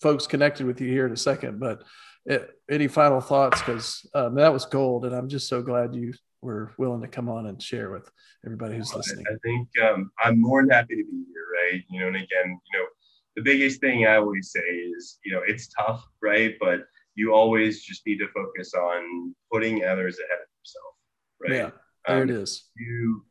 folks 0.00 0.26
connected 0.26 0.66
with 0.66 0.80
you 0.80 0.88
here 0.88 1.06
in 1.06 1.12
a 1.12 1.16
second 1.16 1.60
but 1.60 1.82
it, 2.24 2.50
any 2.70 2.88
final 2.88 3.20
thoughts? 3.20 3.60
Because 3.60 4.08
um, 4.14 4.34
that 4.36 4.52
was 4.52 4.64
gold, 4.66 5.04
and 5.04 5.14
I'm 5.14 5.28
just 5.28 5.48
so 5.48 5.62
glad 5.62 5.94
you 5.94 6.12
were 6.40 6.72
willing 6.78 7.02
to 7.02 7.08
come 7.08 7.28
on 7.28 7.46
and 7.46 7.62
share 7.62 7.90
with 7.90 8.08
everybody 8.44 8.76
who's 8.76 8.94
listening. 8.94 9.24
I 9.28 9.36
think 9.44 9.68
um, 9.82 10.10
I'm 10.22 10.40
more 10.40 10.62
than 10.62 10.70
happy 10.70 10.96
to 10.96 11.04
be 11.04 11.24
here, 11.32 11.46
right? 11.72 11.82
You 11.90 12.00
know, 12.00 12.06
and 12.08 12.16
again, 12.16 12.60
you 12.72 12.78
know, 12.78 12.86
the 13.36 13.42
biggest 13.42 13.80
thing 13.80 14.06
I 14.06 14.16
always 14.16 14.52
say 14.52 14.60
is, 14.60 15.18
you 15.24 15.32
know, 15.32 15.42
it's 15.46 15.68
tough, 15.68 16.04
right? 16.20 16.54
But 16.60 16.80
you 17.14 17.32
always 17.32 17.82
just 17.82 18.06
need 18.06 18.18
to 18.18 18.28
focus 18.28 18.74
on 18.74 19.34
putting 19.52 19.84
others 19.84 20.18
ahead 20.18 20.38
of 20.42 20.48
yourself, 20.60 20.94
right? 21.40 21.52
Yeah, 21.52 21.81
there 22.06 22.22
um, 22.22 22.30
it 22.30 22.30
is. 22.30 22.68
You 22.76 23.24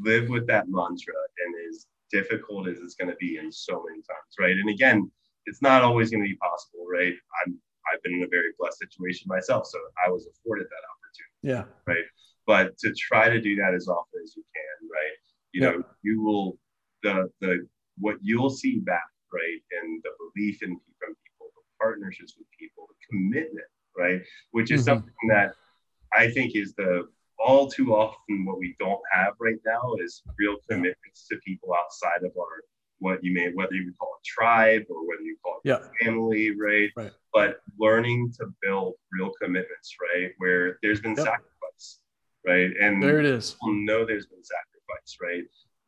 live 0.00 0.28
with 0.28 0.46
that 0.48 0.66
mantra, 0.68 1.14
and 1.44 1.54
as 1.70 1.86
difficult 2.10 2.68
as 2.68 2.78
it's 2.78 2.94
going 2.94 3.10
to 3.10 3.16
be 3.16 3.38
in 3.38 3.50
so 3.50 3.84
many 3.88 4.02
times, 4.02 4.34
right? 4.38 4.56
And 4.56 4.70
again, 4.70 5.10
it's 5.46 5.62
not 5.62 5.82
always 5.82 6.10
going 6.10 6.22
to 6.22 6.28
be 6.28 6.36
possible, 6.36 6.86
right? 6.90 7.14
I'm 7.44 7.58
I've 7.92 8.02
been 8.02 8.14
in 8.14 8.22
a 8.22 8.28
very 8.28 8.52
blessed 8.58 8.78
situation 8.78 9.26
myself, 9.28 9.66
so 9.66 9.78
I 10.04 10.10
was 10.10 10.26
afforded 10.26 10.66
that 10.66 10.84
opportunity. 10.92 11.42
Yeah. 11.42 11.92
Right. 11.92 12.04
But 12.46 12.78
to 12.78 12.92
try 12.94 13.28
to 13.28 13.40
do 13.40 13.56
that 13.56 13.74
as 13.74 13.88
often 13.88 14.20
as 14.22 14.34
you 14.36 14.44
can, 14.54 14.88
right? 14.88 15.16
You 15.52 15.62
yeah. 15.62 15.70
know, 15.70 15.82
you 16.02 16.22
will 16.22 16.58
the 17.02 17.30
the 17.40 17.66
what 17.98 18.16
you'll 18.22 18.50
see 18.50 18.78
back, 18.78 19.02
right, 19.32 19.60
and 19.82 20.02
the 20.02 20.10
belief 20.18 20.62
in 20.62 20.70
from 20.98 21.14
people, 21.24 21.48
the 21.54 21.62
partnerships 21.80 22.34
with 22.38 22.46
people, 22.58 22.86
the 22.88 22.94
commitment, 23.10 23.66
right, 23.96 24.22
which 24.52 24.70
is 24.70 24.80
mm-hmm. 24.80 24.90
something 24.90 25.28
that 25.28 25.54
I 26.14 26.30
think 26.30 26.54
is 26.54 26.74
the 26.74 27.08
all 27.44 27.70
too 27.70 27.94
often 27.94 28.44
what 28.44 28.58
we 28.58 28.76
don't 28.78 29.00
have 29.12 29.34
right 29.40 29.58
now 29.66 29.94
is 30.00 30.22
real 30.38 30.56
commitments 30.68 31.26
to 31.28 31.36
people 31.44 31.74
outside 31.74 32.24
of 32.24 32.32
our 32.38 32.62
what 33.02 33.22
you 33.22 33.34
may 33.34 33.50
whether 33.52 33.74
you 33.74 33.92
call 33.98 34.10
it 34.18 34.24
tribe 34.24 34.82
or 34.88 35.06
whether 35.06 35.22
you 35.22 35.36
call 35.44 35.60
it 35.64 35.68
yeah. 35.68 35.78
family, 36.00 36.56
right? 36.58 36.90
right? 36.96 37.10
But 37.34 37.60
learning 37.78 38.32
to 38.38 38.46
build 38.62 38.94
real 39.10 39.32
commitments, 39.42 39.96
right? 40.00 40.30
Where 40.38 40.78
there's 40.82 41.00
been 41.00 41.16
yep. 41.16 41.26
sacrifice, 41.26 41.98
right? 42.46 42.70
And 42.80 43.02
there 43.02 43.18
it 43.18 43.26
is. 43.26 43.52
People 43.54 43.74
know 43.74 44.06
there's 44.06 44.26
been 44.26 44.44
sacrifice, 44.44 45.16
right? 45.20 45.42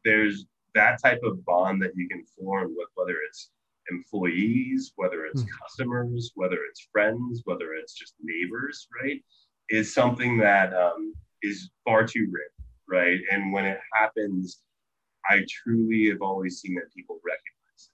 There's 0.04 0.44
that 0.74 1.00
type 1.00 1.20
of 1.22 1.44
bond 1.44 1.80
that 1.82 1.92
you 1.94 2.08
can 2.08 2.24
form 2.36 2.74
with 2.76 2.88
whether 2.96 3.14
it's 3.28 3.50
employees, 3.90 4.92
whether 4.96 5.24
it's 5.26 5.42
mm. 5.42 5.48
customers, 5.62 6.32
whether 6.34 6.58
it's 6.68 6.88
friends, 6.90 7.42
whether 7.44 7.74
it's 7.74 7.94
just 7.94 8.14
neighbors, 8.22 8.88
right? 9.00 9.22
Is 9.70 9.94
something 9.94 10.36
that 10.38 10.74
um, 10.74 11.14
is 11.44 11.70
far 11.84 12.06
too 12.06 12.28
rare, 12.32 12.50
right? 12.88 13.20
And 13.30 13.52
when 13.52 13.64
it 13.64 13.78
happens, 13.92 14.60
I 15.28 15.44
truly 15.48 16.08
have 16.10 16.22
always 16.22 16.60
seen 16.60 16.74
that 16.74 16.92
people 16.94 17.20
recognize 17.24 17.90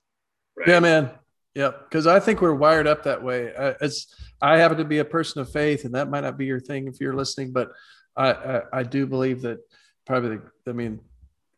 it. 0.56 0.60
Right? 0.60 0.68
Yeah, 0.68 0.80
man. 0.80 1.10
Yeah, 1.54 1.72
because 1.82 2.06
I 2.06 2.20
think 2.20 2.40
we're 2.40 2.54
wired 2.54 2.86
up 2.86 3.02
that 3.04 3.22
way. 3.22 3.52
Uh, 3.54 3.74
it's 3.80 4.14
I 4.40 4.58
happen 4.58 4.78
to 4.78 4.84
be 4.84 4.98
a 4.98 5.04
person 5.04 5.40
of 5.40 5.50
faith, 5.50 5.84
and 5.84 5.94
that 5.94 6.08
might 6.08 6.20
not 6.20 6.38
be 6.38 6.46
your 6.46 6.60
thing 6.60 6.86
if 6.86 7.00
you're 7.00 7.14
listening, 7.14 7.52
but 7.52 7.72
I 8.16 8.32
I, 8.32 8.62
I 8.72 8.82
do 8.84 9.06
believe 9.06 9.42
that 9.42 9.58
probably. 10.06 10.38
The, 10.64 10.70
I 10.70 10.72
mean, 10.72 11.00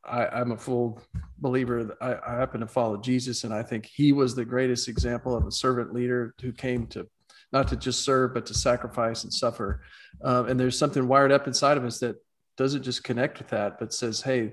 I, 0.05 0.41
am 0.41 0.53
a 0.53 0.57
full 0.57 1.01
believer. 1.39 1.97
I, 2.01 2.17
I 2.27 2.39
happen 2.39 2.61
to 2.61 2.67
follow 2.67 2.97
Jesus, 2.97 3.45
and 3.45 3.53
I 3.53 3.63
think 3.63 3.87
he 3.87 4.13
was 4.13 4.35
the 4.35 4.45
greatest 4.45 4.89
example 4.89 5.37
of 5.37 5.47
a 5.47 5.53
servant 5.53 5.93
leader 5.93 6.35
who 6.41 6.53
came 6.53 6.87
to 6.89 7.07
not 7.53 7.69
to 7.69 7.77
just 7.77 8.05
serve, 8.05 8.35
but 8.35 8.47
to 8.47 8.55
sacrifice 8.55 9.25
and 9.25 9.33
suffer. 9.33 9.83
Um, 10.23 10.49
and 10.49 10.59
there's 10.59 10.79
something 10.79 11.07
wired 11.07 11.33
up 11.33 11.47
inside 11.47 11.77
of 11.77 11.85
us 11.85 11.99
that 12.01 12.17
doesn't 12.57 12.83
just 12.83 13.05
connect 13.05 13.39
with 13.39 13.49
that, 13.49 13.79
but 13.79 13.93
says, 13.93 14.21
"Hey, 14.23 14.53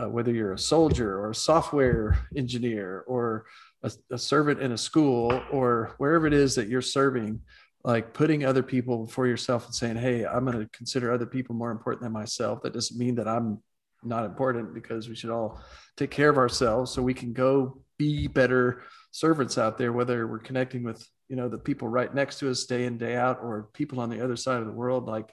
uh, 0.00 0.08
whether 0.08 0.32
you're 0.32 0.52
a 0.52 0.58
soldier 0.58 1.18
or 1.18 1.30
a 1.30 1.34
software 1.34 2.18
engineer 2.36 3.04
or 3.06 3.46
a, 3.82 3.90
a, 4.10 4.18
servant 4.18 4.60
in 4.60 4.72
a 4.72 4.78
school 4.78 5.42
or 5.50 5.94
wherever 5.98 6.26
it 6.26 6.32
is 6.32 6.54
that 6.54 6.68
you're 6.68 6.82
serving 6.82 7.40
like 7.84 8.12
putting 8.12 8.44
other 8.44 8.62
people 8.62 9.04
before 9.04 9.26
yourself 9.26 9.66
and 9.66 9.74
saying 9.74 9.96
hey 9.96 10.24
i'm 10.26 10.44
going 10.44 10.58
to 10.58 10.68
consider 10.76 11.12
other 11.12 11.26
people 11.26 11.54
more 11.54 11.70
important 11.70 12.02
than 12.02 12.12
myself 12.12 12.60
that 12.62 12.72
doesn't 12.72 12.98
mean 12.98 13.14
that 13.14 13.28
i'm 13.28 13.58
not 14.02 14.24
important 14.24 14.74
because 14.74 15.08
we 15.08 15.14
should 15.14 15.30
all 15.30 15.60
take 15.96 16.10
care 16.10 16.28
of 16.28 16.38
ourselves 16.38 16.92
so 16.92 17.02
we 17.02 17.14
can 17.14 17.32
go 17.32 17.80
be 17.96 18.26
better 18.26 18.82
servants 19.10 19.58
out 19.58 19.78
there 19.78 19.92
whether 19.92 20.26
we're 20.26 20.38
connecting 20.38 20.82
with 20.82 21.06
you 21.28 21.36
know 21.36 21.48
the 21.48 21.58
people 21.58 21.88
right 21.88 22.14
next 22.14 22.38
to 22.38 22.50
us 22.50 22.64
day 22.64 22.84
in 22.84 22.98
day 22.98 23.16
out 23.16 23.38
or 23.42 23.68
people 23.72 24.00
on 24.00 24.10
the 24.10 24.22
other 24.22 24.36
side 24.36 24.60
of 24.60 24.66
the 24.66 24.72
world 24.72 25.06
like 25.06 25.30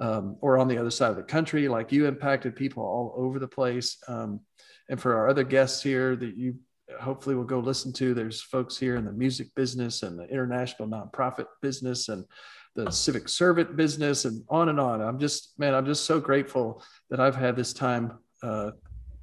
um, 0.00 0.36
or 0.40 0.58
on 0.58 0.66
the 0.66 0.78
other 0.78 0.90
side 0.90 1.10
of 1.10 1.16
the 1.16 1.22
country. 1.22 1.68
Like 1.68 1.92
you 1.92 2.06
impacted 2.06 2.56
people 2.56 2.82
all 2.82 3.14
over 3.16 3.38
the 3.38 3.48
place. 3.48 3.98
Um, 4.08 4.40
and 4.88 5.00
for 5.00 5.16
our 5.16 5.28
other 5.28 5.44
guests 5.44 5.82
here 5.82 6.16
that 6.16 6.36
you 6.36 6.56
hopefully 6.98 7.36
will 7.36 7.44
go 7.44 7.60
listen 7.60 7.92
to, 7.94 8.14
there's 8.14 8.40
folks 8.40 8.76
here 8.76 8.96
in 8.96 9.04
the 9.04 9.12
music 9.12 9.54
business 9.54 10.02
and 10.02 10.18
the 10.18 10.24
international 10.24 10.88
nonprofit 10.88 11.46
business 11.62 12.08
and 12.08 12.24
the 12.74 12.90
civic 12.90 13.28
servant 13.28 13.76
business 13.76 14.24
and 14.24 14.42
on 14.48 14.68
and 14.68 14.80
on. 14.80 15.00
I'm 15.00 15.18
just, 15.18 15.58
man, 15.58 15.74
I'm 15.74 15.86
just 15.86 16.04
so 16.04 16.18
grateful 16.18 16.82
that 17.10 17.20
I've 17.20 17.36
had 17.36 17.54
this 17.54 17.72
time 17.72 18.18
uh, 18.42 18.70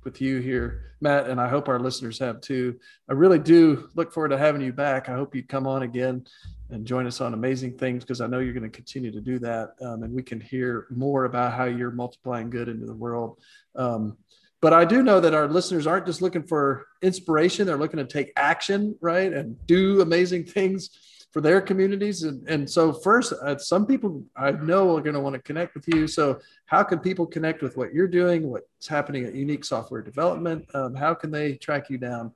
with 0.07 0.21
you 0.21 0.39
here, 0.39 0.93
Matt, 1.01 1.27
and 1.27 1.37
I 1.37 1.49
hope 1.49 1.67
our 1.67 1.81
listeners 1.81 2.17
have 2.19 2.39
too. 2.39 2.79
I 3.09 3.13
really 3.13 3.39
do 3.39 3.89
look 3.93 4.13
forward 4.13 4.29
to 4.29 4.37
having 4.37 4.61
you 4.61 4.71
back. 4.71 5.09
I 5.09 5.13
hope 5.15 5.35
you 5.35 5.43
come 5.43 5.67
on 5.67 5.83
again 5.83 6.25
and 6.69 6.85
join 6.85 7.05
us 7.05 7.19
on 7.19 7.33
amazing 7.33 7.77
things 7.77 8.05
because 8.05 8.21
I 8.21 8.27
know 8.27 8.39
you're 8.39 8.53
going 8.53 8.63
to 8.63 8.69
continue 8.69 9.11
to 9.11 9.19
do 9.19 9.37
that. 9.39 9.71
Um, 9.81 10.03
and 10.03 10.13
we 10.13 10.23
can 10.23 10.39
hear 10.39 10.87
more 10.89 11.25
about 11.25 11.51
how 11.51 11.65
you're 11.65 11.91
multiplying 11.91 12.49
good 12.49 12.69
into 12.69 12.85
the 12.85 12.95
world. 12.95 13.37
Um, 13.75 14.15
but 14.61 14.71
I 14.71 14.85
do 14.85 15.03
know 15.03 15.19
that 15.19 15.33
our 15.33 15.49
listeners 15.49 15.85
aren't 15.85 16.05
just 16.05 16.21
looking 16.21 16.43
for 16.43 16.87
inspiration, 17.01 17.67
they're 17.67 17.75
looking 17.75 17.97
to 17.97 18.05
take 18.05 18.31
action, 18.37 18.95
right? 19.01 19.33
And 19.33 19.57
do 19.67 19.99
amazing 19.99 20.45
things 20.45 20.89
for 21.31 21.41
their 21.41 21.61
communities. 21.61 22.23
And, 22.23 22.47
and 22.47 22.69
so, 22.69 22.93
first, 22.93 23.33
uh, 23.33 23.57
some 23.57 23.85
people 23.85 24.23
I 24.35 24.51
know 24.51 24.95
are 24.95 25.01
going 25.01 25.13
to 25.13 25.19
want 25.19 25.35
to 25.35 25.41
connect 25.41 25.75
with 25.75 25.87
you. 25.87 26.07
So, 26.07 26.39
how 26.65 26.83
can 26.83 26.99
people 26.99 27.25
connect 27.25 27.61
with 27.61 27.77
what 27.77 27.93
you're 27.93 28.07
doing, 28.07 28.49
what's 28.49 28.87
happening 28.87 29.25
at 29.25 29.35
Unique 29.35 29.65
Software 29.65 30.01
Development? 30.01 30.65
Um, 30.73 30.95
how 30.95 31.13
can 31.13 31.31
they 31.31 31.55
track 31.55 31.89
you 31.89 31.97
down 31.97 32.31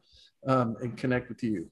um, 0.47 0.75
and 0.81 0.97
connect 0.97 1.29
with 1.29 1.43
you? 1.43 1.69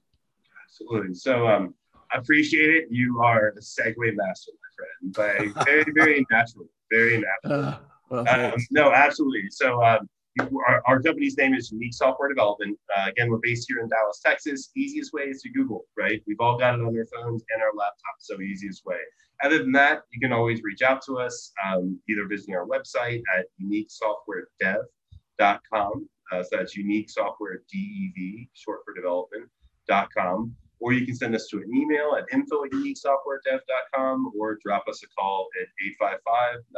Absolutely. 0.65 1.13
So, 1.13 1.47
um, 1.47 1.73
I 2.13 2.17
appreciate 2.17 2.73
it. 2.73 2.87
You 2.89 3.21
are 3.21 3.49
a 3.49 3.59
segue 3.59 4.15
master, 4.15 4.51
my 4.61 5.13
friend. 5.13 5.53
But 5.55 5.65
very, 5.65 5.85
very 5.93 6.25
natural. 6.31 6.65
Very 6.91 7.23
natural. 7.43 7.65
Uh, 7.65 7.77
well, 8.09 8.27
um, 8.27 8.59
no, 8.71 8.91
absolutely. 8.91 9.49
So 9.51 9.83
um, 9.83 10.09
our, 10.39 10.81
our, 10.85 11.01
company's 11.01 11.35
name 11.37 11.53
is 11.53 11.71
Unique 11.71 11.93
Software 11.93 12.27
Development. 12.29 12.77
Uh, 12.95 13.09
again, 13.09 13.29
we're 13.29 13.39
based 13.41 13.65
here 13.67 13.79
in 13.79 13.89
Dallas, 13.89 14.21
Texas. 14.23 14.69
Easiest 14.75 15.11
way 15.13 15.23
is 15.23 15.41
to 15.41 15.49
Google, 15.49 15.85
right? 15.97 16.21
We've 16.27 16.39
all 16.39 16.57
got 16.57 16.75
it 16.75 16.81
on 16.81 16.95
our 16.95 17.05
phones 17.05 17.43
and 17.53 17.61
our 17.61 17.71
laptops, 17.71 18.21
so 18.21 18.39
easiest 18.41 18.85
way. 18.85 18.99
Other 19.43 19.57
than 19.59 19.73
that, 19.73 20.03
you 20.11 20.19
can 20.19 20.33
always 20.33 20.63
reach 20.63 20.81
out 20.81 21.01
to 21.05 21.17
us, 21.17 21.51
um, 21.65 21.99
either 22.09 22.27
visiting 22.27 22.55
our 22.55 22.65
website 22.65 23.21
at 23.37 23.45
uniquesoftwaredev.com. 23.61 26.09
Uh, 26.31 26.43
so 26.43 26.49
that's 26.51 26.75
unique 26.75 27.09
software 27.09 27.63
DEV, 27.71 28.47
short 28.53 28.81
for 28.85 28.93
development.com 28.93 30.55
or 30.79 30.93
you 30.93 31.05
can 31.05 31.15
send 31.15 31.35
us 31.35 31.47
to 31.47 31.57
an 31.57 31.75
email 31.75 32.15
at 32.17 32.23
info 32.31 32.63
at 32.63 32.71
uniquesoftwaredev.com 32.71 34.31
or 34.37 34.57
drop 34.63 34.87
us 34.87 35.03
a 35.03 35.07
call 35.07 35.49
at 35.61 35.67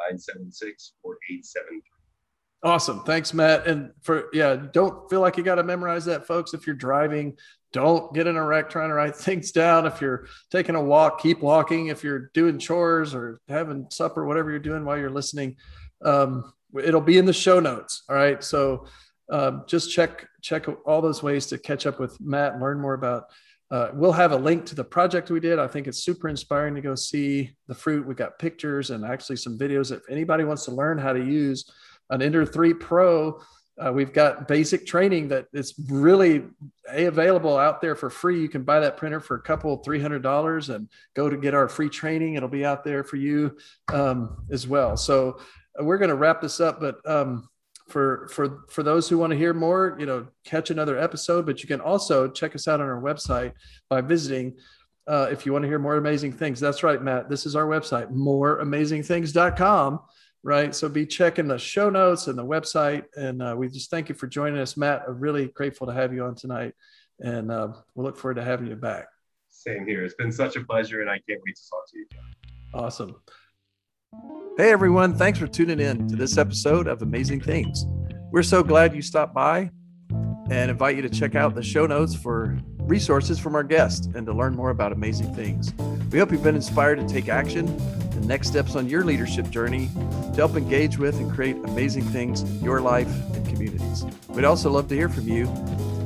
855-976-4873. 0.10 2.01
Awesome. 2.64 3.04
Thanks, 3.04 3.34
Matt. 3.34 3.66
And 3.66 3.92
for, 4.02 4.26
yeah, 4.34 4.56
don't 4.56 5.10
feel 5.10 5.20
like 5.20 5.36
you 5.36 5.44
got 5.44 5.56
to 5.56 5.64
memorize 5.64 6.06
that, 6.06 6.28
folks. 6.28 6.54
If 6.54 6.68
you're 6.68 6.76
driving, 6.76 7.38
don't 7.74 8.14
get 8.14 8.28
in 8.28 8.36
a 8.36 8.46
wreck 8.46 8.70
trying 8.70 8.90
to 8.90 8.94
write 8.94 9.16
things 9.18 9.52
down. 9.52 9.88
If 9.88 10.00
you're 10.00 10.28
taking 10.52 10.76
a 10.76 10.84
walk, 10.84 11.22
keep 11.22 11.42
walking. 11.42 11.88
If 11.88 12.04
you're 12.04 12.30
doing 12.34 12.60
chores 12.60 13.16
or 13.16 13.42
having 13.48 13.88
supper, 13.90 14.26
whatever 14.26 14.52
you're 14.52 14.60
doing 14.60 14.86
while 14.86 14.98
you're 14.98 15.10
listening, 15.10 15.56
um, 16.04 16.54
it'll 16.84 17.02
be 17.02 17.18
in 17.18 17.26
the 17.26 17.34
show 17.34 17.60
notes. 17.60 18.04
All 18.10 18.16
right. 18.16 18.44
So 18.44 18.86
um, 19.32 19.64
just 19.68 19.92
check, 19.92 20.28
check 20.42 20.68
all 20.86 21.02
those 21.02 21.24
ways 21.24 21.48
to 21.48 21.58
catch 21.58 21.88
up 21.88 22.00
with 22.00 22.20
Matt 22.22 22.54
and 22.54 22.62
learn 22.62 22.80
more 22.80 22.94
about 22.94 23.24
uh, 23.72 23.90
we'll 23.94 24.12
have 24.12 24.34
a 24.34 24.38
link 24.38 24.66
to 24.66 24.76
the 24.76 24.84
project 24.84 25.32
we 25.32 25.40
did. 25.40 25.58
I 25.58 25.66
think 25.66 25.88
it's 25.88 26.04
super 26.04 26.28
inspiring 26.28 26.76
to 26.76 26.82
go 26.82 26.94
see 26.94 27.56
the 27.68 27.74
fruit. 27.74 28.06
We 28.06 28.14
got 28.14 28.38
pictures 28.38 28.90
and 28.90 29.06
actually 29.06 29.38
some 29.38 29.58
videos. 29.58 29.94
If 29.94 30.02
anybody 30.10 30.44
wants 30.44 30.66
to 30.66 30.72
learn 30.72 30.98
how 30.98 31.14
to 31.14 31.24
use 31.24 31.72
an 32.12 32.22
Ender 32.22 32.46
3 32.46 32.76
Pro. 32.76 33.42
Uh, 33.84 33.92
we've 33.92 34.14
got 34.14 34.48
basic 34.48 34.86
training 34.86 35.30
that 35.30 35.48
is 35.54 35.74
really 35.90 36.44
available 36.88 37.58
out 37.58 37.82
there 37.82 37.96
for 37.96 38.12
free. 38.12 38.40
You 38.40 38.50
can 38.50 38.64
buy 38.64 38.80
that 38.82 38.98
printer 38.98 39.20
for 39.20 39.38
a 39.38 39.42
couple, 39.42 39.82
$300 39.82 40.76
and 40.76 40.88
go 41.16 41.30
to 41.30 41.38
get 41.38 41.56
our 41.56 41.68
free 41.68 41.90
training. 41.90 42.36
It'll 42.36 42.50
be 42.50 42.66
out 42.66 42.84
there 42.84 43.04
for 43.04 43.16
you 43.16 43.58
um, 43.92 44.46
as 44.52 44.68
well. 44.68 44.98
So 44.98 45.40
uh, 45.80 45.84
we're 45.84 45.98
going 45.98 46.10
to 46.10 46.16
wrap 46.16 46.42
this 46.42 46.60
up, 46.60 46.80
but 46.80 46.98
um, 47.10 47.50
for 47.92 48.28
for 48.30 48.64
for 48.70 48.84
those 48.84 49.10
who 49.10 49.18
want 49.18 49.32
to 49.32 49.38
hear 49.38 49.54
more 49.54 49.96
you 50.00 50.06
know 50.06 50.26
catch 50.46 50.70
another 50.70 50.98
episode 50.98 51.46
but 51.46 51.62
you 51.62 51.68
can 51.68 51.82
also 51.82 52.30
check 52.30 52.56
us 52.56 52.68
out 52.68 52.80
on 52.80 52.88
our 52.88 53.02
website 53.02 53.52
by 53.90 54.02
visiting 54.02 54.56
uh, 55.08 55.28
if 55.30 55.46
you 55.46 55.52
want 55.52 55.64
to 55.64 55.68
hear 55.68 55.80
more 55.80 55.98
amazing 55.98 56.32
things 56.32 56.60
that's 56.60 56.84
right 56.84 57.04
matt 57.04 57.30
this 57.30 57.46
is 57.46 57.56
our 57.56 57.66
website 57.66 58.10
moreamazingthings.com 58.12 60.00
right? 60.44 60.74
So 60.74 60.90
be 60.90 61.06
checking 61.06 61.48
the 61.48 61.58
show 61.58 61.90
notes 61.90 62.28
and 62.28 62.38
the 62.38 62.46
website 62.46 63.06
and 63.16 63.42
uh, 63.42 63.56
we 63.58 63.70
just 63.70 63.90
thank 63.90 64.10
you 64.10 64.16
for 64.16 64.28
joining 64.28 64.60
us 64.60 64.78
matt. 64.78 65.04
I'm 65.08 65.20
really 65.20 65.48
grateful 65.48 65.88
to 65.88 65.94
have 65.94 66.14
you 66.14 66.24
on 66.26 66.36
tonight 66.36 66.74
and 67.20 67.52
uh, 67.52 67.70
we'll 67.96 68.06
look 68.06 68.18
forward 68.18 68.36
to 68.36 68.44
having 68.44 68.68
you 68.68 68.76
back. 68.76 69.08
Same 69.50 69.86
here. 69.86 70.04
It's 70.04 70.16
been 70.16 70.32
such 70.32 70.56
a 70.56 70.64
pleasure 70.64 71.02
and 71.02 71.10
i 71.10 71.20
can't 71.28 71.42
wait 71.46 71.56
to 71.56 71.70
talk 71.70 71.90
to 71.92 71.98
you. 71.98 72.06
Awesome. 72.74 73.16
Hey 74.58 74.72
everyone, 74.72 75.16
thanks 75.16 75.40
for 75.40 75.48
tuning 75.48 75.80
in 75.80 76.08
to 76.10 76.16
this 76.16 76.38
episode 76.38 76.88
of 76.88 77.02
Amazing 77.02 77.42
Things. 77.42 77.86
We're 78.32 78.44
so 78.44 78.64
glad 78.64 78.96
you 78.96 79.02
stopped 79.02 79.34
by 79.34 79.72
and 80.50 80.72
invite 80.72 80.96
you 80.96 81.02
to 81.02 81.10
check 81.10 81.36
out 81.36 81.56
the 81.56 81.64
show 81.64 81.86
notes 81.86 82.16
for 82.16 82.60
resources 82.80 83.40
from 83.40 83.56
our 83.56 83.64
guest 83.64 84.10
and 84.16 84.26
to 84.26 84.34
learn 84.34 84.56
more 84.56 84.70
about 84.70 84.92
amazing 84.92 85.34
things. 85.34 85.74
We 86.12 86.20
hope 86.20 86.32
you've 86.32 86.44
been 86.44 86.56
inspired 86.56 87.00
to 87.00 87.08
take 87.08 87.30
action 87.30 87.68
and 87.68 88.28
next 88.28 88.48
steps 88.48 88.76
on 88.76 88.90
your 88.90 89.06
leadership 89.06 89.50
journey 89.50 89.90
help 90.42 90.58
engage 90.58 90.98
with 90.98 91.20
and 91.20 91.32
create 91.32 91.56
amazing 91.66 92.04
things 92.06 92.42
in 92.42 92.64
your 92.64 92.82
life 92.82 93.08
and 93.36 93.48
communities. 93.48 94.04
We'd 94.30 94.44
also 94.44 94.72
love 94.72 94.88
to 94.88 94.96
hear 94.96 95.08
from 95.08 95.28
you. 95.28 95.42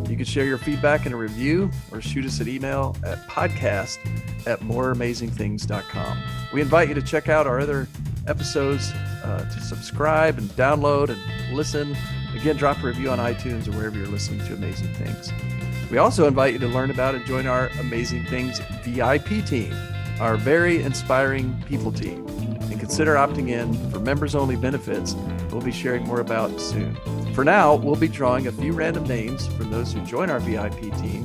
You 0.09 0.17
can 0.17 0.25
share 0.25 0.43
your 0.43 0.57
feedback 0.57 1.05
in 1.05 1.13
a 1.13 1.15
review 1.15 1.71
or 1.89 2.01
shoot 2.01 2.25
us 2.25 2.41
an 2.41 2.49
email 2.49 2.97
at 3.05 3.17
podcast 3.29 3.97
at 4.45 4.59
moreamazingthings.com. 4.59 6.17
We 6.51 6.59
invite 6.59 6.89
you 6.89 6.95
to 6.95 7.01
check 7.01 7.29
out 7.29 7.47
our 7.47 7.61
other 7.61 7.88
episodes, 8.27 8.91
uh, 9.23 9.49
to 9.53 9.61
subscribe 9.61 10.38
and 10.38 10.49
download 10.49 11.09
and 11.09 11.55
listen. 11.55 11.95
Again, 12.36 12.57
drop 12.57 12.83
a 12.83 12.88
review 12.88 13.11
on 13.11 13.19
iTunes 13.19 13.69
or 13.69 13.71
wherever 13.71 13.97
you're 13.97 14.07
listening 14.07 14.45
to 14.47 14.53
Amazing 14.53 14.93
Things. 14.95 15.31
We 15.89 15.97
also 15.97 16.27
invite 16.27 16.51
you 16.51 16.59
to 16.59 16.67
learn 16.67 16.91
about 16.91 17.15
and 17.15 17.25
join 17.25 17.47
our 17.47 17.67
Amazing 17.79 18.25
Things 18.25 18.59
VIP 18.83 19.45
team, 19.45 19.73
our 20.19 20.36
very 20.36 20.81
inspiring 20.81 21.63
people 21.69 21.93
team, 21.93 22.25
consider 22.86 23.15
opting 23.15 23.49
in 23.49 23.73
for 23.89 23.99
members 23.99 24.36
only 24.36 24.55
benefits 24.55 25.15
we'll 25.49 25.59
be 25.59 25.71
sharing 25.71 26.05
more 26.05 26.19
about 26.19 26.61
soon. 26.61 26.95
For 27.33 27.43
now, 27.43 27.73
we'll 27.73 27.95
be 27.95 28.07
drawing 28.07 28.45
a 28.45 28.51
few 28.51 28.73
random 28.73 29.05
names 29.05 29.47
from 29.47 29.71
those 29.71 29.91
who 29.91 30.01
join 30.01 30.29
our 30.29 30.39
VIP 30.39 30.95
team 30.97 31.23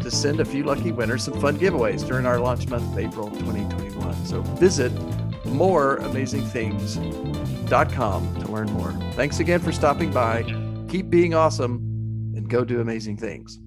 to 0.00 0.10
send 0.10 0.40
a 0.40 0.44
few 0.44 0.64
lucky 0.64 0.90
winners 0.90 1.22
some 1.22 1.38
fun 1.38 1.58
giveaways 1.58 2.04
during 2.04 2.26
our 2.26 2.40
launch 2.40 2.66
month 2.66 2.90
of 2.90 2.98
April 2.98 3.30
2021. 3.30 4.26
So 4.26 4.42
visit 4.58 4.92
moreamazingthings.com 5.44 8.34
to 8.40 8.48
learn 8.50 8.72
more. 8.72 8.90
Thanks 9.12 9.38
again 9.38 9.60
for 9.60 9.70
stopping 9.70 10.10
by. 10.10 10.42
Keep 10.88 11.08
being 11.08 11.34
awesome 11.34 11.74
and 12.34 12.50
go 12.50 12.64
do 12.64 12.80
amazing 12.80 13.16
things. 13.16 13.60